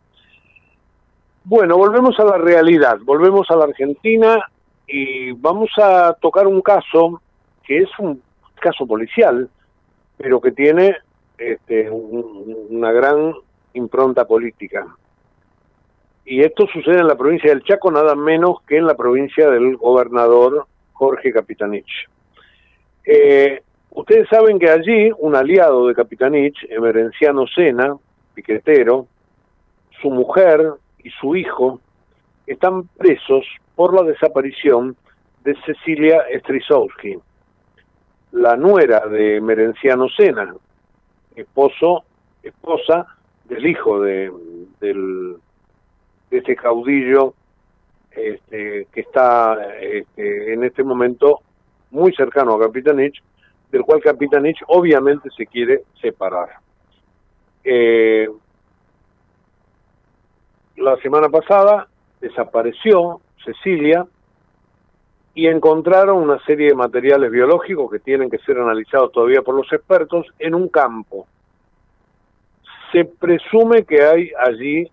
Bueno, 1.44 1.78
volvemos 1.78 2.20
a 2.20 2.26
la 2.26 2.38
realidad, 2.38 3.00
volvemos 3.04 3.50
a 3.50 3.56
la 3.56 3.64
Argentina 3.66 4.44
y 4.88 5.32
vamos 5.32 5.70
a 5.82 6.14
tocar 6.22 6.46
un 6.48 6.62
caso 6.62 7.22
que 7.64 7.80
es 7.80 7.90
un 8.00 8.22
caso 8.60 8.86
policial, 8.86 9.50
pero 10.18 10.40
que 10.40 10.52
tiene 10.52 10.96
este, 11.38 11.90
un- 11.90 12.68
una 12.70 12.92
gran 12.92 13.34
impronta 13.74 14.26
política. 14.26 14.86
Y 16.26 16.42
esto 16.42 16.68
sucede 16.68 17.00
en 17.00 17.08
la 17.08 17.18
provincia 17.18 17.50
del 17.50 17.64
Chaco 17.64 17.92
nada 17.92 18.16
menos 18.16 18.62
que 18.68 18.78
en 18.78 18.86
la 18.86 18.96
provincia 18.96 19.50
del 19.50 19.78
gobernador 19.78 20.68
Jorge 20.94 21.34
Capitanich. 21.34 22.08
Eh, 23.06 23.62
ustedes 23.90 24.30
saben 24.30 24.60
que 24.60 24.70
allí 24.70 25.12
un 25.18 25.36
aliado 25.36 25.88
de 25.88 25.96
Capitanich, 25.96 26.56
Emerenciano 26.70 27.48
Sena, 27.48 27.96
piquetero, 28.36 29.08
su 30.02 30.10
mujer 30.10 30.74
y 31.04 31.10
su 31.10 31.36
hijo 31.36 31.80
están 32.46 32.88
presos 32.98 33.46
por 33.76 33.94
la 33.94 34.04
desaparición 34.04 34.96
de 35.44 35.56
Cecilia 35.66 36.24
Strisowski, 36.40 37.18
la 38.32 38.56
nuera 38.56 39.08
de 39.08 39.42
Merenciano 39.42 40.08
Sena, 40.10 40.54
esposo, 41.36 42.04
esposa 42.44 43.08
del 43.46 43.66
hijo 43.66 44.02
de, 44.02 44.32
del, 44.80 45.38
de 46.32 46.38
este 46.40 46.56
caudillo 46.56 47.36
este, 48.10 48.88
que 48.92 49.02
está 49.02 49.58
este, 49.80 50.54
en 50.54 50.64
este 50.64 50.84
momento 50.84 51.42
muy 51.92 52.14
cercano 52.14 52.56
a 52.56 52.60
Capitanich, 52.60 53.22
del 53.72 53.84
cual 53.84 54.02
Capitanich 54.02 54.62
obviamente 54.68 55.30
se 55.36 55.46
quiere 55.46 55.84
separar. 56.02 56.50
Eh, 57.64 58.28
la 60.78 60.98
semana 60.98 61.30
pasada 61.30 61.88
desapareció 62.20 63.22
Cecilia 63.46 64.06
y 65.34 65.48
encontraron 65.48 66.18
una 66.18 66.44
serie 66.46 66.70
de 66.70 66.76
materiales 66.76 67.32
biológicos 67.32 67.92
que 67.92 68.00
tienen 68.00 68.30
que 68.30 68.40
ser 68.40 68.58
analizados 68.58 69.12
todavía 69.12 69.42
por 69.42 69.56
los 69.56 69.72
expertos 69.72 70.28
en 70.40 70.56
un 70.56 70.68
campo. 70.70 71.28
Se 72.92 73.06
presume 73.06 73.84
que 73.86 74.04
hay 74.04 74.32
allí 74.38 74.92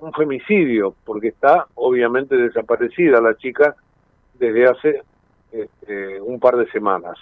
un 0.00 0.12
femicidio, 0.12 0.94
porque 1.04 1.28
está 1.28 1.66
obviamente 1.74 2.36
desaparecida 2.36 3.20
la 3.20 3.36
chica 3.36 3.76
desde 4.34 4.66
hace 4.66 5.02
este, 5.52 6.20
un 6.20 6.40
par 6.40 6.56
de 6.56 6.70
semanas. 6.70 7.16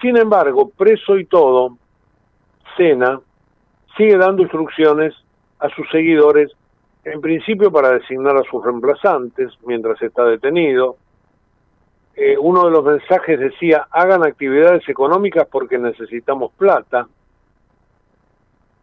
Sin 0.00 0.16
embargo, 0.16 0.70
preso 0.70 1.16
y 1.18 1.24
todo, 1.24 1.78
Sena 2.76 3.20
sigue 3.96 4.16
dando 4.16 4.42
instrucciones 4.42 5.14
a 5.60 5.68
sus 5.70 5.88
seguidores, 5.90 6.50
en 7.04 7.20
principio 7.20 7.70
para 7.70 7.92
designar 7.92 8.36
a 8.36 8.42
sus 8.42 8.64
reemplazantes 8.64 9.52
mientras 9.64 10.00
está 10.02 10.24
detenido. 10.24 10.96
Eh, 12.16 12.36
uno 12.38 12.64
de 12.64 12.70
los 12.70 12.84
mensajes 12.84 13.38
decía, 13.38 13.86
hagan 13.90 14.24
actividades 14.24 14.88
económicas 14.88 15.46
porque 15.50 15.78
necesitamos 15.78 16.52
plata, 16.52 17.06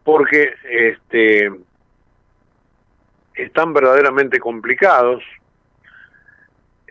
porque 0.04 0.54
este 0.64 1.50
están 3.34 3.72
verdaderamente 3.72 4.38
complicados, 4.38 5.22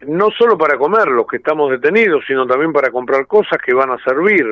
no 0.02 0.32
solo 0.32 0.58
para 0.58 0.78
comer 0.78 1.08
los 1.08 1.28
que 1.28 1.38
estamos 1.38 1.70
detenidos, 1.70 2.24
sino 2.26 2.48
también 2.48 2.74
para 2.74 2.90
comprar 2.90 3.28
cosas 3.28 3.60
que 3.64 3.74
van 3.74 3.92
a 3.92 4.04
servir, 4.04 4.46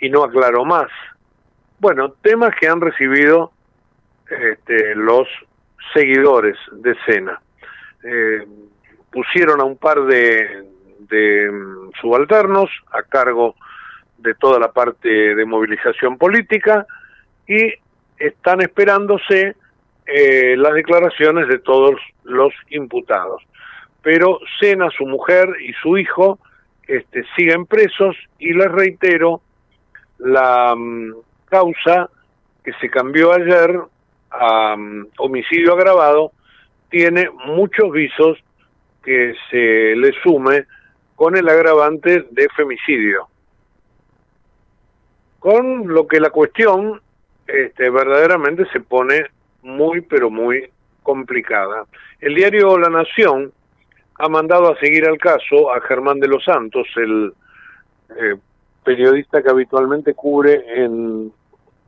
y 0.00 0.10
no 0.10 0.24
aclaro 0.24 0.64
más. 0.64 0.88
Bueno, 1.78 2.12
temas 2.22 2.54
que 2.58 2.68
han 2.68 2.80
recibido 2.80 3.52
este, 4.28 4.94
los 4.94 5.28
seguidores 5.92 6.56
de 6.72 6.96
Sena. 7.04 7.40
Eh, 8.02 8.46
pusieron 9.10 9.60
a 9.60 9.64
un 9.64 9.76
par 9.76 10.02
de, 10.04 10.64
de 11.08 11.50
mm, 11.50 11.90
subalternos 12.00 12.70
a 12.90 13.02
cargo 13.02 13.54
de 14.18 14.34
toda 14.34 14.58
la 14.58 14.72
parte 14.72 15.08
de 15.08 15.44
movilización 15.44 16.16
política 16.18 16.86
y 17.46 17.74
están 18.18 18.60
esperándose 18.60 19.56
eh, 20.06 20.56
las 20.56 20.74
declaraciones 20.74 21.48
de 21.48 21.58
todos 21.58 21.94
los 22.24 22.52
imputados. 22.70 23.42
Pero 24.02 24.38
Sena, 24.60 24.88
su 24.90 25.06
mujer 25.06 25.48
y 25.60 25.72
su 25.74 25.96
hijo 25.96 26.38
este, 26.86 27.24
siguen 27.36 27.66
presos 27.66 28.16
y 28.38 28.52
les 28.52 28.70
reitero, 28.70 29.40
la 30.18 30.74
mm, 30.76 31.14
causa 31.46 32.10
que 32.64 32.72
se 32.80 32.90
cambió 32.90 33.32
ayer 33.32 33.80
a 34.30 34.76
mm, 34.76 35.08
homicidio 35.18 35.72
agravado 35.74 36.32
tiene 36.90 37.28
muchos 37.46 37.90
visos 37.90 38.38
que 39.02 39.34
se 39.50 39.96
le 39.96 40.12
sume 40.22 40.66
con 41.16 41.36
el 41.36 41.48
agravante 41.48 42.26
de 42.30 42.48
femicidio. 42.56 43.28
Con 45.38 45.88
lo 45.88 46.06
que 46.06 46.20
la 46.20 46.30
cuestión 46.30 47.00
este, 47.52 47.90
verdaderamente 47.90 48.64
se 48.72 48.80
pone 48.80 49.26
muy, 49.62 50.00
pero 50.00 50.30
muy 50.30 50.70
complicada. 51.02 51.84
El 52.20 52.34
diario 52.34 52.78
La 52.78 52.88
Nación 52.88 53.52
ha 54.18 54.28
mandado 54.28 54.72
a 54.72 54.78
seguir 54.78 55.06
al 55.06 55.18
caso 55.18 55.72
a 55.72 55.80
Germán 55.80 56.20
de 56.20 56.28
los 56.28 56.44
Santos, 56.44 56.86
el 56.96 57.32
eh, 58.10 58.36
periodista 58.84 59.42
que 59.42 59.50
habitualmente 59.50 60.14
cubre 60.14 60.62
en 60.82 61.32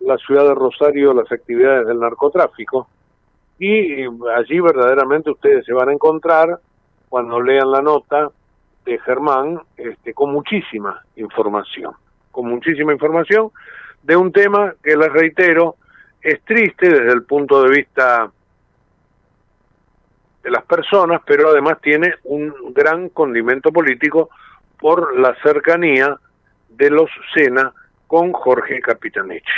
la 0.00 0.18
ciudad 0.18 0.44
de 0.44 0.54
Rosario 0.54 1.14
las 1.14 1.30
actividades 1.30 1.86
del 1.86 2.00
narcotráfico. 2.00 2.88
Y 3.58 4.02
allí 4.36 4.60
verdaderamente 4.60 5.30
ustedes 5.30 5.64
se 5.64 5.72
van 5.72 5.88
a 5.88 5.92
encontrar, 5.92 6.58
cuando 7.08 7.40
lean 7.40 7.70
la 7.70 7.80
nota 7.80 8.30
de 8.84 8.98
Germán, 8.98 9.60
este, 9.76 10.12
con 10.12 10.32
muchísima 10.32 11.00
información, 11.16 11.92
con 12.32 12.48
muchísima 12.48 12.92
información 12.92 13.50
de 14.04 14.16
un 14.16 14.32
tema 14.32 14.74
que 14.82 14.96
les 14.96 15.12
reitero, 15.12 15.76
es 16.20 16.40
triste 16.42 16.88
desde 16.88 17.12
el 17.12 17.24
punto 17.24 17.62
de 17.62 17.70
vista 17.74 18.30
de 20.42 20.50
las 20.50 20.64
personas, 20.64 21.22
pero 21.26 21.48
además 21.48 21.78
tiene 21.80 22.14
un 22.24 22.54
gran 22.74 23.08
condimento 23.08 23.72
político 23.72 24.28
por 24.78 25.18
la 25.18 25.34
cercanía 25.42 26.18
de 26.68 26.90
los 26.90 27.10
Sena 27.34 27.72
con 28.06 28.32
Jorge 28.32 28.80
Capitanich. 28.80 29.48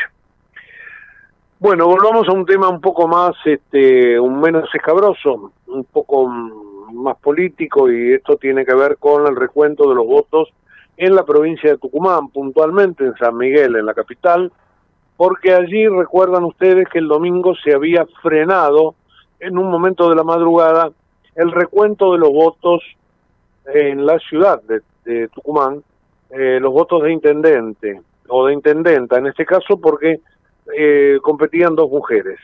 Bueno, 1.59 1.87
volvamos 1.87 2.29
a 2.29 2.33
un 2.33 2.47
tema 2.47 2.69
un 2.69 2.81
poco 2.81 3.09
más, 3.09 3.35
este, 3.45 4.21
un 4.21 4.41
menos 4.41 4.73
escabroso, 4.73 5.53
un 5.67 5.85
poco 5.85 6.29
más 6.29 7.17
político 7.19 7.91
y 7.91 8.13
esto 8.13 8.37
tiene 8.37 8.65
que 8.65 8.75
ver 8.75 8.97
con 8.99 9.27
el 9.27 9.35
recuento 9.35 9.89
de 9.89 9.95
los 9.97 10.07
votos 10.07 10.53
en 10.97 11.15
la 11.15 11.25
provincia 11.25 11.71
de 11.71 11.79
Tucumán, 11.79 12.29
puntualmente 12.29 13.05
en 13.05 13.15
San 13.17 13.37
Miguel, 13.37 13.77
en 13.77 13.87
la 13.87 13.95
capital, 13.95 14.53
porque 15.17 15.53
allí 15.53 15.89
recuerdan 15.89 16.45
ustedes 16.45 16.89
que 16.89 16.99
el 16.99 17.09
domingo 17.09 17.55
se 17.57 17.75
había 17.75 18.07
frenado 18.23 18.95
en 19.41 19.59
un 19.59 19.71
momento 19.71 20.09
de 20.09 20.17
la 20.17 20.25
madrugada 20.25 20.91
el 21.35 21.53
recuento 21.53 22.13
de 22.13 22.19
los 22.19 22.31
votos 22.31 22.83
en 23.67 24.07
la 24.07 24.19
ciudad 24.19 24.63
de, 24.63 25.29
Tucumán, 25.29 25.83
eh, 26.31 26.59
los 26.61 26.73
votos 26.73 27.03
de 27.03 27.13
intendente 27.13 28.01
o 28.27 28.47
de 28.47 28.55
intendenta 28.55 29.19
en 29.19 29.29
este 29.29 29.47
caso 29.47 29.79
porque 29.81 30.21
eh, 30.77 31.19
competían 31.23 31.77
dos 31.77 31.89
mujeres. 31.89 32.41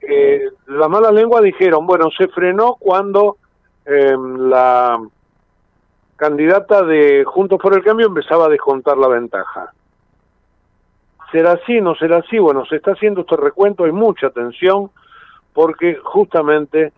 Eh, 0.00 0.48
la 0.68 0.88
mala 0.88 1.10
lengua 1.10 1.42
dijeron, 1.42 1.86
bueno, 1.86 2.08
se 2.16 2.28
frenó 2.28 2.76
cuando 2.76 3.36
em, 3.84 4.48
la 4.48 4.98
candidata 6.16 6.82
de 6.82 7.24
Juntos 7.24 7.60
por 7.60 7.74
el 7.74 7.84
Cambio 7.84 8.06
empezaba 8.06 8.46
a 8.46 8.50
descontar 8.50 8.96
la 8.96 9.08
ventaja. 9.08 9.72
¿Será 11.30 11.52
así? 11.52 11.80
¿No 11.80 11.94
será 11.94 12.18
así? 12.18 12.38
Bueno, 12.38 12.64
se 12.66 12.76
está 12.76 12.92
haciendo 12.92 13.22
este 13.22 13.36
recuento, 13.36 13.84
hay 13.84 13.92
mucha 13.92 14.30
tensión, 14.30 14.90
porque 15.52 15.96
justamente 16.02 16.92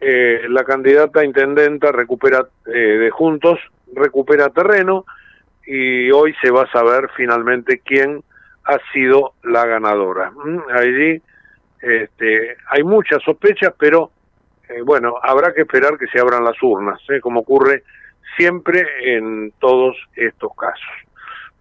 eh, 0.00 0.46
la 0.48 0.64
candidata 0.64 1.24
intendenta 1.24 1.92
recupera 1.92 2.46
eh, 2.66 2.70
de 2.70 3.10
Juntos, 3.10 3.58
recupera 3.92 4.50
terreno, 4.50 5.04
y 5.66 6.10
hoy 6.10 6.34
se 6.42 6.50
va 6.50 6.62
a 6.62 6.72
saber 6.72 7.10
finalmente 7.16 7.80
quién 7.84 8.22
ha 8.64 8.78
sido 8.92 9.32
la 9.42 9.66
ganadora. 9.66 10.30
Mm, 10.30 10.60
allí 10.72 11.22
este, 11.80 12.56
hay 12.68 12.82
muchas 12.82 13.22
sospechas, 13.22 13.74
pero 13.78 14.10
eh, 14.68 14.80
bueno, 14.82 15.16
habrá 15.22 15.52
que 15.52 15.62
esperar 15.62 15.98
que 15.98 16.06
se 16.06 16.20
abran 16.20 16.44
las 16.44 16.62
urnas, 16.62 17.00
como 17.20 17.40
ocurre 17.40 17.82
siempre 18.36 18.84
en 19.16 19.52
todos 19.58 19.96
estos 20.14 20.52
casos. 20.56 20.88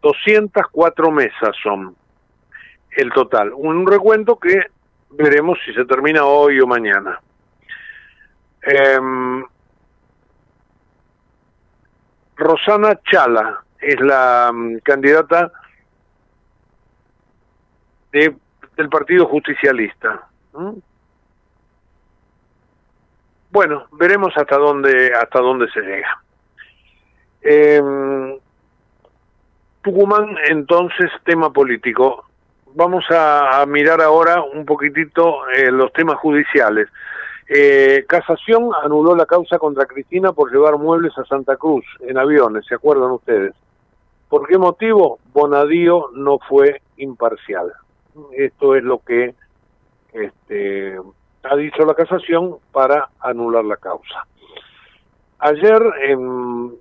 204 0.02 1.12
mesas 1.12 1.56
son 1.62 1.96
el 2.92 3.12
total. 3.12 3.52
Un 3.54 3.88
recuento 3.88 4.38
que 4.38 4.68
veremos 5.12 5.58
si 5.66 5.74
se 5.74 5.86
termina 5.86 6.26
hoy 6.26 6.60
o 6.60 6.68
mañana. 6.68 7.20
Em, 8.62 9.44
Rosana 12.36 13.00
Chala 13.10 13.64
es 13.80 14.00
la 14.00 14.52
mm, 14.54 14.78
candidata 14.80 15.52
de, 18.12 18.36
del 18.78 18.90
Partido 18.90 19.26
Justicialista. 19.28 20.28
Bueno, 23.50 23.88
veremos 23.92 24.34
hasta 24.36 24.58
dónde 24.58 25.14
hasta 25.14 25.40
dónde 25.40 25.70
se 25.72 25.82
llega. 25.82 26.23
Eh, 27.44 28.40
Tucumán, 29.82 30.36
entonces, 30.50 31.12
tema 31.26 31.52
político 31.52 32.26
vamos 32.76 33.06
a, 33.10 33.66
mirar 33.68 34.02
ahora 34.02 34.42
un 34.42 34.66
poquitito 34.66 35.48
eh, 35.50 35.72
los 35.72 35.92
temas 35.94 36.18
judiciales. 36.18 36.90
Eh, 37.48 38.06
Casación 38.08 38.70
anuló 38.84 39.16
la 39.16 39.26
causa 39.26 39.60
contra 39.60 39.86
Cristina 39.86 40.32
por 40.32 40.52
llevar 40.52 40.78
muebles 40.78 41.18
a 41.18 41.26
Santa 41.26 41.58
Cruz 41.58 41.86
en 42.02 42.18
aviones, 42.18 42.66
¿se 42.66 42.76
acuerdan 42.76 43.12
ustedes? 43.12 43.54
¿Por 44.30 44.48
qué 44.48 44.58
motivo? 44.58 45.20
Bonadío 45.34 46.10
no 46.14 46.40
fue 46.40 46.82
imparcial. 46.98 47.72
Esto 48.32 48.76
es 48.76 48.84
lo 48.84 49.00
que 49.00 49.36
este, 50.14 50.98
ha 51.44 51.56
dicho 51.56 51.86
la 51.86 51.94
Casación 51.94 52.58
para 52.72 53.10
anular 53.20 53.66
la 53.66 53.78
causa. 53.78 54.26
Ayer 55.40 55.82
en 56.08 56.74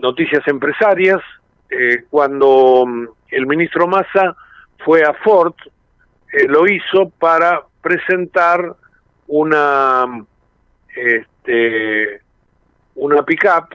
Noticias 0.00 0.46
Empresarias 0.46 1.20
eh, 1.70 2.04
cuando 2.10 2.84
mm, 2.86 3.08
el 3.30 3.46
ministro 3.46 3.86
Massa 3.86 4.36
fue 4.84 5.02
a 5.02 5.14
Ford, 5.14 5.54
eh, 6.32 6.46
lo 6.46 6.66
hizo 6.66 7.10
para 7.18 7.62
presentar 7.80 8.74
una 9.26 10.04
este, 10.94 12.20
una 12.94 13.22
pickup 13.22 13.74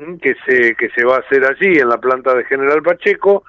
mm, 0.00 0.16
que 0.16 0.34
se 0.46 0.74
que 0.76 0.88
se 0.90 1.04
va 1.04 1.16
a 1.16 1.20
hacer 1.20 1.44
allí 1.44 1.78
en 1.78 1.88
la 1.88 1.98
planta 1.98 2.34
de 2.34 2.44
General 2.44 2.82
Pacheco 2.82 3.44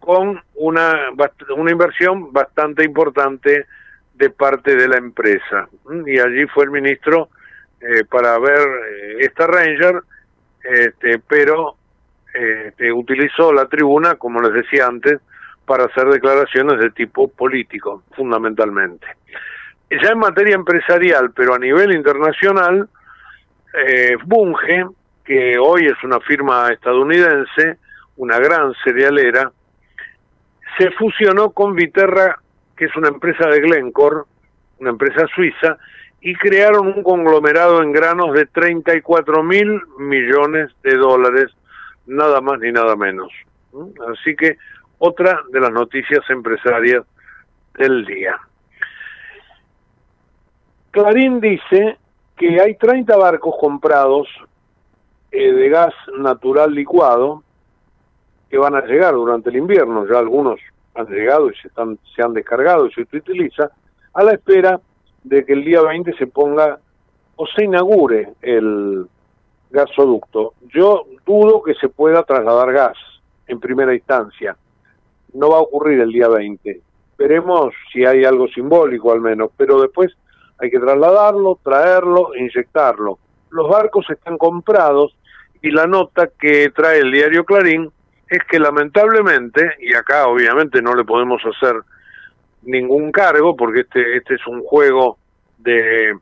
con 0.00 0.42
una 0.56 1.10
una 1.56 1.70
inversión 1.70 2.32
bastante 2.32 2.84
importante 2.84 3.66
de 4.14 4.30
parte 4.30 4.74
de 4.74 4.88
la 4.88 4.96
empresa 4.96 5.68
mm, 5.84 6.08
y 6.08 6.18
allí 6.18 6.46
fue 6.46 6.64
el 6.64 6.70
ministro 6.70 7.28
eh, 7.80 8.04
para 8.10 8.38
ver 8.38 8.68
esta 9.20 9.46
Ranger 9.46 10.02
este, 10.64 11.18
pero 11.18 11.76
este, 12.32 12.92
utilizó 12.92 13.52
la 13.52 13.66
tribuna, 13.66 14.14
como 14.14 14.40
les 14.40 14.52
decía 14.52 14.86
antes, 14.86 15.20
para 15.64 15.84
hacer 15.84 16.06
declaraciones 16.08 16.78
de 16.80 16.90
tipo 16.90 17.28
político, 17.28 18.02
fundamentalmente. 18.16 19.06
Ya 19.90 20.10
en 20.10 20.18
materia 20.18 20.54
empresarial, 20.54 21.32
pero 21.32 21.54
a 21.54 21.58
nivel 21.58 21.92
internacional, 21.92 22.88
eh, 23.74 24.16
Bunge, 24.24 24.86
que 25.24 25.58
hoy 25.58 25.86
es 25.86 26.02
una 26.04 26.20
firma 26.20 26.70
estadounidense, 26.72 27.78
una 28.16 28.38
gran 28.38 28.72
cerealera, 28.84 29.50
se 30.78 30.90
fusionó 30.92 31.50
con 31.50 31.74
Viterra, 31.74 32.38
que 32.76 32.86
es 32.86 32.96
una 32.96 33.08
empresa 33.08 33.48
de 33.48 33.60
Glencore, 33.60 34.22
una 34.78 34.90
empresa 34.90 35.26
suiza, 35.34 35.78
y 36.20 36.34
crearon 36.34 36.88
un 36.88 37.02
conglomerado 37.02 37.82
en 37.82 37.92
granos 37.92 38.34
de 38.34 38.46
34 38.46 39.42
mil 39.42 39.80
millones 39.98 40.70
de 40.82 40.96
dólares 40.96 41.46
nada 42.06 42.40
más 42.40 42.58
ni 42.60 42.72
nada 42.72 42.96
menos. 42.96 43.32
Así 44.12 44.36
que 44.36 44.58
otra 44.98 45.42
de 45.50 45.60
las 45.60 45.72
noticias 45.72 46.20
empresarias 46.28 47.04
del 47.78 48.04
día. 48.04 48.38
Clarín 50.90 51.40
dice 51.40 51.96
que 52.36 52.60
hay 52.60 52.74
30 52.74 53.16
barcos 53.16 53.54
comprados 53.58 54.28
eh, 55.30 55.52
de 55.52 55.68
gas 55.68 55.94
natural 56.18 56.74
licuado 56.74 57.44
que 58.50 58.58
van 58.58 58.74
a 58.74 58.84
llegar 58.84 59.14
durante 59.14 59.48
el 59.50 59.56
invierno, 59.56 60.06
ya 60.08 60.18
algunos 60.18 60.58
han 60.94 61.06
llegado 61.06 61.50
y 61.50 61.54
se, 61.54 61.68
están, 61.68 61.98
se 62.14 62.22
han 62.22 62.34
descargado 62.34 62.86
y 62.86 62.92
se 62.92 63.02
utiliza, 63.02 63.70
a 64.12 64.24
la 64.24 64.32
espera 64.32 64.80
de 65.24 65.44
que 65.44 65.52
el 65.52 65.64
día 65.64 65.82
20 65.82 66.12
se 66.16 66.26
ponga 66.26 66.78
o 67.36 67.46
se 67.46 67.64
inaugure 67.64 68.34
el 68.42 69.06
gasoducto. 69.70 70.54
Yo 70.74 71.06
dudo 71.24 71.62
que 71.62 71.74
se 71.74 71.88
pueda 71.88 72.22
trasladar 72.22 72.72
gas 72.72 72.98
en 73.46 73.60
primera 73.60 73.94
instancia. 73.94 74.56
No 75.32 75.50
va 75.50 75.58
a 75.58 75.62
ocurrir 75.62 76.00
el 76.00 76.12
día 76.12 76.28
20. 76.28 76.80
Veremos 77.18 77.74
si 77.92 78.04
hay 78.04 78.24
algo 78.24 78.48
simbólico 78.48 79.12
al 79.12 79.20
menos, 79.20 79.50
pero 79.56 79.80
después 79.80 80.12
hay 80.58 80.70
que 80.70 80.78
trasladarlo, 80.78 81.58
traerlo, 81.62 82.34
inyectarlo. 82.36 83.18
Los 83.50 83.68
barcos 83.68 84.08
están 84.10 84.38
comprados 84.38 85.16
y 85.62 85.70
la 85.70 85.86
nota 85.86 86.28
que 86.38 86.70
trae 86.70 87.00
el 87.00 87.12
diario 87.12 87.44
Clarín 87.44 87.90
es 88.28 88.40
que 88.44 88.58
lamentablemente, 88.58 89.76
y 89.80 89.94
acá 89.94 90.28
obviamente 90.28 90.80
no 90.80 90.94
le 90.94 91.04
podemos 91.04 91.42
hacer 91.44 91.82
ningún 92.62 93.12
cargo 93.12 93.56
porque 93.56 93.80
este, 93.80 94.16
este 94.16 94.34
es 94.34 94.46
un 94.46 94.62
juego 94.62 95.18
de, 95.58 96.16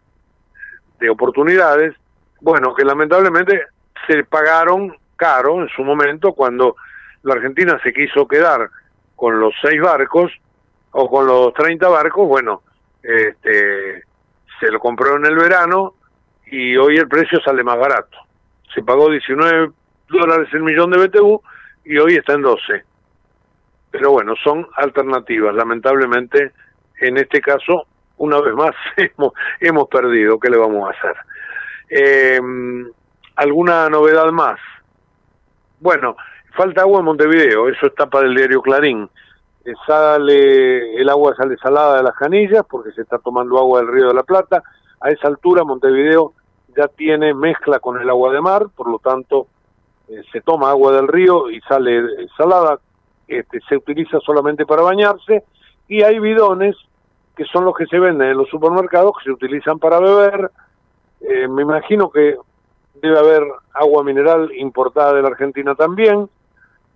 de 1.00 1.10
oportunidades, 1.10 1.94
bueno, 2.40 2.74
que 2.74 2.84
lamentablemente 2.84 3.62
se 4.06 4.24
pagaron 4.24 4.96
caro 5.16 5.60
en 5.62 5.68
su 5.68 5.82
momento 5.82 6.32
cuando 6.32 6.76
la 7.22 7.34
Argentina 7.34 7.78
se 7.82 7.92
quiso 7.92 8.26
quedar 8.26 8.70
con 9.16 9.40
los 9.40 9.52
seis 9.60 9.80
barcos 9.80 10.32
o 10.92 11.10
con 11.10 11.26
los 11.26 11.52
30 11.54 11.88
barcos, 11.88 12.26
bueno, 12.26 12.62
este, 13.02 14.04
se 14.60 14.70
lo 14.70 14.78
compró 14.78 15.16
en 15.16 15.26
el 15.26 15.36
verano 15.36 15.94
y 16.46 16.76
hoy 16.76 16.96
el 16.96 17.08
precio 17.08 17.40
sale 17.40 17.62
más 17.62 17.78
barato. 17.78 18.16
Se 18.74 18.82
pagó 18.82 19.10
19 19.10 19.70
dólares 20.08 20.48
el 20.52 20.62
millón 20.62 20.90
de 20.90 21.06
BTU 21.06 21.42
y 21.84 21.98
hoy 21.98 22.16
está 22.16 22.34
en 22.34 22.42
12. 22.42 22.84
Pero 23.90 24.12
bueno, 24.12 24.34
son 24.42 24.66
alternativas. 24.76 25.54
Lamentablemente, 25.54 26.52
en 27.00 27.16
este 27.16 27.40
caso, 27.40 27.86
una 28.18 28.40
vez 28.40 28.54
más, 28.54 28.74
hemos, 28.96 29.32
hemos 29.60 29.88
perdido. 29.88 30.38
¿Qué 30.38 30.50
le 30.50 30.58
vamos 30.58 30.88
a 30.88 30.98
hacer? 30.98 31.16
Eh, 31.90 32.40
¿Alguna 33.36 33.88
novedad 33.88 34.30
más? 34.32 34.58
Bueno, 35.80 36.16
falta 36.56 36.82
agua 36.82 36.98
en 36.98 37.04
Montevideo, 37.04 37.68
eso 37.68 37.86
está 37.86 38.06
para 38.06 38.26
el 38.26 38.34
diario 38.34 38.60
Clarín. 38.60 39.08
Eh, 39.64 39.72
sale, 39.86 41.00
el 41.00 41.08
agua 41.08 41.34
sale 41.36 41.56
salada 41.56 41.98
de 41.98 42.02
las 42.02 42.14
canillas 42.14 42.64
porque 42.68 42.90
se 42.92 43.02
está 43.02 43.18
tomando 43.18 43.58
agua 43.58 43.80
del 43.80 43.92
río 43.92 44.08
de 44.08 44.14
la 44.14 44.24
Plata. 44.24 44.62
A 45.00 45.10
esa 45.10 45.28
altura 45.28 45.62
Montevideo 45.62 46.32
ya 46.76 46.88
tiene 46.88 47.32
mezcla 47.32 47.78
con 47.78 48.00
el 48.00 48.10
agua 48.10 48.32
de 48.32 48.40
mar, 48.40 48.66
por 48.74 48.88
lo 48.90 48.98
tanto 48.98 49.46
eh, 50.08 50.22
se 50.32 50.40
toma 50.40 50.70
agua 50.70 50.92
del 50.92 51.06
río 51.06 51.50
y 51.50 51.60
sale 51.60 52.02
salada, 52.36 52.80
este, 53.28 53.60
se 53.68 53.76
utiliza 53.76 54.18
solamente 54.20 54.66
para 54.66 54.82
bañarse 54.82 55.44
y 55.86 56.02
hay 56.02 56.18
bidones 56.18 56.76
que 57.36 57.44
son 57.44 57.64
los 57.64 57.76
que 57.76 57.86
se 57.86 57.98
venden 57.98 58.30
en 58.30 58.36
los 58.36 58.48
supermercados 58.48 59.12
que 59.18 59.24
se 59.24 59.30
utilizan 59.30 59.78
para 59.78 60.00
beber. 60.00 60.50
Eh, 61.20 61.46
me 61.46 61.62
imagino 61.62 62.10
que 62.10 62.36
debe 62.94 63.18
haber 63.18 63.42
agua 63.74 64.02
mineral 64.02 64.50
importada 64.56 65.14
de 65.14 65.22
la 65.22 65.28
Argentina 65.28 65.74
también, 65.74 66.28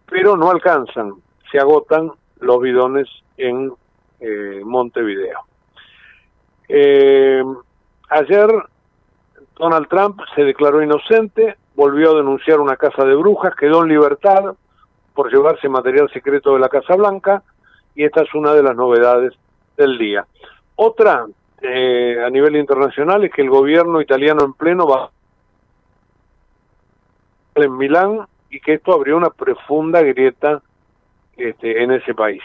pero 0.06 0.36
no 0.36 0.50
alcanzan, 0.50 1.14
se 1.50 1.58
agotan 1.58 2.10
los 2.40 2.60
bidones 2.60 3.08
en 3.36 3.72
eh, 4.20 4.62
Montevideo. 4.64 5.38
ayer 8.08 8.48
Donald 9.56 9.88
Trump 9.88 10.20
se 10.34 10.42
declaró 10.42 10.82
inocente 10.82 11.56
volvió 11.74 12.12
a 12.12 12.16
denunciar 12.16 12.60
una 12.60 12.76
casa 12.76 13.04
de 13.04 13.14
brujas, 13.14 13.54
quedó 13.54 13.82
en 13.82 13.88
libertad 13.88 14.54
por 15.14 15.30
llevarse 15.30 15.68
material 15.68 16.10
secreto 16.12 16.54
de 16.54 16.60
la 16.60 16.68
Casa 16.68 16.94
Blanca 16.96 17.42
y 17.94 18.04
esta 18.04 18.22
es 18.22 18.34
una 18.34 18.54
de 18.54 18.62
las 18.62 18.76
novedades 18.76 19.34
del 19.76 19.98
día. 19.98 20.26
Otra 20.76 21.26
eh, 21.60 22.16
a 22.24 22.30
nivel 22.30 22.56
internacional 22.56 23.24
es 23.24 23.32
que 23.32 23.42
el 23.42 23.50
gobierno 23.50 24.00
italiano 24.00 24.44
en 24.44 24.52
pleno 24.54 24.86
va 24.86 25.10
en 27.54 27.76
Milán 27.76 28.26
y 28.50 28.60
que 28.60 28.74
esto 28.74 28.92
abrió 28.92 29.16
una 29.16 29.30
profunda 29.30 30.02
grieta 30.02 30.62
este, 31.36 31.82
en 31.82 31.92
ese 31.92 32.14
país. 32.14 32.42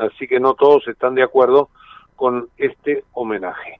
Así 0.00 0.28
que 0.28 0.40
no 0.40 0.54
todos 0.54 0.86
están 0.88 1.14
de 1.14 1.22
acuerdo 1.22 1.70
con 2.16 2.48
este 2.58 3.04
homenaje. 3.12 3.78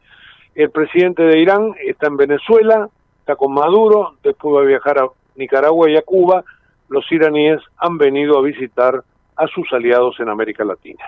El 0.55 0.71
presidente 0.71 1.23
de 1.23 1.39
Irán 1.39 1.75
está 1.85 2.07
en 2.07 2.17
Venezuela, 2.17 2.89
está 3.21 3.37
con 3.37 3.53
Maduro, 3.53 4.15
después 4.23 4.57
va 4.57 4.61
a 4.61 4.67
viajar 4.67 4.99
a 4.99 5.09
Nicaragua 5.37 5.91
y 5.91 5.97
a 5.97 6.03
Cuba, 6.03 6.45
los 6.93 7.11
iraníes 7.11 7.61
han 7.79 7.99
venido 7.99 8.39
a 8.39 8.43
visitar 8.43 9.03
a 9.37 9.47
sus 9.49 9.73
aliados 9.73 10.21
en 10.21 10.29
América 10.29 10.65
Latina. 10.65 11.05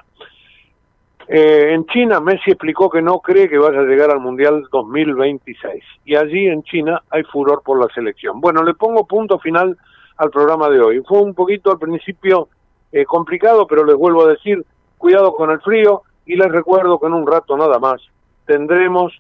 Eh, 1.29 1.73
en 1.73 1.87
China, 1.87 2.21
Messi 2.21 2.51
explicó 2.51 2.91
que 2.91 3.01
no 3.01 3.21
cree 3.21 3.49
que 3.49 3.59
vaya 3.59 3.81
a 3.81 3.85
llegar 3.85 4.11
al 4.11 4.21
Mundial 4.21 4.67
2026. 4.71 5.85
Y 6.05 6.17
allí 6.17 6.49
en 6.49 6.63
China 6.63 7.03
hay 7.11 7.23
furor 7.25 7.63
por 7.63 7.81
la 7.81 7.93
selección. 7.95 8.41
Bueno, 8.41 8.63
le 8.63 8.75
pongo 8.75 9.07
punto 9.07 9.39
final 9.39 9.77
al 10.17 10.31
programa 10.31 10.69
de 10.69 10.81
hoy. 10.81 11.03
Fue 11.07 11.21
un 11.21 11.35
poquito 11.35 11.71
al 11.71 11.79
principio 11.79 12.49
eh, 12.93 13.05
complicado, 13.05 13.67
pero 13.67 13.85
les 13.85 13.97
vuelvo 13.97 14.25
a 14.25 14.29
decir, 14.29 14.65
cuidado 14.99 15.35
con 15.35 15.51
el 15.51 15.61
frío 15.61 16.03
y 16.27 16.37
les 16.37 16.51
recuerdo 16.51 16.99
que 16.99 17.07
en 17.07 17.15
un 17.15 17.27
rato 17.27 17.57
nada 17.57 17.79
más 17.79 18.01
tendremos 18.47 19.13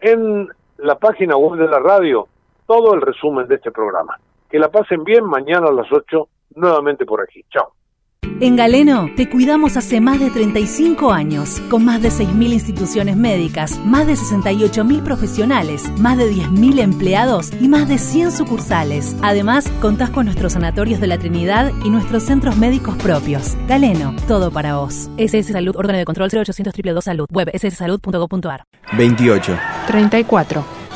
en 0.00 0.48
la 0.78 0.96
página 0.96 1.36
web 1.36 1.58
de 1.58 1.68
la 1.68 1.78
radio 1.78 2.28
todo 2.66 2.94
el 2.94 3.00
resumen 3.00 3.46
de 3.46 3.56
este 3.56 3.70
programa. 3.70 4.18
Que 4.52 4.58
la 4.58 4.70
pasen 4.70 5.02
bien 5.02 5.24
mañana 5.24 5.68
a 5.68 5.72
las 5.72 5.90
8 5.90 6.28
nuevamente 6.56 7.06
por 7.06 7.22
aquí. 7.22 7.42
Chao. 7.50 7.72
En 8.40 8.56
Galeno 8.56 9.08
te 9.16 9.30
cuidamos 9.30 9.76
hace 9.76 10.00
más 10.00 10.20
de 10.20 10.28
35 10.28 11.12
años, 11.12 11.60
con 11.70 11.84
más 11.84 12.02
de 12.02 12.08
6.000 12.08 12.52
instituciones 12.52 13.16
médicas, 13.16 13.78
más 13.84 14.06
de 14.06 14.14
68.000 14.14 15.02
profesionales, 15.04 15.90
más 16.00 16.18
de 16.18 16.30
10.000 16.30 16.80
empleados 16.80 17.52
y 17.60 17.68
más 17.68 17.88
de 17.88 17.98
100 17.98 18.32
sucursales. 18.32 19.16
Además, 19.22 19.70
contás 19.80 20.10
con 20.10 20.26
nuestros 20.26 20.52
sanatorios 20.52 21.00
de 21.00 21.06
la 21.06 21.18
Trinidad 21.18 21.72
y 21.84 21.90
nuestros 21.90 22.24
centros 22.24 22.56
médicos 22.56 22.96
propios. 22.96 23.56
Galeno, 23.68 24.14
todo 24.28 24.50
para 24.50 24.76
vos. 24.76 25.08
SS 25.16 25.52
Salud, 25.52 25.76
órgano 25.76 25.98
de 25.98 26.04
control 26.04 26.28
0800 26.28 26.74
222 26.74 27.04
Salud, 27.04 27.26
web 27.32 27.48
sssalud.gov.ar. 27.54 28.64
28. 28.98 29.58
34. 29.86 30.81